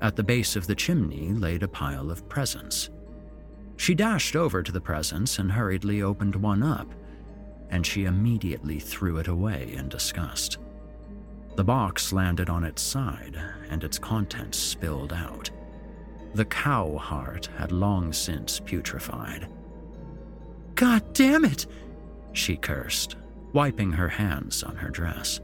At 0.00 0.16
the 0.16 0.22
base 0.22 0.56
of 0.56 0.66
the 0.66 0.74
chimney 0.74 1.32
laid 1.32 1.62
a 1.62 1.68
pile 1.68 2.10
of 2.10 2.26
presents. 2.28 2.88
She 3.76 3.94
dashed 3.94 4.36
over 4.36 4.62
to 4.62 4.72
the 4.72 4.80
presents 4.80 5.38
and 5.38 5.52
hurriedly 5.52 6.02
opened 6.02 6.36
one 6.36 6.62
up, 6.62 6.88
and 7.68 7.84
she 7.84 8.04
immediately 8.04 8.78
threw 8.78 9.18
it 9.18 9.28
away 9.28 9.72
in 9.74 9.88
disgust. 9.88 10.58
The 11.56 11.64
box 11.64 12.12
landed 12.12 12.48
on 12.48 12.64
its 12.64 12.80
side, 12.80 13.38
and 13.68 13.82
its 13.82 13.98
contents 13.98 14.56
spilled 14.56 15.12
out. 15.12 15.50
The 16.34 16.44
cow 16.44 16.96
heart 16.96 17.48
had 17.58 17.72
long 17.72 18.12
since 18.12 18.60
putrefied. 18.60 19.48
God 20.76 21.12
damn 21.12 21.44
it! 21.44 21.66
She 22.32 22.56
cursed, 22.56 23.16
wiping 23.52 23.92
her 23.92 24.08
hands 24.08 24.62
on 24.62 24.76
her 24.76 24.90
dress. 24.90 25.40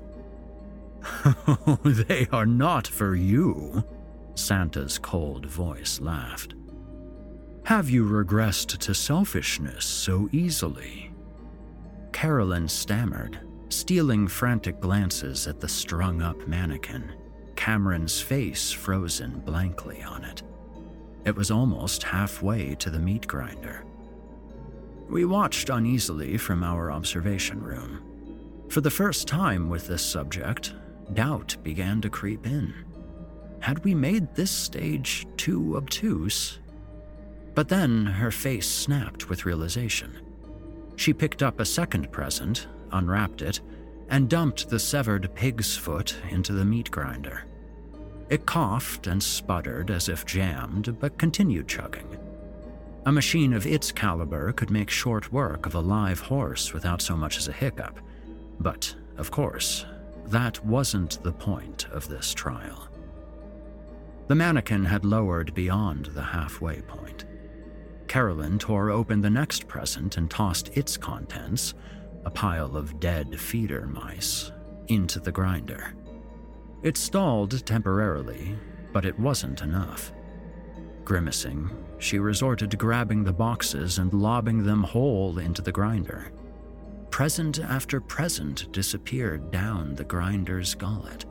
They 1.84 2.26
are 2.32 2.46
not 2.46 2.86
for 2.86 3.14
you, 3.14 3.84
Santa's 4.34 4.98
cold 4.98 5.46
voice 5.46 6.00
laughed. 6.00 6.54
Have 7.64 7.90
you 7.90 8.04
regressed 8.04 8.78
to 8.78 8.94
selfishness 8.94 9.84
so 9.84 10.28
easily? 10.32 11.10
Carolyn 12.12 12.68
stammered, 12.68 13.40
stealing 13.68 14.28
frantic 14.28 14.80
glances 14.80 15.46
at 15.46 15.60
the 15.60 15.68
strung 15.68 16.22
up 16.22 16.46
mannequin, 16.46 17.12
Cameron's 17.56 18.20
face 18.20 18.70
frozen 18.70 19.40
blankly 19.40 20.02
on 20.02 20.24
it. 20.24 20.42
It 21.24 21.34
was 21.34 21.50
almost 21.50 22.04
halfway 22.04 22.76
to 22.76 22.88
the 22.88 23.00
meat 23.00 23.26
grinder. 23.26 23.84
We 25.08 25.24
watched 25.24 25.70
uneasily 25.70 26.36
from 26.36 26.62
our 26.62 26.92
observation 26.92 27.62
room. 27.62 28.02
For 28.68 28.80
the 28.80 28.90
first 28.90 29.26
time 29.26 29.68
with 29.68 29.86
this 29.86 30.02
subject, 30.02 30.74
doubt 31.14 31.56
began 31.62 32.00
to 32.00 32.10
creep 32.10 32.46
in. 32.46 32.74
Had 33.60 33.84
we 33.84 33.94
made 33.94 34.34
this 34.34 34.50
stage 34.50 35.26
too 35.36 35.76
obtuse? 35.76 36.60
But 37.54 37.68
then 37.68 38.06
her 38.06 38.30
face 38.30 38.68
snapped 38.68 39.28
with 39.28 39.46
realization. 39.46 40.18
She 40.96 41.12
picked 41.12 41.42
up 41.42 41.60
a 41.60 41.64
second 41.64 42.12
present, 42.12 42.66
unwrapped 42.92 43.42
it, 43.42 43.60
and 44.08 44.28
dumped 44.28 44.68
the 44.68 44.78
severed 44.78 45.34
pig's 45.34 45.76
foot 45.76 46.16
into 46.30 46.52
the 46.52 46.64
meat 46.64 46.90
grinder. 46.90 47.44
It 48.28 48.46
coughed 48.46 49.06
and 49.06 49.22
sputtered 49.22 49.90
as 49.90 50.08
if 50.08 50.26
jammed, 50.26 50.98
but 51.00 51.18
continued 51.18 51.68
chugging. 51.68 52.16
A 53.06 53.12
machine 53.12 53.52
of 53.52 53.66
its 53.66 53.92
caliber 53.92 54.52
could 54.52 54.70
make 54.70 54.90
short 54.90 55.32
work 55.32 55.64
of 55.64 55.76
a 55.76 55.80
live 55.80 56.20
horse 56.20 56.72
without 56.72 57.00
so 57.00 57.16
much 57.16 57.38
as 57.38 57.46
a 57.46 57.52
hiccup. 57.52 58.00
But, 58.58 58.94
of 59.16 59.30
course, 59.30 59.86
that 60.30 60.64
wasn't 60.64 61.22
the 61.22 61.32
point 61.32 61.86
of 61.90 62.08
this 62.08 62.34
trial. 62.34 62.88
The 64.28 64.34
mannequin 64.34 64.84
had 64.84 65.04
lowered 65.04 65.54
beyond 65.54 66.06
the 66.06 66.22
halfway 66.22 66.80
point. 66.82 67.24
Carolyn 68.08 68.58
tore 68.58 68.90
open 68.90 69.20
the 69.20 69.30
next 69.30 69.68
present 69.68 70.16
and 70.16 70.30
tossed 70.30 70.76
its 70.76 70.96
contents, 70.96 71.74
a 72.24 72.30
pile 72.30 72.76
of 72.76 72.98
dead 72.98 73.38
feeder 73.38 73.86
mice, 73.86 74.50
into 74.88 75.20
the 75.20 75.32
grinder. 75.32 75.94
It 76.82 76.96
stalled 76.96 77.64
temporarily, 77.64 78.56
but 78.92 79.04
it 79.04 79.18
wasn't 79.18 79.62
enough. 79.62 80.12
Grimacing, 81.04 81.70
she 81.98 82.18
resorted 82.18 82.70
to 82.72 82.76
grabbing 82.76 83.22
the 83.22 83.32
boxes 83.32 83.98
and 83.98 84.12
lobbing 84.12 84.64
them 84.64 84.82
whole 84.82 85.38
into 85.38 85.62
the 85.62 85.72
grinder 85.72 86.32
present 87.16 87.60
after 87.60 87.98
present 87.98 88.70
disappeared 88.72 89.50
down 89.50 89.94
the 89.94 90.04
grinder's 90.04 90.74
gullet. 90.74 91.24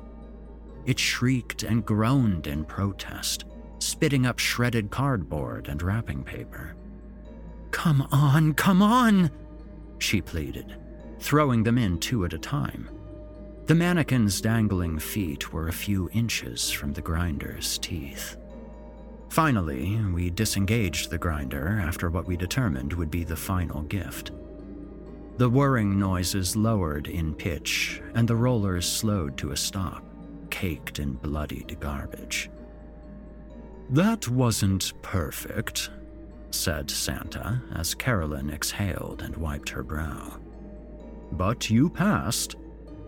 It 0.87 0.97
shrieked 0.97 1.61
and 1.61 1.85
groaned 1.85 2.47
in 2.47 2.65
protest, 2.65 3.45
spitting 3.77 4.25
up 4.25 4.39
shredded 4.39 4.89
cardboard 4.89 5.67
and 5.67 5.79
wrapping 5.83 6.23
paper. 6.23 6.75
Come 7.69 8.07
on, 8.11 8.55
come 8.55 8.81
on, 8.81 9.29
she 9.99 10.21
pleaded, 10.21 10.75
throwing 11.19 11.61
them 11.61 11.77
in 11.77 11.99
two 11.99 12.25
at 12.25 12.33
a 12.33 12.39
time. 12.39 12.89
The 13.67 13.75
mannequin's 13.75 14.41
dangling 14.41 14.97
feet 14.97 15.53
were 15.53 15.67
a 15.67 15.71
few 15.71 16.09
inches 16.13 16.71
from 16.71 16.93
the 16.93 17.03
grinder's 17.03 17.77
teeth. 17.77 18.37
Finally, 19.29 19.97
we 20.11 20.31
disengaged 20.31 21.11
the 21.11 21.19
grinder 21.19 21.79
after 21.79 22.09
what 22.09 22.25
we 22.25 22.37
determined 22.37 22.93
would 22.93 23.11
be 23.11 23.23
the 23.23 23.35
final 23.35 23.83
gift. 23.83 24.31
The 25.37 25.49
whirring 25.49 25.99
noises 25.99 26.55
lowered 26.55 27.07
in 27.07 27.35
pitch, 27.35 28.01
and 28.13 28.25
the 28.27 28.37
rollers 28.37 28.89
slowed 28.89 29.37
to 29.37 29.51
a 29.51 29.57
stop, 29.57 30.03
caked 30.49 30.99
in 30.99 31.13
bloodied 31.13 31.77
garbage. 31.81 32.49
That 33.89 34.29
wasn't 34.29 34.93
perfect, 35.01 35.89
said 36.51 36.89
Santa 36.89 37.61
as 37.75 37.93
Carolyn 37.93 38.49
exhaled 38.49 39.21
and 39.21 39.35
wiped 39.35 39.69
her 39.69 39.83
brow. 39.83 40.39
But 41.33 41.69
you 41.69 41.89
passed. 41.89 42.55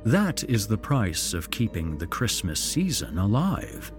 That 0.04 0.44
is 0.44 0.68
the 0.68 0.78
price 0.78 1.34
of 1.34 1.50
keeping 1.50 1.98
the 1.98 2.08
Christmas 2.08 2.60
season 2.60 3.18
alive. 3.18 3.92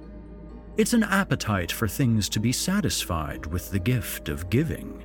It's 0.76 0.92
an 0.92 1.02
appetite 1.02 1.72
for 1.72 1.88
things 1.88 2.28
to 2.28 2.40
be 2.40 2.52
satisfied 2.52 3.46
with 3.46 3.70
the 3.70 3.80
gift 3.80 4.28
of 4.28 4.50
giving, 4.50 5.02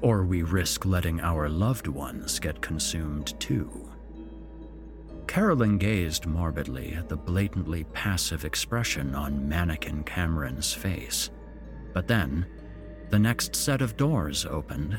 or 0.00 0.24
we 0.24 0.42
risk 0.42 0.84
letting 0.84 1.20
our 1.20 1.48
loved 1.48 1.88
ones 1.88 2.38
get 2.38 2.60
consumed 2.60 3.38
too. 3.40 3.90
Carolyn 5.26 5.78
gazed 5.78 6.26
morbidly 6.26 6.94
at 6.94 7.08
the 7.08 7.16
blatantly 7.16 7.84
passive 7.92 8.44
expression 8.44 9.14
on 9.14 9.48
mannequin 9.48 10.04
Cameron's 10.04 10.72
face. 10.72 11.30
But 11.92 12.06
then, 12.06 12.46
the 13.10 13.18
next 13.18 13.56
set 13.56 13.82
of 13.82 13.96
doors 13.96 14.46
opened, 14.46 14.96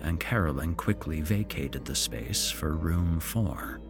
and 0.00 0.20
Carolyn 0.20 0.74
quickly 0.74 1.20
vacated 1.20 1.84
the 1.84 1.94
space 1.94 2.50
for 2.50 2.74
room 2.74 3.20
four. 3.20 3.80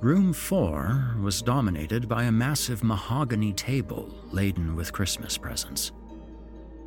Room 0.00 0.32
4 0.32 1.16
was 1.20 1.42
dominated 1.42 2.08
by 2.08 2.22
a 2.22 2.32
massive 2.32 2.82
mahogany 2.82 3.52
table 3.52 4.10
laden 4.32 4.74
with 4.74 4.94
Christmas 4.94 5.36
presents. 5.36 5.92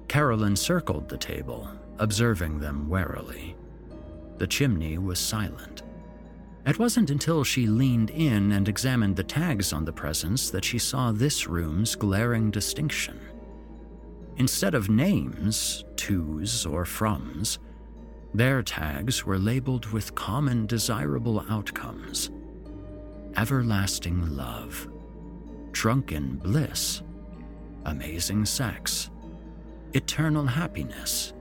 Carolyn 0.07 0.55
circled 0.55 1.07
the 1.07 1.17
table, 1.17 1.69
observing 1.99 2.59
them 2.59 2.87
warily. 2.89 3.55
The 4.37 4.47
chimney 4.47 4.97
was 4.97 5.19
silent. 5.19 5.83
It 6.65 6.79
wasn't 6.79 7.09
until 7.09 7.43
she 7.43 7.67
leaned 7.67 8.09
in 8.09 8.53
and 8.53 8.69
examined 8.69 9.15
the 9.15 9.23
tags 9.23 9.73
on 9.73 9.83
the 9.83 9.91
presents 9.91 10.49
that 10.49 10.63
she 10.63 10.79
saw 10.79 11.11
this 11.11 11.47
room's 11.47 11.95
glaring 11.95 12.51
distinction. 12.51 13.19
Instead 14.37 14.73
of 14.73 14.89
names, 14.89 15.83
tos, 15.95 16.65
or 16.65 16.85
froms, 16.85 17.57
their 18.33 18.63
tags 18.63 19.25
were 19.25 19.37
labeled 19.37 19.85
with 19.87 20.15
common 20.15 20.65
desirable 20.65 21.45
outcomes 21.49 22.31
everlasting 23.35 24.35
love, 24.35 24.87
drunken 25.71 26.35
bliss, 26.35 27.01
amazing 27.85 28.45
sex, 28.45 29.09
eternal 29.93 30.45
happiness, 30.45 31.33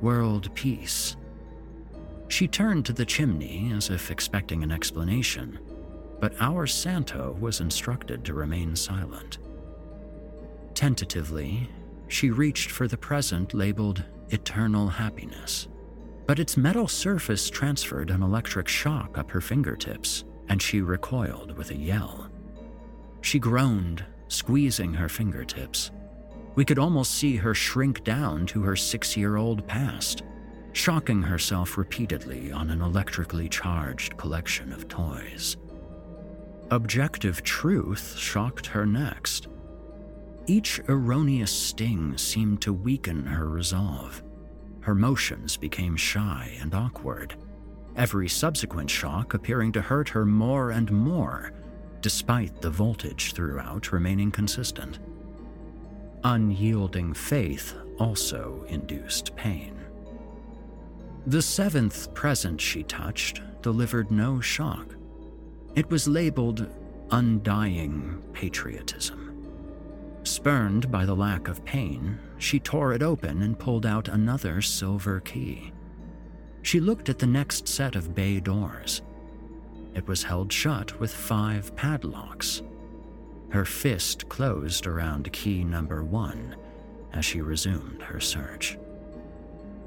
world 0.00 0.54
peace. 0.54 1.16
She 2.28 2.48
turned 2.48 2.84
to 2.86 2.92
the 2.92 3.04
chimney 3.04 3.72
as 3.74 3.90
if 3.90 4.10
expecting 4.10 4.62
an 4.62 4.72
explanation, 4.72 5.58
but 6.20 6.34
our 6.40 6.66
Santa 6.66 7.30
was 7.32 7.60
instructed 7.60 8.24
to 8.24 8.34
remain 8.34 8.74
silent. 8.74 9.38
Tentatively, 10.74 11.70
she 12.08 12.30
reached 12.30 12.70
for 12.70 12.88
the 12.88 12.96
present 12.96 13.54
labeled 13.54 14.04
Eternal 14.30 14.88
Happiness, 14.88 15.68
but 16.26 16.38
its 16.38 16.56
metal 16.56 16.88
surface 16.88 17.48
transferred 17.48 18.10
an 18.10 18.22
electric 18.22 18.68
shock 18.68 19.16
up 19.16 19.30
her 19.30 19.40
fingertips 19.40 20.24
and 20.48 20.60
she 20.60 20.80
recoiled 20.80 21.56
with 21.56 21.70
a 21.70 21.76
yell. 21.76 22.30
She 23.20 23.38
groaned, 23.38 24.04
squeezing 24.28 24.94
her 24.94 25.08
fingertips. 25.08 25.90
We 26.56 26.64
could 26.64 26.78
almost 26.78 27.12
see 27.12 27.36
her 27.36 27.54
shrink 27.54 28.02
down 28.02 28.46
to 28.46 28.62
her 28.62 28.74
six 28.74 29.16
year 29.16 29.36
old 29.36 29.66
past, 29.66 30.24
shocking 30.72 31.22
herself 31.22 31.78
repeatedly 31.78 32.50
on 32.50 32.70
an 32.70 32.82
electrically 32.82 33.48
charged 33.48 34.16
collection 34.16 34.72
of 34.72 34.88
toys. 34.88 35.56
Objective 36.70 37.44
truth 37.44 38.16
shocked 38.16 38.66
her 38.66 38.84
next. 38.84 39.46
Each 40.48 40.80
erroneous 40.88 41.52
sting 41.52 42.18
seemed 42.18 42.60
to 42.62 42.72
weaken 42.72 43.24
her 43.24 43.48
resolve. 43.48 44.22
Her 44.80 44.94
motions 44.94 45.56
became 45.56 45.96
shy 45.96 46.56
and 46.60 46.74
awkward 46.74 47.36
every 47.96 48.28
subsequent 48.28 48.90
shock 48.90 49.34
appearing 49.34 49.72
to 49.72 49.80
hurt 49.80 50.08
her 50.10 50.24
more 50.24 50.70
and 50.70 50.90
more, 50.92 51.52
despite 52.02 52.60
the 52.60 52.70
voltage 52.70 53.32
throughout 53.32 53.90
remaining 53.90 54.30
consistent. 54.30 54.98
Unyielding 56.28 57.14
faith 57.14 57.72
also 58.00 58.64
induced 58.68 59.36
pain. 59.36 59.78
The 61.24 61.40
seventh 61.40 62.12
present 62.14 62.60
she 62.60 62.82
touched 62.82 63.42
delivered 63.62 64.10
no 64.10 64.40
shock. 64.40 64.96
It 65.76 65.88
was 65.88 66.08
labeled 66.08 66.66
undying 67.12 68.24
patriotism. 68.32 69.46
Spurned 70.24 70.90
by 70.90 71.06
the 71.06 71.14
lack 71.14 71.46
of 71.46 71.64
pain, 71.64 72.18
she 72.38 72.58
tore 72.58 72.92
it 72.92 73.04
open 73.04 73.42
and 73.42 73.56
pulled 73.56 73.86
out 73.86 74.08
another 74.08 74.60
silver 74.60 75.20
key. 75.20 75.72
She 76.62 76.80
looked 76.80 77.08
at 77.08 77.20
the 77.20 77.28
next 77.28 77.68
set 77.68 77.94
of 77.94 78.16
bay 78.16 78.40
doors. 78.40 79.00
It 79.94 80.08
was 80.08 80.24
held 80.24 80.52
shut 80.52 80.98
with 80.98 81.14
five 81.14 81.76
padlocks. 81.76 82.62
Her 83.56 83.64
fist 83.64 84.28
closed 84.28 84.86
around 84.86 85.32
key 85.32 85.64
number 85.64 86.04
one 86.04 86.56
as 87.14 87.24
she 87.24 87.40
resumed 87.40 88.02
her 88.02 88.20
search. 88.20 88.76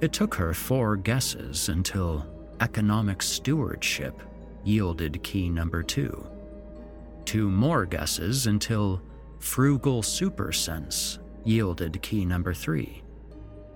It 0.01 0.11
took 0.11 0.33
her 0.33 0.55
four 0.55 0.95
guesses 0.95 1.69
until 1.69 2.25
economic 2.61 3.21
stewardship 3.21 4.23
yielded 4.63 5.21
key 5.21 5.49
number 5.49 5.83
two. 5.83 6.25
Two 7.25 7.47
more 7.47 7.85
guesses 7.85 8.47
until 8.47 9.03
frugal 9.37 10.01
supersense 10.01 11.19
yielded 11.43 12.01
key 12.01 12.25
number 12.25 12.55
three. 12.55 13.03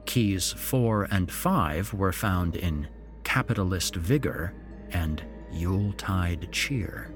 Keys 0.08 0.54
4 0.54 1.04
and 1.12 1.32
5 1.32 1.94
were 1.94 2.12
found 2.12 2.56
in 2.56 2.88
Capitalist 3.24 3.96
Vigor 3.96 4.56
and 4.90 5.24
Yuletide 5.52 6.52
Cheer. 6.52 7.13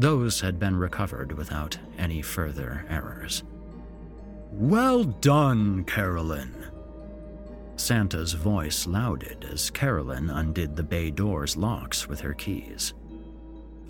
Those 0.00 0.40
had 0.40 0.58
been 0.58 0.76
recovered 0.76 1.32
without 1.32 1.76
any 1.98 2.22
further 2.22 2.86
errors. 2.88 3.42
Well 4.50 5.04
done, 5.04 5.84
Carolyn. 5.84 6.54
Santa's 7.76 8.32
voice 8.32 8.86
louded 8.86 9.44
as 9.44 9.68
Carolyn 9.68 10.30
undid 10.30 10.74
the 10.74 10.82
bay 10.82 11.10
door's 11.10 11.54
locks 11.54 12.08
with 12.08 12.18
her 12.20 12.32
keys. 12.32 12.94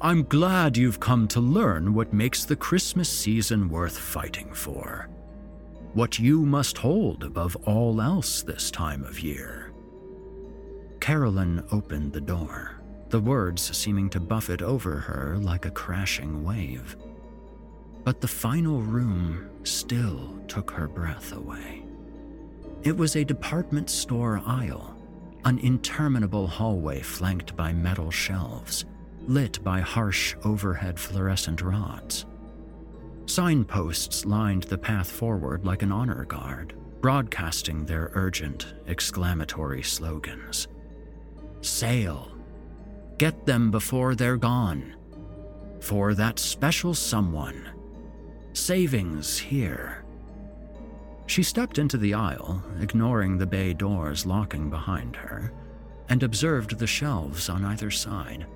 I'm 0.00 0.24
glad 0.24 0.76
you've 0.76 0.98
come 0.98 1.28
to 1.28 1.40
learn 1.40 1.94
what 1.94 2.12
makes 2.12 2.44
the 2.44 2.56
Christmas 2.56 3.08
season 3.08 3.68
worth 3.68 3.96
fighting 3.96 4.52
for 4.52 5.08
what 5.94 6.18
you 6.18 6.44
must 6.44 6.78
hold 6.78 7.22
above 7.22 7.54
all 7.66 8.00
else 8.00 8.42
this 8.42 8.72
time 8.72 9.04
of 9.04 9.20
year. 9.20 9.70
Carolyn 10.98 11.64
opened 11.70 12.12
the 12.12 12.20
door, 12.20 12.79
the 13.10 13.20
words 13.20 13.76
seeming 13.76 14.08
to 14.10 14.20
buffet 14.20 14.62
over 14.62 14.96
her 14.96 15.36
like 15.40 15.66
a 15.66 15.70
crashing 15.70 16.44
wave. 16.44 16.96
But 18.04 18.20
the 18.20 18.28
final 18.28 18.80
room 18.80 19.50
still 19.64 20.38
took 20.48 20.70
her 20.70 20.88
breath 20.88 21.32
away. 21.32 21.82
It 22.82 22.96
was 22.96 23.16
a 23.16 23.24
department 23.24 23.90
store 23.90 24.40
aisle, 24.46 24.96
an 25.44 25.58
interminable 25.58 26.46
hallway 26.46 27.00
flanked 27.00 27.56
by 27.56 27.72
metal 27.72 28.10
shelves, 28.10 28.84
lit 29.26 29.62
by 29.62 29.80
harsh 29.80 30.34
overhead 30.44 30.98
fluorescent 30.98 31.60
rods. 31.60 32.26
Signposts 33.26 34.24
lined 34.24 34.64
the 34.64 34.78
path 34.78 35.10
forward 35.10 35.64
like 35.64 35.82
an 35.82 35.92
honor 35.92 36.24
guard, 36.24 36.74
broadcasting 37.00 37.84
their 37.84 38.10
urgent, 38.14 38.74
exclamatory 38.86 39.82
slogans. 39.82 40.68
Sale. 41.60 42.29
Get 43.20 43.44
them 43.44 43.70
before 43.70 44.14
they're 44.14 44.38
gone. 44.38 44.94
For 45.80 46.14
that 46.14 46.38
special 46.38 46.94
someone. 46.94 47.68
Savings 48.54 49.36
here. 49.36 50.06
She 51.26 51.42
stepped 51.42 51.76
into 51.76 51.98
the 51.98 52.14
aisle, 52.14 52.64
ignoring 52.80 53.36
the 53.36 53.46
bay 53.46 53.74
doors 53.74 54.24
locking 54.24 54.70
behind 54.70 55.16
her, 55.16 55.52
and 56.08 56.22
observed 56.22 56.78
the 56.78 56.86
shelves 56.86 57.50
on 57.50 57.62
either 57.62 57.90
side. 57.90 58.46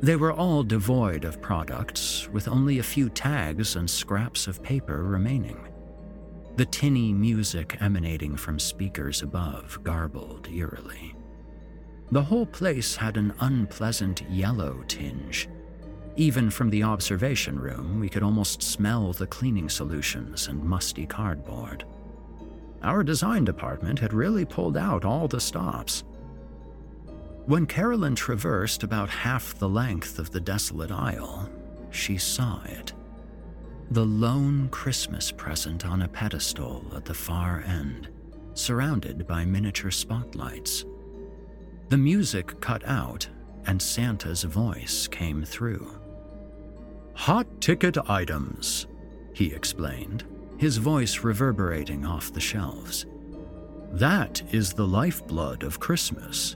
They 0.00 0.14
were 0.14 0.34
all 0.34 0.62
devoid 0.62 1.24
of 1.24 1.42
products, 1.42 2.28
with 2.28 2.46
only 2.46 2.78
a 2.78 2.84
few 2.84 3.08
tags 3.08 3.74
and 3.74 3.90
scraps 3.90 4.46
of 4.46 4.62
paper 4.62 5.02
remaining. 5.02 5.66
The 6.54 6.66
tinny 6.66 7.12
music 7.12 7.76
emanating 7.80 8.36
from 8.36 8.60
speakers 8.60 9.22
above 9.22 9.82
garbled 9.82 10.46
eerily. 10.48 11.16
The 12.12 12.22
whole 12.22 12.46
place 12.46 12.96
had 12.96 13.16
an 13.16 13.32
unpleasant 13.40 14.22
yellow 14.28 14.82
tinge. 14.88 15.48
Even 16.16 16.50
from 16.50 16.68
the 16.70 16.82
observation 16.82 17.58
room, 17.58 18.00
we 18.00 18.08
could 18.08 18.24
almost 18.24 18.62
smell 18.62 19.12
the 19.12 19.28
cleaning 19.28 19.68
solutions 19.68 20.48
and 20.48 20.62
musty 20.62 21.06
cardboard. 21.06 21.84
Our 22.82 23.04
design 23.04 23.44
department 23.44 24.00
had 24.00 24.12
really 24.12 24.44
pulled 24.44 24.76
out 24.76 25.04
all 25.04 25.28
the 25.28 25.40
stops. 25.40 26.02
When 27.46 27.66
Carolyn 27.66 28.16
traversed 28.16 28.82
about 28.82 29.08
half 29.08 29.54
the 29.54 29.68
length 29.68 30.18
of 30.18 30.30
the 30.30 30.40
desolate 30.40 30.90
aisle, 30.90 31.48
she 31.90 32.18
saw 32.18 32.62
it. 32.64 32.92
The 33.92 34.04
lone 34.04 34.68
Christmas 34.70 35.30
present 35.30 35.86
on 35.86 36.02
a 36.02 36.08
pedestal 36.08 36.84
at 36.94 37.04
the 37.04 37.14
far 37.14 37.62
end, 37.66 38.08
surrounded 38.54 39.26
by 39.26 39.44
miniature 39.44 39.90
spotlights. 39.90 40.84
The 41.90 41.98
music 41.98 42.60
cut 42.60 42.86
out, 42.86 43.28
and 43.66 43.82
Santa's 43.82 44.44
voice 44.44 45.08
came 45.08 45.44
through. 45.44 45.90
Hot 47.14 47.48
ticket 47.60 47.98
items, 48.08 48.86
he 49.34 49.52
explained, 49.52 50.22
his 50.56 50.76
voice 50.76 51.24
reverberating 51.24 52.06
off 52.06 52.32
the 52.32 52.40
shelves. 52.40 53.06
That 53.90 54.40
is 54.52 54.72
the 54.72 54.86
lifeblood 54.86 55.64
of 55.64 55.80
Christmas. 55.80 56.54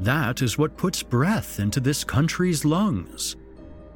That 0.00 0.40
is 0.40 0.56
what 0.56 0.78
puts 0.78 1.02
breath 1.02 1.60
into 1.60 1.78
this 1.78 2.02
country's 2.02 2.64
lungs. 2.64 3.36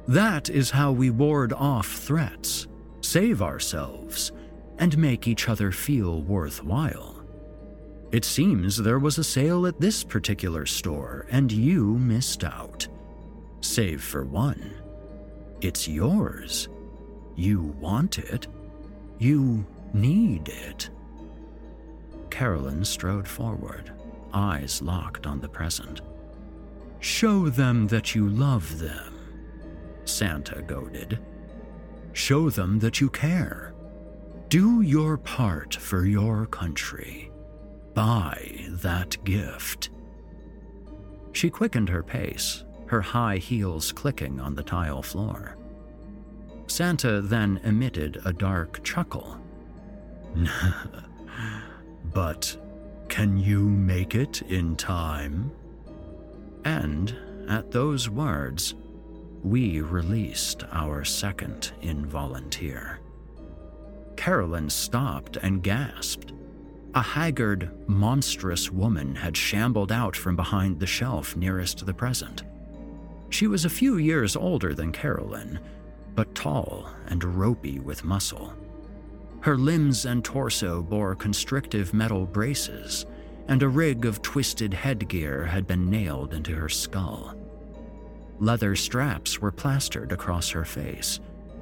That 0.07 0.51
is 0.51 0.69
how 0.69 0.91
we 0.91 1.09
ward 1.09 1.51
off 1.51 1.87
threats, 1.87 2.67
save 3.01 3.41
ourselves, 3.41 4.31
and 4.77 4.95
make 4.99 5.27
each 5.27 5.49
other 5.49 5.71
feel 5.71 6.21
worthwhile. 6.21 7.08
It 8.11 8.25
seems 8.25 8.77
there 8.77 8.99
was 8.99 9.17
a 9.17 9.23
sale 9.23 9.67
at 9.67 9.79
this 9.79 10.03
particular 10.03 10.65
store 10.65 11.27
and 11.29 11.51
you 11.51 11.97
missed 11.97 12.43
out. 12.43 12.87
Save 13.61 14.01
for 14.03 14.25
one. 14.25 14.73
It's 15.61 15.87
yours. 15.87 16.69
You 17.35 17.61
want 17.79 18.17
it. 18.17 18.47
You 19.19 19.65
need 19.93 20.49
it. 20.49 20.89
Carolyn 22.29 22.85
strode 22.85 23.27
forward, 23.27 23.91
eyes 24.33 24.81
locked 24.81 25.27
on 25.27 25.39
the 25.39 25.49
present. 25.49 26.01
Show 26.99 27.49
them 27.49 27.87
that 27.87 28.15
you 28.15 28.27
love 28.27 28.79
them, 28.79 29.19
Santa 30.05 30.61
goaded. 30.61 31.19
Show 32.13 32.49
them 32.49 32.79
that 32.79 32.99
you 32.99 33.09
care. 33.09 33.73
Do 34.49 34.81
your 34.81 35.17
part 35.17 35.75
for 35.75 36.05
your 36.05 36.45
country. 36.47 37.28
Buy 37.99 38.65
that 38.69 39.21
gift. 39.25 39.89
She 41.33 41.49
quickened 41.49 41.89
her 41.89 42.01
pace, 42.01 42.63
her 42.85 43.01
high 43.01 43.35
heels 43.35 43.91
clicking 43.91 44.39
on 44.39 44.55
the 44.55 44.63
tile 44.63 45.01
floor. 45.01 45.57
Santa 46.67 47.19
then 47.19 47.59
emitted 47.65 48.21
a 48.23 48.31
dark 48.31 48.81
chuckle. 48.85 49.37
but 52.13 52.55
can 53.09 53.35
you 53.35 53.67
make 53.67 54.15
it 54.15 54.43
in 54.43 54.77
time? 54.77 55.51
And 56.63 57.13
at 57.49 57.69
those 57.69 58.09
words, 58.09 58.75
we 59.43 59.81
released 59.81 60.63
our 60.71 61.03
second 61.03 61.73
involunteer. 61.81 62.99
Carolyn 64.15 64.69
stopped 64.69 65.35
and 65.35 65.61
gasped. 65.61 66.31
A 66.95 67.01
haggard, 67.03 67.69
monstrous 67.87 68.71
woman 68.71 69.13
had 69.13 69.37
shambled 69.37 69.91
out 69.91 70.15
from 70.15 70.35
behind 70.35 70.79
the 70.79 70.87
shelf 70.87 71.35
nearest 71.35 71.85
the 71.85 71.93
present. 71.93 72.43
She 73.29 73.45
was 73.45 73.63
a 73.63 73.69
few 73.69 73.97
years 73.97 74.35
older 74.35 74.73
than 74.73 74.91
Carolyn, 74.91 75.59
but 76.15 76.33
tall 76.33 76.89
and 77.07 77.23
ropey 77.23 77.79
with 77.79 78.03
muscle. 78.03 78.53
Her 79.41 79.55
limbs 79.55 80.05
and 80.05 80.25
torso 80.25 80.81
bore 80.81 81.15
constrictive 81.15 81.93
metal 81.93 82.25
braces, 82.25 83.05
and 83.47 83.61
a 83.61 83.69
rig 83.69 84.05
of 84.05 84.23
twisted 84.23 84.73
headgear 84.73 85.45
had 85.45 85.67
been 85.67 85.91
nailed 85.91 86.33
into 86.33 86.55
her 86.55 86.69
skull. 86.69 87.35
Leather 88.39 88.75
straps 88.75 89.39
were 89.39 89.51
plastered 89.51 90.11
across 90.11 90.49
her 90.49 90.65
face, 90.65 91.19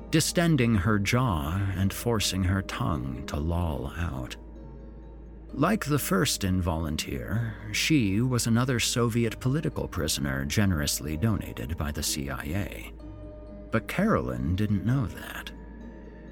distending 0.09 0.73
her 0.73 0.97
jaw 0.97 1.59
and 1.75 1.91
forcing 1.91 2.45
her 2.45 2.61
tongue 2.61 3.23
to 3.27 3.35
loll 3.35 3.91
out. 3.97 4.37
Like 5.53 5.85
the 5.85 5.99
first 5.99 6.43
involunteer, 6.43 7.53
she 7.71 8.21
was 8.21 8.47
another 8.47 8.79
Soviet 8.79 9.39
political 9.39 9.87
prisoner 9.87 10.45
generously 10.45 11.17
donated 11.17 11.77
by 11.77 11.91
the 11.91 12.03
CIA. 12.03 12.91
But 13.71 13.87
Carolyn 13.87 14.55
didn't 14.55 14.85
know 14.85 15.07
that. 15.07 15.51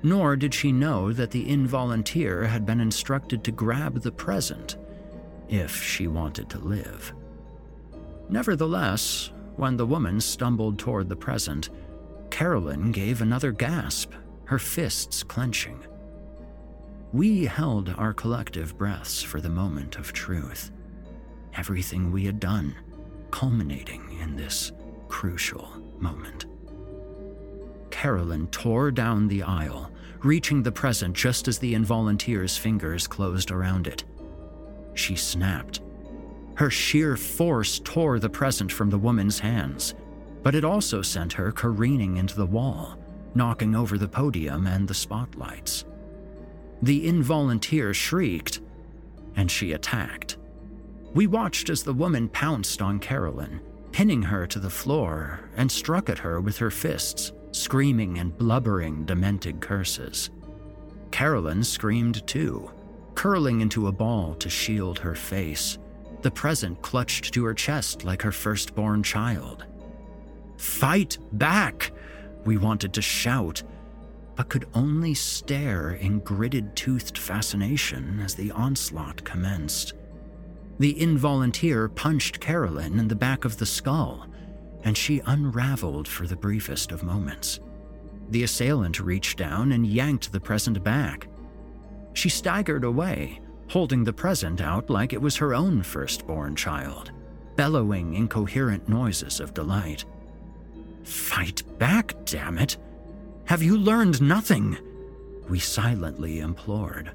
Nor 0.04 0.36
did 0.36 0.54
she 0.54 0.72
know 0.72 1.12
that 1.12 1.32
the 1.32 1.46
involunteer 1.50 2.46
had 2.46 2.66
been 2.66 2.80
instructed 2.80 3.44
to 3.44 3.52
grab 3.52 4.02
the 4.02 4.12
present 4.12 4.78
if 5.50 5.82
she 5.82 6.08
wanted 6.08 6.50
to 6.50 6.60
live. 6.60 7.14
Nevertheless, 8.30 9.32
when 9.56 9.78
the 9.78 9.86
woman 9.86 10.20
stumbled 10.20 10.78
toward 10.78 11.10
the 11.10 11.16
present, 11.16 11.70
Carolyn 12.30 12.92
gave 12.92 13.22
another 13.22 13.52
gasp, 13.52 14.12
her 14.46 14.60
fists 14.60 15.24
clenching. 15.24 15.80
We 17.16 17.46
held 17.46 17.96
our 17.98 18.14
collective 18.14 18.78
breaths 18.78 19.24
for 19.24 19.40
the 19.40 19.48
moment 19.48 19.96
of 19.96 20.12
truth. 20.12 20.72
Everything 21.56 22.12
we 22.12 22.26
had 22.26 22.42
done, 22.42 22.76
culminating 23.32 24.18
in 24.20 24.36
this 24.36 24.74
crucial 25.08 25.66
moment. 25.98 26.46
Carolyn 27.90 28.48
tore 28.48 28.92
down 28.92 29.30
the 29.30 29.44
aisle, 29.44 29.90
reaching 30.24 30.62
the 30.62 30.74
present 30.74 31.16
just 31.16 31.48
as 31.48 31.58
the 31.58 31.74
involunteer's 31.74 32.58
fingers 32.58 33.08
closed 33.08 33.50
around 33.50 33.88
it. 33.88 34.04
She 34.94 35.16
snapped. 35.16 35.80
Her 36.56 36.70
sheer 36.70 37.16
force 37.16 37.80
tore 37.82 38.20
the 38.20 38.30
present 38.30 38.74
from 38.74 38.90
the 38.90 39.00
woman's 39.00 39.40
hands, 39.40 39.96
but 40.44 40.54
it 40.54 40.66
also 40.66 41.02
sent 41.02 41.32
her 41.32 41.54
careening 41.54 42.18
into 42.18 42.36
the 42.36 42.46
wall, 42.46 43.00
knocking 43.36 43.74
over 43.74 43.98
the 43.98 44.10
podium 44.10 44.68
and 44.68 44.86
the 44.86 44.94
spotlights. 44.94 45.86
The 46.82 47.08
involunteer 47.08 47.94
shrieked, 47.94 48.62
and 49.36 49.50
she 49.50 49.72
attacked. 49.74 50.38
We 51.14 51.28
watched 51.28 51.70
as 51.70 51.84
the 51.84 51.94
woman 51.94 52.28
pounced 52.30 52.82
on 52.82 53.00
Carolyn, 53.00 53.62
pinning 53.92 54.22
her 54.24 54.46
to 54.48 54.60
the 54.60 54.70
floor, 54.70 55.40
and 55.56 55.72
struck 55.72 56.10
at 56.10 56.20
her 56.20 56.42
with 56.42 56.58
her 56.58 56.72
fists, 56.72 57.32
screaming 57.52 58.20
and 58.20 58.38
blubbering 58.38 59.06
demented 59.06 59.62
curses. 59.62 60.30
Carolyn 61.12 61.64
screamed 61.64 62.28
too, 62.28 62.70
curling 63.16 63.62
into 63.62 63.88
a 63.88 63.92
ball 63.92 64.36
to 64.36 64.50
shield 64.50 65.00
her 65.00 65.16
face, 65.16 65.78
the 66.22 66.32
present 66.32 66.82
clutched 66.82 67.34
to 67.34 67.46
her 67.46 67.54
chest 67.54 68.04
like 68.04 68.22
her 68.22 68.32
firstborn 68.32 69.02
child. 69.04 69.66
Fight 70.58 71.18
back! 71.32 71.92
We 72.44 72.58
wanted 72.58 72.94
to 72.94 73.02
shout, 73.02 73.64
but 74.36 74.50
could 74.50 74.68
only 74.74 75.14
stare 75.14 75.92
in 75.92 76.20
gritted 76.20 76.76
toothed 76.76 77.18
fascination 77.18 78.20
as 78.20 78.36
the 78.36 78.52
onslaught 78.52 79.24
commenced. 79.24 79.94
The 80.78 80.94
involunteer 80.94 81.94
punched 81.96 82.40
Carolyn 82.40 83.00
in 83.00 83.08
the 83.08 83.16
back 83.16 83.46
of 83.46 83.58
the 83.58 83.66
skull, 83.66 84.28
and 84.84 84.98
she 84.98 85.22
unraveled 85.26 86.08
for 86.08 86.28
the 86.28 86.36
briefest 86.36 86.92
of 86.92 87.04
moments. 87.04 87.60
The 88.30 88.44
assailant 88.44 89.00
reached 89.00 89.38
down 89.38 89.72
and 89.72 89.88
yanked 89.88 90.32
the 90.32 90.40
present 90.40 90.84
back. 90.84 91.28
She 92.14 92.30
staggered 92.30 92.84
away, 92.84 93.40
holding 93.70 94.04
the 94.04 94.14
present 94.14 94.62
out 94.62 94.90
like 94.90 95.14
it 95.14 95.22
was 95.22 95.36
her 95.38 95.54
own 95.54 95.82
firstborn 95.82 96.56
child, 96.56 97.12
bellowing 97.56 98.14
incoherent 98.14 98.90
noises 98.90 99.40
of 99.40 99.54
delight. 99.54 100.06
Fight 101.04 101.64
back, 101.78 102.16
damn 102.26 102.58
it! 102.58 102.78
Have 103.46 103.62
you 103.62 103.78
learned 103.78 104.24
nothing? 104.24 104.78
We 105.48 105.60
silently 105.60 106.40
implored. 106.40 107.12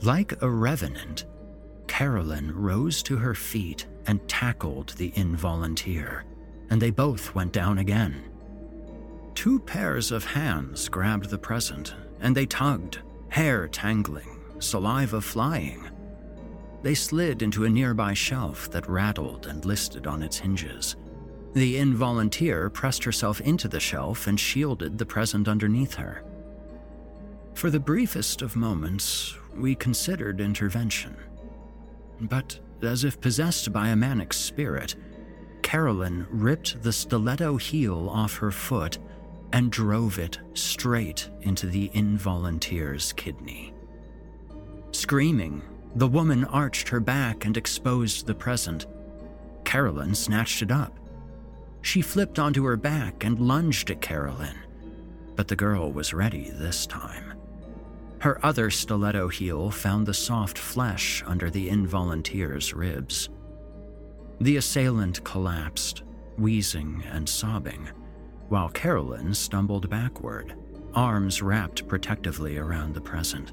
Like 0.00 0.40
a 0.42 0.48
revenant, 0.48 1.24
Carolyn 1.88 2.54
rose 2.54 3.02
to 3.02 3.16
her 3.16 3.34
feet 3.34 3.86
and 4.06 4.26
tackled 4.28 4.90
the 4.90 5.10
involunteer, 5.16 6.22
and 6.70 6.80
they 6.80 6.90
both 6.90 7.34
went 7.34 7.52
down 7.52 7.78
again. 7.78 8.22
Two 9.34 9.58
pairs 9.58 10.12
of 10.12 10.24
hands 10.24 10.88
grabbed 10.88 11.30
the 11.30 11.38
present, 11.38 11.94
and 12.20 12.36
they 12.36 12.46
tugged, 12.46 13.00
hair 13.28 13.66
tangling, 13.66 14.38
saliva 14.60 15.20
flying. 15.20 15.88
They 16.82 16.94
slid 16.94 17.42
into 17.42 17.64
a 17.64 17.70
nearby 17.70 18.14
shelf 18.14 18.70
that 18.70 18.88
rattled 18.88 19.46
and 19.46 19.64
listed 19.64 20.06
on 20.06 20.22
its 20.22 20.38
hinges. 20.38 20.94
The 21.54 21.76
involunteer 21.76 22.72
pressed 22.72 23.04
herself 23.04 23.40
into 23.40 23.68
the 23.68 23.80
shelf 23.80 24.26
and 24.26 24.38
shielded 24.38 24.98
the 24.98 25.06
present 25.06 25.48
underneath 25.48 25.94
her. 25.94 26.22
For 27.54 27.70
the 27.70 27.80
briefest 27.80 28.42
of 28.42 28.54
moments, 28.54 29.34
we 29.56 29.74
considered 29.74 30.40
intervention. 30.40 31.16
But, 32.20 32.58
as 32.82 33.04
if 33.04 33.20
possessed 33.20 33.72
by 33.72 33.88
a 33.88 33.96
manic 33.96 34.32
spirit, 34.32 34.94
Carolyn 35.62 36.26
ripped 36.30 36.82
the 36.82 36.92
stiletto 36.92 37.56
heel 37.56 38.08
off 38.10 38.36
her 38.36 38.50
foot 38.50 38.98
and 39.52 39.72
drove 39.72 40.18
it 40.18 40.38
straight 40.54 41.28
into 41.40 41.66
the 41.66 41.90
involunteer's 41.94 43.12
kidney. 43.14 43.72
Screaming, 44.92 45.62
the 45.94 46.06
woman 46.08 46.44
arched 46.44 46.88
her 46.88 47.00
back 47.00 47.44
and 47.44 47.56
exposed 47.56 48.26
the 48.26 48.34
present. 48.34 48.86
Carolyn 49.64 50.14
snatched 50.14 50.62
it 50.62 50.70
up. 50.70 50.97
She 51.82 52.02
flipped 52.02 52.38
onto 52.38 52.64
her 52.64 52.76
back 52.76 53.24
and 53.24 53.38
lunged 53.38 53.90
at 53.90 54.00
Carolyn, 54.00 54.56
but 55.36 55.48
the 55.48 55.56
girl 55.56 55.92
was 55.92 56.12
ready 56.12 56.50
this 56.50 56.86
time. 56.86 57.34
Her 58.20 58.44
other 58.44 58.70
stiletto 58.70 59.28
heel 59.28 59.70
found 59.70 60.06
the 60.06 60.14
soft 60.14 60.58
flesh 60.58 61.22
under 61.26 61.50
the 61.50 61.68
involunteer's 61.68 62.74
ribs. 62.74 63.28
The 64.40 64.56
assailant 64.56 65.22
collapsed, 65.24 66.02
wheezing 66.36 67.04
and 67.10 67.28
sobbing, 67.28 67.88
while 68.48 68.68
Carolyn 68.68 69.34
stumbled 69.34 69.88
backward, 69.88 70.54
arms 70.94 71.42
wrapped 71.42 71.86
protectively 71.86 72.56
around 72.58 72.94
the 72.94 73.00
present. 73.00 73.52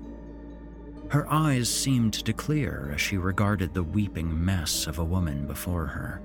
Her 1.10 1.32
eyes 1.32 1.70
seemed 1.70 2.14
to 2.14 2.34
clear 2.34 2.92
as 2.94 3.02
she 3.02 3.18
regarded 3.18 3.74
the 3.74 3.84
weeping 3.84 4.44
mess 4.44 4.88
of 4.88 4.98
a 4.98 5.04
woman 5.04 5.46
before 5.46 5.86
her. 5.86 6.22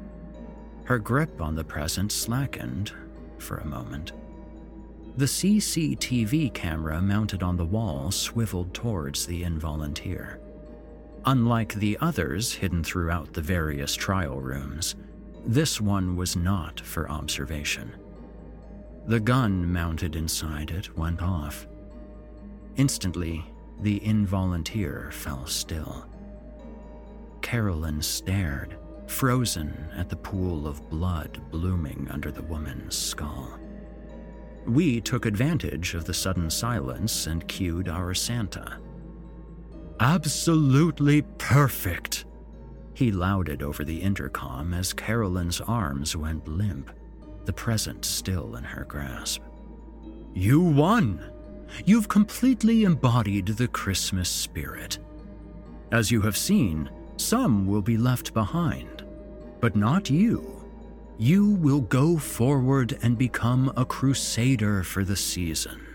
Her 0.90 0.98
grip 0.98 1.40
on 1.40 1.54
the 1.54 1.62
present 1.62 2.10
slackened 2.10 2.90
for 3.38 3.58
a 3.58 3.64
moment. 3.64 4.10
The 5.16 5.26
CCTV 5.26 6.52
camera 6.52 7.00
mounted 7.00 7.44
on 7.44 7.56
the 7.56 7.64
wall 7.64 8.10
swiveled 8.10 8.74
towards 8.74 9.24
the 9.24 9.44
involunteer. 9.44 10.40
Unlike 11.26 11.74
the 11.74 11.96
others 12.00 12.52
hidden 12.54 12.82
throughout 12.82 13.32
the 13.32 13.40
various 13.40 13.94
trial 13.94 14.40
rooms, 14.40 14.96
this 15.46 15.80
one 15.80 16.16
was 16.16 16.34
not 16.34 16.80
for 16.80 17.08
observation. 17.08 17.92
The 19.06 19.20
gun 19.20 19.72
mounted 19.72 20.16
inside 20.16 20.72
it 20.72 20.98
went 20.98 21.22
off. 21.22 21.68
Instantly, 22.74 23.44
the 23.78 24.00
involunteer 24.00 25.12
fell 25.12 25.46
still. 25.46 26.04
Carolyn 27.42 28.02
stared, 28.02 28.76
frozen 29.10 29.88
at 29.96 30.08
the 30.08 30.16
pool 30.16 30.66
of 30.66 30.88
blood 30.88 31.40
blooming 31.50 32.08
under 32.10 32.30
the 32.30 32.42
woman's 32.42 32.96
skull. 32.96 33.58
We 34.66 35.00
took 35.00 35.26
advantage 35.26 35.94
of 35.94 36.04
the 36.04 36.14
sudden 36.14 36.48
silence 36.48 37.26
and 37.26 37.46
cued 37.48 37.88
our 37.88 38.14
Santa. 38.14 38.78
Absolutely 39.98 41.22
perfect, 41.38 42.24
he 42.94 43.10
lauded 43.10 43.62
over 43.62 43.84
the 43.84 44.00
intercom 44.00 44.72
as 44.72 44.92
Carolyn's 44.92 45.60
arms 45.60 46.16
went 46.16 46.46
limp, 46.46 46.90
the 47.44 47.52
present 47.52 48.04
still 48.04 48.56
in 48.56 48.64
her 48.64 48.84
grasp. 48.84 49.42
You 50.34 50.60
won! 50.60 51.32
You've 51.84 52.08
completely 52.08 52.84
embodied 52.84 53.46
the 53.46 53.68
Christmas 53.68 54.28
spirit. 54.28 54.98
As 55.92 56.10
you 56.10 56.20
have 56.22 56.36
seen, 56.36 56.90
some 57.16 57.66
will 57.66 57.82
be 57.82 57.96
left 57.96 58.32
behind, 58.32 58.99
but 59.60 59.76
not 59.76 60.10
you. 60.10 60.56
You 61.18 61.50
will 61.50 61.82
go 61.82 62.16
forward 62.16 62.98
and 63.02 63.18
become 63.18 63.72
a 63.76 63.84
crusader 63.84 64.82
for 64.82 65.04
the 65.04 65.16
season. 65.16 65.86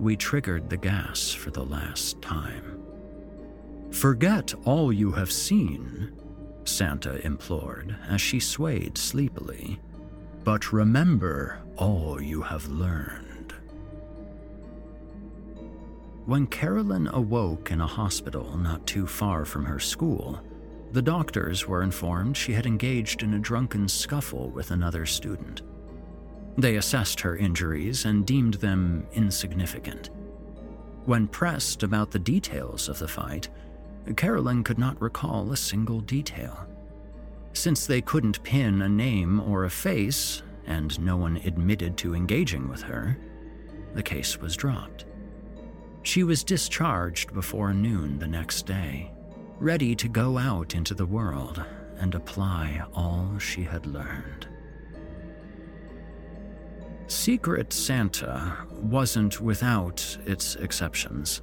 We 0.00 0.16
triggered 0.16 0.70
the 0.70 0.78
gas 0.78 1.30
for 1.30 1.50
the 1.50 1.64
last 1.64 2.20
time. 2.22 2.82
Forget 3.90 4.54
all 4.64 4.92
you 4.92 5.12
have 5.12 5.30
seen, 5.30 6.12
Santa 6.64 7.24
implored 7.26 7.94
as 8.08 8.20
she 8.20 8.40
swayed 8.40 8.96
sleepily, 8.96 9.78
but 10.44 10.72
remember 10.72 11.60
all 11.76 12.20
you 12.20 12.40
have 12.40 12.66
learned. 12.68 13.52
When 16.24 16.46
Carolyn 16.46 17.08
awoke 17.08 17.70
in 17.70 17.80
a 17.80 17.86
hospital 17.86 18.56
not 18.56 18.86
too 18.86 19.06
far 19.06 19.44
from 19.44 19.64
her 19.66 19.78
school, 19.78 20.40
the 20.92 21.02
doctors 21.02 21.66
were 21.66 21.82
informed 21.82 22.36
she 22.36 22.52
had 22.52 22.66
engaged 22.66 23.22
in 23.22 23.34
a 23.34 23.38
drunken 23.38 23.88
scuffle 23.88 24.50
with 24.50 24.70
another 24.70 25.06
student. 25.06 25.62
They 26.58 26.76
assessed 26.76 27.20
her 27.20 27.36
injuries 27.36 28.04
and 28.04 28.26
deemed 28.26 28.54
them 28.54 29.06
insignificant. 29.14 30.10
When 31.06 31.26
pressed 31.26 31.82
about 31.82 32.10
the 32.10 32.18
details 32.18 32.88
of 32.88 32.98
the 32.98 33.08
fight, 33.08 33.48
Carolyn 34.16 34.62
could 34.62 34.78
not 34.78 35.00
recall 35.00 35.50
a 35.50 35.56
single 35.56 36.00
detail. 36.00 36.66
Since 37.54 37.86
they 37.86 38.02
couldn't 38.02 38.42
pin 38.42 38.82
a 38.82 38.88
name 38.88 39.40
or 39.40 39.64
a 39.64 39.70
face, 39.70 40.42
and 40.66 40.98
no 41.00 41.16
one 41.16 41.38
admitted 41.38 41.96
to 41.98 42.14
engaging 42.14 42.68
with 42.68 42.82
her, 42.82 43.18
the 43.94 44.02
case 44.02 44.38
was 44.38 44.56
dropped. 44.56 45.06
She 46.02 46.22
was 46.22 46.44
discharged 46.44 47.32
before 47.32 47.72
noon 47.72 48.18
the 48.18 48.26
next 48.26 48.66
day, 48.66 49.12
ready 49.62 49.94
to 49.94 50.08
go 50.08 50.38
out 50.38 50.74
into 50.74 50.92
the 50.92 51.06
world 51.06 51.64
and 51.98 52.16
apply 52.16 52.82
all 52.94 53.38
she 53.38 53.62
had 53.62 53.86
learned. 53.86 54.48
Secret 57.06 57.72
Santa 57.72 58.56
wasn't 58.72 59.40
without 59.40 60.18
its 60.26 60.56
exceptions. 60.56 61.42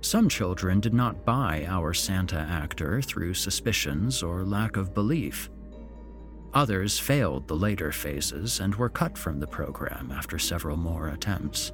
Some 0.00 0.30
children 0.30 0.80
did 0.80 0.94
not 0.94 1.26
buy 1.26 1.66
our 1.68 1.92
Santa 1.92 2.38
actor 2.38 3.02
through 3.02 3.34
suspicions 3.34 4.22
or 4.22 4.44
lack 4.44 4.78
of 4.78 4.94
belief. 4.94 5.50
Others 6.54 6.98
failed 6.98 7.46
the 7.46 7.56
later 7.56 7.92
phases 7.92 8.60
and 8.60 8.74
were 8.74 8.88
cut 8.88 9.18
from 9.18 9.38
the 9.38 9.46
program 9.46 10.10
after 10.10 10.38
several 10.38 10.78
more 10.78 11.08
attempts. 11.08 11.72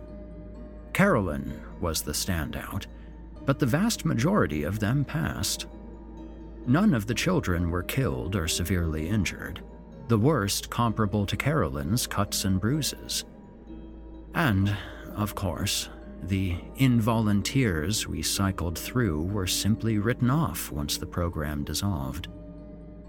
Carolyn 0.93 1.61
was 1.81 2.03
the 2.03 2.13
standout, 2.13 2.87
but 3.47 3.59
the 3.59 3.67
vast 3.67 4.05
majority 4.05 4.63
of 4.63 4.81
them 4.81 5.05
passed. 5.05 5.67
None 6.67 6.95
of 6.95 7.07
the 7.07 7.15
children 7.15 7.71
were 7.71 7.83
killed 7.83 8.37
or 8.37 8.49
severely 8.49 9.09
injured, 9.09 9.63
the 10.09 10.19
worst 10.19 10.71
comparable 10.71 11.27
to 11.27 11.37
Carolyn's 11.37 12.07
cuts 12.07 12.45
and 12.45 12.61
bruises. 12.61 13.25
And, 14.35 14.75
of 15.15 15.35
course, 15.35 15.89
the 16.23 16.57
involunteers 16.77 18.07
we 18.07 18.23
cycled 18.23 18.79
through 18.79 19.25
were 19.25 19.47
simply 19.47 19.99
written 19.99 20.31
off 20.31 20.73
once 20.73 20.97
the 20.97 21.07
program 21.07 21.65
dissolved. 21.65 22.29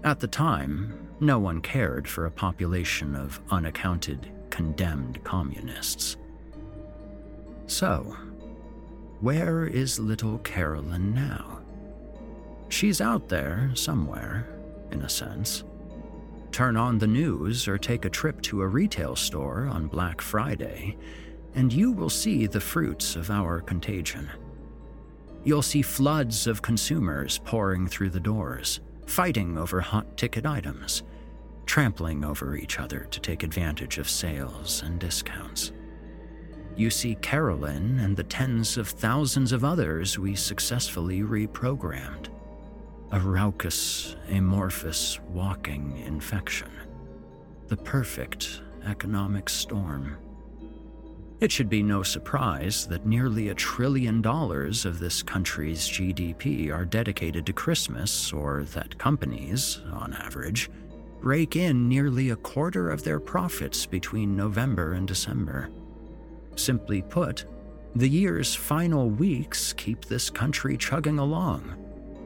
At 0.04 0.20
the 0.20 0.28
time, 0.28 1.08
no 1.18 1.38
one 1.38 1.62
cared 1.62 2.06
for 2.06 2.26
a 2.26 2.30
population 2.30 3.16
of 3.16 3.40
unaccounted, 3.50 4.30
condemned 4.50 5.24
communists. 5.24 6.16
So, 7.66 8.16
where 9.20 9.66
is 9.66 9.98
little 9.98 10.38
Carolyn 10.38 11.14
now? 11.14 11.60
She's 12.68 13.00
out 13.00 13.28
there 13.28 13.70
somewhere, 13.74 14.46
in 14.90 15.02
a 15.02 15.08
sense. 15.08 15.64
Turn 16.52 16.76
on 16.76 16.98
the 16.98 17.06
news 17.06 17.66
or 17.66 17.78
take 17.78 18.04
a 18.04 18.10
trip 18.10 18.42
to 18.42 18.62
a 18.62 18.68
retail 18.68 19.16
store 19.16 19.68
on 19.70 19.86
Black 19.86 20.20
Friday, 20.20 20.96
and 21.54 21.72
you 21.72 21.92
will 21.92 22.10
see 22.10 22.46
the 22.46 22.60
fruits 22.60 23.16
of 23.16 23.30
our 23.30 23.60
contagion. 23.60 24.28
You'll 25.44 25.62
see 25.62 25.82
floods 25.82 26.46
of 26.46 26.62
consumers 26.62 27.38
pouring 27.38 27.86
through 27.86 28.10
the 28.10 28.20
doors, 28.20 28.80
fighting 29.06 29.56
over 29.56 29.80
hot 29.80 30.16
ticket 30.16 30.44
items, 30.44 31.02
trampling 31.64 32.24
over 32.24 32.56
each 32.56 32.78
other 32.78 33.06
to 33.10 33.20
take 33.20 33.42
advantage 33.42 33.98
of 33.98 34.10
sales 34.10 34.82
and 34.82 34.98
discounts 34.98 35.72
you 36.76 36.90
see 36.90 37.14
Carolyn 37.16 37.98
and 38.00 38.16
the 38.16 38.24
tens 38.24 38.76
of 38.76 38.88
thousands 38.88 39.52
of 39.52 39.64
others 39.64 40.18
we 40.18 40.34
successfully 40.34 41.20
reprogrammed. 41.20 42.28
A 43.12 43.20
raucous, 43.20 44.16
amorphous, 44.28 45.18
walking 45.28 45.96
infection. 46.04 46.70
The 47.68 47.76
perfect 47.76 48.62
economic 48.84 49.48
storm. 49.48 50.18
It 51.40 51.52
should 51.52 51.68
be 51.68 51.82
no 51.82 52.02
surprise 52.02 52.86
that 52.86 53.06
nearly 53.06 53.48
a 53.48 53.54
trillion 53.54 54.22
dollars 54.22 54.84
of 54.84 54.98
this 54.98 55.22
country's 55.22 55.80
GDP 55.80 56.72
are 56.72 56.86
dedicated 56.86 57.44
to 57.46 57.52
Christmas, 57.52 58.32
or 58.32 58.64
that 58.72 58.96
companies, 58.98 59.80
on 59.92 60.14
average, 60.14 60.70
rake 61.20 61.56
in 61.56 61.88
nearly 61.88 62.30
a 62.30 62.36
quarter 62.36 62.90
of 62.90 63.02
their 63.02 63.20
profits 63.20 63.84
between 63.84 64.36
November 64.36 64.94
and 64.94 65.06
December. 65.06 65.68
Simply 66.56 67.02
put, 67.02 67.44
the 67.94 68.08
year's 68.08 68.54
final 68.54 69.08
weeks 69.08 69.72
keep 69.72 70.04
this 70.04 70.28
country 70.28 70.76
chugging 70.76 71.18
along, 71.18 71.76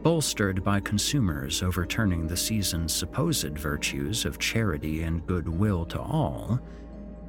bolstered 0.02 0.64
by 0.64 0.80
consumers 0.80 1.62
overturning 1.62 2.26
the 2.26 2.36
season's 2.36 2.94
supposed 2.94 3.58
virtues 3.58 4.24
of 4.24 4.38
charity 4.38 5.02
and 5.02 5.26
goodwill 5.26 5.84
to 5.86 6.00
all 6.00 6.58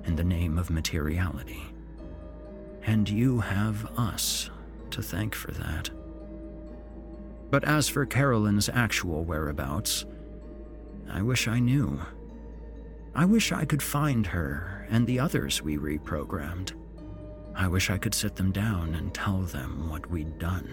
in 0.06 0.16
the 0.16 0.24
name 0.24 0.58
of 0.58 0.70
materiality. 0.70 1.64
And 2.84 3.08
you 3.08 3.40
have 3.40 3.86
us 3.98 4.50
to 4.92 5.02
thank 5.02 5.36
for 5.36 5.52
that. 5.52 5.90
But 7.52 7.64
as 7.66 7.90
for 7.90 8.06
Carolyn's 8.06 8.70
actual 8.70 9.24
whereabouts, 9.24 10.06
I 11.12 11.22
wish 11.22 11.48
I 11.48 11.60
knew. 11.60 12.00
I 13.14 13.26
wish 13.26 13.52
I 13.52 13.66
could 13.66 13.84
find 13.84 14.26
her 14.28 14.88
and 14.90 15.06
the 15.06 15.20
others 15.20 15.62
we 15.62 15.78
reprogrammed. 15.78 16.72
I 17.62 17.68
wish 17.68 17.92
I 17.92 18.00
could 18.00 18.16
sit 18.16 18.36
them 18.36 18.52
down 18.52 18.96
and 18.96 19.14
tell 19.14 19.42
them 19.42 19.88
what 19.88 20.10
we'd 20.10 20.40
done. 20.40 20.68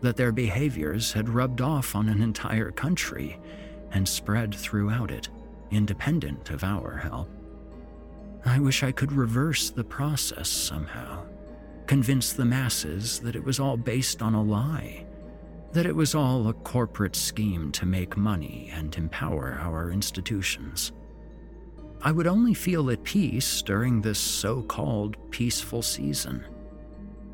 That 0.00 0.16
their 0.16 0.32
behaviors 0.32 1.12
had 1.12 1.28
rubbed 1.28 1.60
off 1.60 1.94
on 1.94 2.08
an 2.08 2.22
entire 2.22 2.70
country 2.70 3.38
and 3.90 4.08
spread 4.08 4.54
throughout 4.54 5.10
it, 5.10 5.28
independent 5.70 6.48
of 6.48 6.64
our 6.64 6.96
help. 6.96 7.28
I 8.46 8.58
wish 8.60 8.82
I 8.82 8.92
could 8.92 9.12
reverse 9.12 9.68
the 9.68 9.84
process 9.84 10.48
somehow, 10.48 11.26
convince 11.86 12.32
the 12.32 12.46
masses 12.46 13.18
that 13.18 13.36
it 13.36 13.44
was 13.44 13.60
all 13.60 13.76
based 13.76 14.22
on 14.22 14.32
a 14.32 14.42
lie, 14.42 15.04
that 15.72 15.84
it 15.84 15.94
was 15.94 16.14
all 16.14 16.48
a 16.48 16.54
corporate 16.54 17.14
scheme 17.14 17.70
to 17.72 17.84
make 17.84 18.16
money 18.16 18.70
and 18.72 18.96
empower 18.96 19.58
our 19.60 19.90
institutions, 19.90 20.92
I 22.02 22.12
would 22.12 22.26
only 22.26 22.54
feel 22.54 22.90
at 22.90 23.04
peace 23.04 23.62
during 23.62 24.00
this 24.00 24.18
so 24.18 24.62
called 24.62 25.16
peaceful 25.30 25.82
season. 25.82 26.44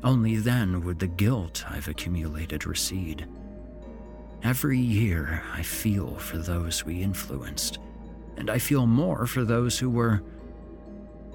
Only 0.03 0.37
then 0.37 0.83
would 0.83 0.99
the 0.99 1.07
guilt 1.07 1.63
I've 1.69 1.87
accumulated 1.87 2.65
recede. 2.65 3.27
Every 4.43 4.79
year, 4.79 5.43
I 5.53 5.61
feel 5.61 6.15
for 6.15 6.37
those 6.37 6.83
we 6.83 7.01
influenced, 7.01 7.79
and 8.35 8.49
I 8.49 8.57
feel 8.57 8.85
more 8.85 9.25
for 9.25 9.45
those 9.45 9.79
who 9.79 9.89
were. 9.89 10.21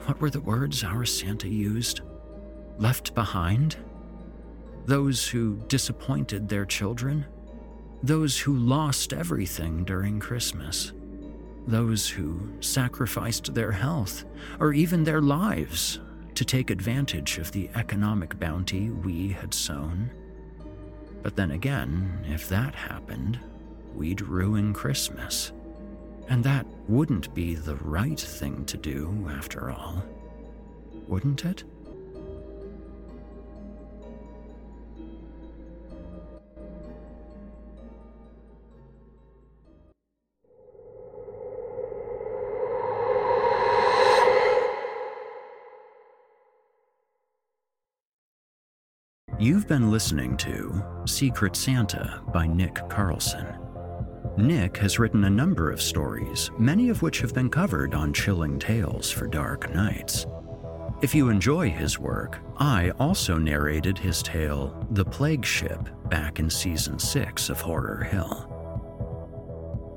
What 0.04 0.20
were 0.20 0.30
the 0.30 0.40
words 0.40 0.84
our 0.84 1.04
Santa 1.04 1.48
used? 1.48 2.02
Left 2.76 3.14
behind? 3.14 3.76
Those 4.84 5.26
who 5.26 5.56
disappointed 5.68 6.48
their 6.48 6.64
children? 6.64 7.26
Those 8.02 8.38
who 8.38 8.54
lost 8.56 9.12
everything 9.12 9.84
during 9.84 10.20
Christmas? 10.20 10.92
Those 11.68 12.08
who 12.08 12.40
sacrificed 12.60 13.52
their 13.52 13.72
health 13.72 14.24
or 14.58 14.72
even 14.72 15.04
their 15.04 15.20
lives 15.20 16.00
to 16.34 16.42
take 16.42 16.70
advantage 16.70 17.36
of 17.36 17.52
the 17.52 17.68
economic 17.74 18.40
bounty 18.40 18.88
we 18.88 19.28
had 19.28 19.52
sown? 19.52 20.10
But 21.22 21.36
then 21.36 21.50
again, 21.50 22.24
if 22.26 22.48
that 22.48 22.74
happened, 22.74 23.38
we'd 23.94 24.22
ruin 24.22 24.72
Christmas. 24.72 25.52
And 26.30 26.42
that 26.42 26.66
wouldn't 26.88 27.34
be 27.34 27.54
the 27.54 27.76
right 27.76 28.18
thing 28.18 28.64
to 28.64 28.78
do, 28.78 29.28
after 29.30 29.70
all. 29.70 30.02
Wouldn't 31.06 31.44
it? 31.44 31.64
You've 49.48 49.66
been 49.66 49.90
listening 49.90 50.36
to 50.36 50.84
Secret 51.06 51.56
Santa 51.56 52.20
by 52.34 52.46
Nick 52.46 52.86
Carlson. 52.90 53.46
Nick 54.36 54.76
has 54.76 54.98
written 54.98 55.24
a 55.24 55.30
number 55.30 55.70
of 55.70 55.80
stories, 55.80 56.50
many 56.58 56.90
of 56.90 57.00
which 57.00 57.22
have 57.22 57.32
been 57.32 57.48
covered 57.48 57.94
on 57.94 58.12
Chilling 58.12 58.58
Tales 58.58 59.10
for 59.10 59.26
Dark 59.26 59.74
Nights. 59.74 60.26
If 61.00 61.14
you 61.14 61.30
enjoy 61.30 61.70
his 61.70 61.98
work, 61.98 62.40
I 62.58 62.90
also 62.98 63.38
narrated 63.38 63.96
his 63.96 64.22
tale, 64.22 64.86
The 64.90 65.06
Plague 65.06 65.46
Ship, 65.46 65.80
back 66.10 66.40
in 66.40 66.50
season 66.50 66.98
6 66.98 67.48
of 67.48 67.58
Horror 67.58 68.04
Hill. 68.04 68.44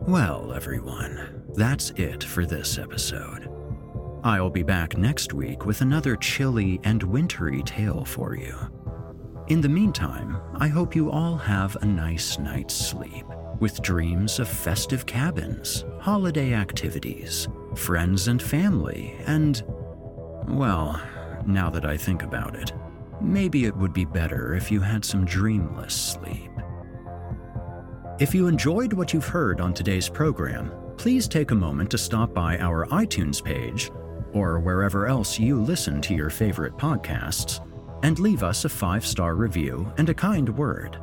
Well, 0.08 0.54
everyone, 0.54 1.44
that's 1.56 1.90
it 1.98 2.24
for 2.24 2.46
this 2.46 2.78
episode. 2.78 3.50
I'll 4.24 4.50
be 4.50 4.64
back 4.64 4.98
next 4.98 5.34
week 5.34 5.66
with 5.66 5.82
another 5.82 6.16
chilly 6.16 6.80
and 6.86 7.04
wintry 7.04 7.64
tale 7.64 8.06
for 8.06 8.34
you. 8.38 8.56
In 9.52 9.60
the 9.60 9.68
meantime, 9.68 10.38
I 10.56 10.70
hope 10.70 10.96
you 10.96 11.12
all 11.12 11.36
have 11.36 11.76
a 11.82 11.86
nice 11.86 12.40
night's 12.40 12.74
sleep 12.74 13.26
with 13.60 13.82
dreams 13.82 14.40
of 14.40 14.48
festive 14.48 15.06
cabins, 15.06 15.84
holiday 16.00 16.54
activities, 16.54 17.50
friends 17.76 18.30
and 18.30 18.42
family, 18.42 19.14
and, 19.26 19.62
well, 20.48 21.02
now 21.46 21.70
that 21.70 21.84
I 21.84 21.98
think 21.98 22.24
about 22.24 22.56
it, 22.56 22.72
maybe 23.20 23.66
it 23.66 23.76
would 23.76 23.92
be 23.92 24.06
better 24.06 24.54
if 24.54 24.72
you 24.72 24.80
had 24.80 25.04
some 25.04 25.26
dreamless 25.26 25.94
sleep. 25.94 26.52
If 28.22 28.34
you 28.34 28.48
enjoyed 28.48 28.94
what 28.94 29.12
you've 29.12 29.28
heard 29.28 29.60
on 29.60 29.74
today's 29.74 30.08
program, 30.08 30.72
please 30.96 31.28
take 31.28 31.52
a 31.52 31.56
moment 31.56 31.92
to 31.92 31.98
stop 31.98 32.34
by 32.34 32.58
our 32.60 32.86
iTunes 32.86 33.44
page, 33.44 33.92
or 34.32 34.62
wherever 34.62 35.08
else 35.08 35.38
you 35.38 35.62
listen 35.62 36.00
to 36.04 36.16
your 36.16 36.30
favorite 36.30 36.78
podcasts 36.78 37.60
and 38.04 38.20
leave 38.20 38.44
us 38.44 38.66
a 38.66 38.70
five 38.70 39.06
star 39.06 39.36
review 39.36 39.90
and 39.98 40.10
a 40.10 40.14
kind 40.14 40.50
word. 40.58 41.00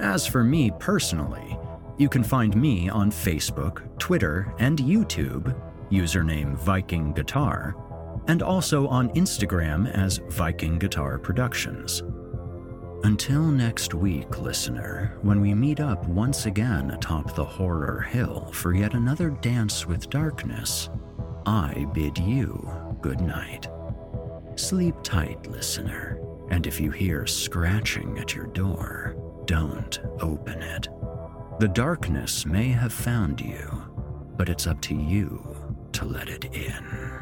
As 0.00 0.26
for 0.26 0.42
me 0.42 0.72
personally, 0.80 1.56
you 1.98 2.08
can 2.08 2.24
find 2.24 2.56
me 2.56 2.88
on 2.88 3.12
Facebook, 3.12 3.98
Twitter, 3.98 4.52
and 4.58 4.78
YouTube, 4.78 5.54
username 5.90 6.56
Viking 6.56 7.12
Guitar, 7.12 7.76
and 8.28 8.42
also 8.42 8.86
on 8.88 9.08
Instagram 9.10 9.90
as 9.92 10.18
Viking 10.28 10.78
Guitar 10.78 11.18
Productions. 11.18 12.02
Until 13.04 13.42
next 13.42 13.94
week, 13.94 14.38
listener, 14.38 15.16
when 15.22 15.40
we 15.40 15.54
meet 15.54 15.80
up 15.80 16.06
once 16.06 16.46
again 16.46 16.90
atop 16.90 17.34
the 17.34 17.44
horror 17.44 18.00
hill 18.00 18.50
for 18.52 18.74
yet 18.74 18.94
another 18.94 19.30
dance 19.30 19.86
with 19.86 20.10
darkness, 20.10 20.90
I 21.46 21.86
bid 21.94 22.18
you 22.18 22.70
good 23.00 23.20
night. 23.20 23.68
Sleep 24.56 24.96
tight, 25.04 25.46
listener, 25.46 26.20
and 26.50 26.66
if 26.66 26.80
you 26.80 26.90
hear 26.90 27.26
scratching 27.26 28.18
at 28.18 28.34
your 28.34 28.46
door, 28.46 29.16
don't 29.46 29.98
open 30.20 30.60
it. 30.60 30.88
The 31.60 31.68
darkness 31.68 32.44
may 32.44 32.68
have 32.68 32.92
found 32.92 33.40
you, 33.40 33.82
but 34.36 34.48
it's 34.48 34.66
up 34.66 34.80
to 34.82 34.94
you 34.94 35.56
to 35.92 36.04
let 36.04 36.28
it 36.28 36.44
in. 36.46 37.17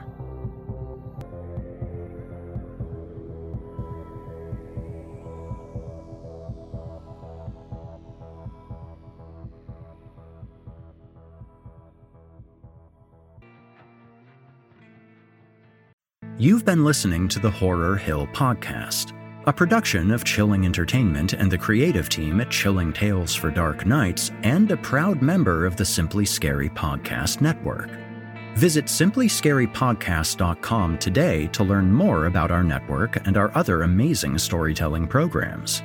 You've 16.39 16.67
been 16.67 16.85
listening 16.85 17.29
to 17.29 17.39
the 17.39 17.51
Horror 17.51 17.97
Hill 17.97 18.27
Podcast, 18.27 19.15
a 19.47 19.53
production 19.55 20.11
of 20.11 20.23
Chilling 20.23 20.67
Entertainment 20.67 21.33
and 21.33 21.51
the 21.51 21.57
creative 21.57 22.11
team 22.11 22.43
at 22.43 22.51
Chilling 22.51 22.93
Tales 22.93 23.35
for 23.35 23.51
Dark 23.51 23.87
Nights, 23.87 24.33
and 24.43 24.71
a 24.71 24.77
proud 24.77 25.23
member 25.23 25.65
of 25.65 25.77
the 25.77 25.85
Simply 25.87 26.27
Scary 26.27 26.69
Podcast 26.69 27.41
Network. 27.41 27.89
Visit 28.55 28.85
simplyscarypodcast.com 28.85 30.99
today 30.99 31.47
to 31.47 31.65
learn 31.65 31.91
more 31.91 32.27
about 32.27 32.51
our 32.51 32.63
network 32.63 33.27
and 33.27 33.39
our 33.39 33.51
other 33.57 33.85
amazing 33.85 34.37
storytelling 34.37 35.09
programs. 35.09 35.83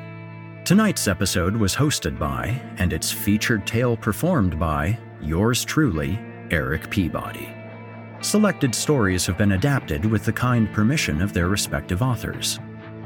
Tonight's 0.65 1.07
episode 1.07 1.55
was 1.55 1.73
hosted 1.73 2.19
by, 2.19 2.61
and 2.77 2.91
its 2.91 3.09
featured 3.09 3.65
tale 3.65 3.95
performed 3.95 4.59
by, 4.59 4.99
yours 5.21 5.63
truly, 5.63 6.19
Erik 6.49 6.89
Peabody. 6.89 7.60
Selected 8.21 8.73
stories 8.75 9.25
have 9.25 9.37
been 9.37 9.53
adapted 9.53 10.05
with 10.05 10.25
the 10.25 10.31
kind 10.31 10.71
permission 10.71 11.23
of 11.23 11.33
their 11.33 11.47
respective 11.47 12.03
authors. 12.03 12.59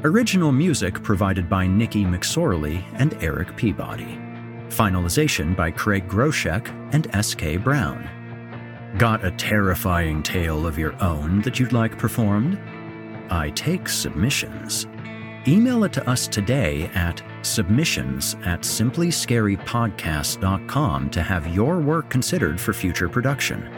Original 0.04 0.52
music 0.52 1.02
provided 1.02 1.48
by 1.48 1.66
Nikki 1.66 2.04
McSorley 2.04 2.84
and 2.96 3.14
Erik 3.22 3.56
Peabody. 3.56 4.20
Finalization 4.68 5.56
by 5.56 5.70
Craig 5.70 6.06
Groshek 6.06 6.68
and 6.92 7.08
S.K. 7.14 7.56
Brown. 7.56 8.06
Got 8.98 9.24
a 9.24 9.30
terrifying 9.30 10.22
tale 10.22 10.66
of 10.66 10.78
your 10.78 11.02
own 11.02 11.40
that 11.42 11.58
you'd 11.58 11.72
like 11.72 11.96
performed? 11.96 12.58
I 13.30 13.48
take 13.50 13.88
submissions. 13.88 14.86
email 15.48 15.84
it 15.84 15.94
to 15.94 16.06
us 16.08 16.28
today 16.28 16.90
at 16.94 17.22
submissions 17.40 18.36
at 18.44 18.60
simplyscarypodcast.com 18.60 21.10
to 21.10 21.22
have 21.22 21.54
your 21.54 21.80
work 21.80 22.10
considered 22.10 22.60
for 22.60 22.74
future 22.74 23.08
production. 23.08 23.75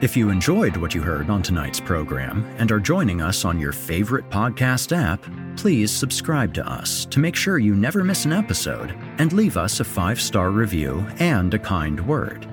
If 0.00 0.16
you 0.16 0.28
enjoyed 0.28 0.76
what 0.76 0.92
you 0.92 1.02
heard 1.02 1.30
on 1.30 1.40
tonight's 1.40 1.78
program 1.78 2.44
and 2.58 2.72
are 2.72 2.80
joining 2.80 3.22
us 3.22 3.44
on 3.44 3.60
your 3.60 3.72
favorite 3.72 4.28
podcast 4.28 4.94
app, 4.94 5.24
please 5.56 5.94
subscribe 5.94 6.52
to 6.54 6.68
us 6.68 7.04
to 7.06 7.20
make 7.20 7.36
sure 7.36 7.58
you 7.58 7.76
never 7.76 8.02
miss 8.02 8.24
an 8.24 8.32
episode 8.32 8.90
and 9.18 9.32
leave 9.32 9.56
us 9.56 9.78
a 9.78 9.84
five 9.84 10.20
star 10.20 10.50
review 10.50 11.06
and 11.20 11.54
a 11.54 11.58
kind 11.60 12.04
word. 12.08 12.46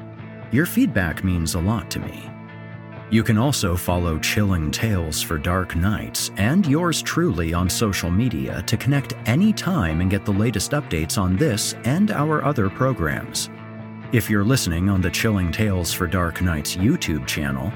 Your 0.51 0.67
feedback 0.67 1.23
means 1.23 1.55
a 1.55 1.59
lot 1.59 1.89
to 1.91 1.99
me. 1.99 2.29
You 3.09 3.23
can 3.23 3.39
also 3.39 3.75
follow 3.75 4.19
Chilling 4.19 4.69
Tales 4.69 5.21
for 5.21 5.39
Dark 5.39 5.75
Nights 5.75 6.29
and 6.37 6.65
yours 6.67 7.01
truly 7.01 7.53
on 7.55 7.69
social 7.69 8.11
media 8.11 8.61
to 8.67 8.77
connect 8.77 9.15
anytime 9.25 9.99
and 9.99 10.11
get 10.11 10.25
the 10.25 10.31
latest 10.31 10.71
updates 10.71 11.17
on 11.17 11.37
this 11.37 11.73
and 11.85 12.11
our 12.11 12.43
other 12.45 12.69
programs. 12.69 13.49
If 14.13 14.29
you're 14.29 14.43
listening 14.43 14.89
on 14.89 14.99
the 14.99 15.09
Chilling 15.09 15.53
Tales 15.53 15.93
for 15.93 16.05
Dark 16.05 16.41
Nights 16.41 16.75
YouTube 16.75 17.25
channel, 17.25 17.71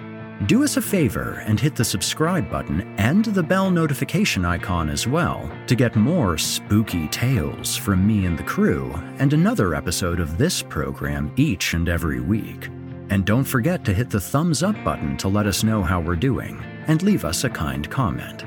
do 0.47 0.65
us 0.65 0.75
a 0.75 0.81
favor 0.81 1.41
and 1.45 1.57
hit 1.57 1.77
the 1.77 1.85
subscribe 1.85 2.51
button 2.51 2.81
and 2.97 3.23
the 3.23 3.41
bell 3.41 3.71
notification 3.71 4.43
icon 4.43 4.89
as 4.89 5.07
well 5.07 5.49
to 5.67 5.75
get 5.75 5.95
more 5.95 6.37
spooky 6.37 7.07
tales 7.07 7.77
from 7.77 8.05
me 8.05 8.25
and 8.25 8.37
the 8.37 8.43
crew 8.43 8.93
and 9.17 9.31
another 9.31 9.75
episode 9.75 10.19
of 10.19 10.37
this 10.37 10.61
program 10.61 11.31
each 11.37 11.73
and 11.73 11.87
every 11.87 12.19
week. 12.19 12.67
And 13.09 13.23
don't 13.23 13.45
forget 13.45 13.85
to 13.85 13.93
hit 13.93 14.09
the 14.09 14.19
thumbs 14.19 14.61
up 14.61 14.75
button 14.83 15.15
to 15.19 15.29
let 15.29 15.47
us 15.47 15.63
know 15.63 15.81
how 15.81 16.01
we're 16.01 16.17
doing 16.17 16.61
and 16.87 17.01
leave 17.01 17.23
us 17.23 17.45
a 17.45 17.49
kind 17.49 17.89
comment. 17.89 18.43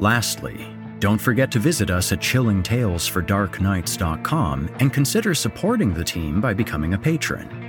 Lastly, 0.00 0.73
don't 0.98 1.20
forget 1.20 1.50
to 1.52 1.58
visit 1.58 1.90
us 1.90 2.12
at 2.12 2.20
chillingtalesfordarknights.com 2.20 4.76
and 4.80 4.92
consider 4.92 5.34
supporting 5.34 5.92
the 5.92 6.04
team 6.04 6.40
by 6.40 6.54
becoming 6.54 6.94
a 6.94 6.98
patron. 6.98 7.60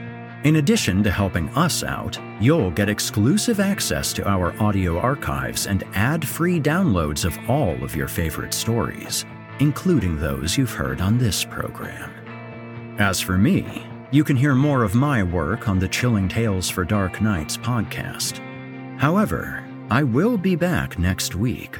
In 0.43 0.57
addition 0.57 1.01
to 1.03 1.11
helping 1.11 1.49
us 1.49 1.83
out, 1.83 2.19
you'll 2.39 2.69
get 2.69 2.87
exclusive 2.87 3.59
access 3.59 4.13
to 4.13 4.29
our 4.29 4.53
audio 4.61 4.99
archives 4.99 5.65
and 5.65 5.83
ad 5.95 6.27
free 6.27 6.59
downloads 6.59 7.25
of 7.25 7.35
all 7.49 7.83
of 7.83 7.95
your 7.95 8.07
favorite 8.07 8.53
stories, 8.53 9.25
including 9.59 10.17
those 10.17 10.55
you've 10.55 10.73
heard 10.73 11.01
on 11.01 11.17
this 11.17 11.43
program. 11.43 12.11
As 12.99 13.19
for 13.19 13.39
me, 13.39 13.87
you 14.11 14.23
can 14.23 14.37
hear 14.37 14.53
more 14.53 14.83
of 14.83 14.93
my 14.93 15.23
work 15.23 15.67
on 15.67 15.79
the 15.79 15.87
Chilling 15.87 16.29
Tales 16.29 16.69
for 16.69 16.85
Dark 16.85 17.21
Nights 17.21 17.57
podcast. 17.57 18.39
However, 18.99 19.63
I 19.89 20.03
will 20.03 20.37
be 20.37 20.55
back 20.55 20.99
next 20.99 21.33
week 21.35 21.79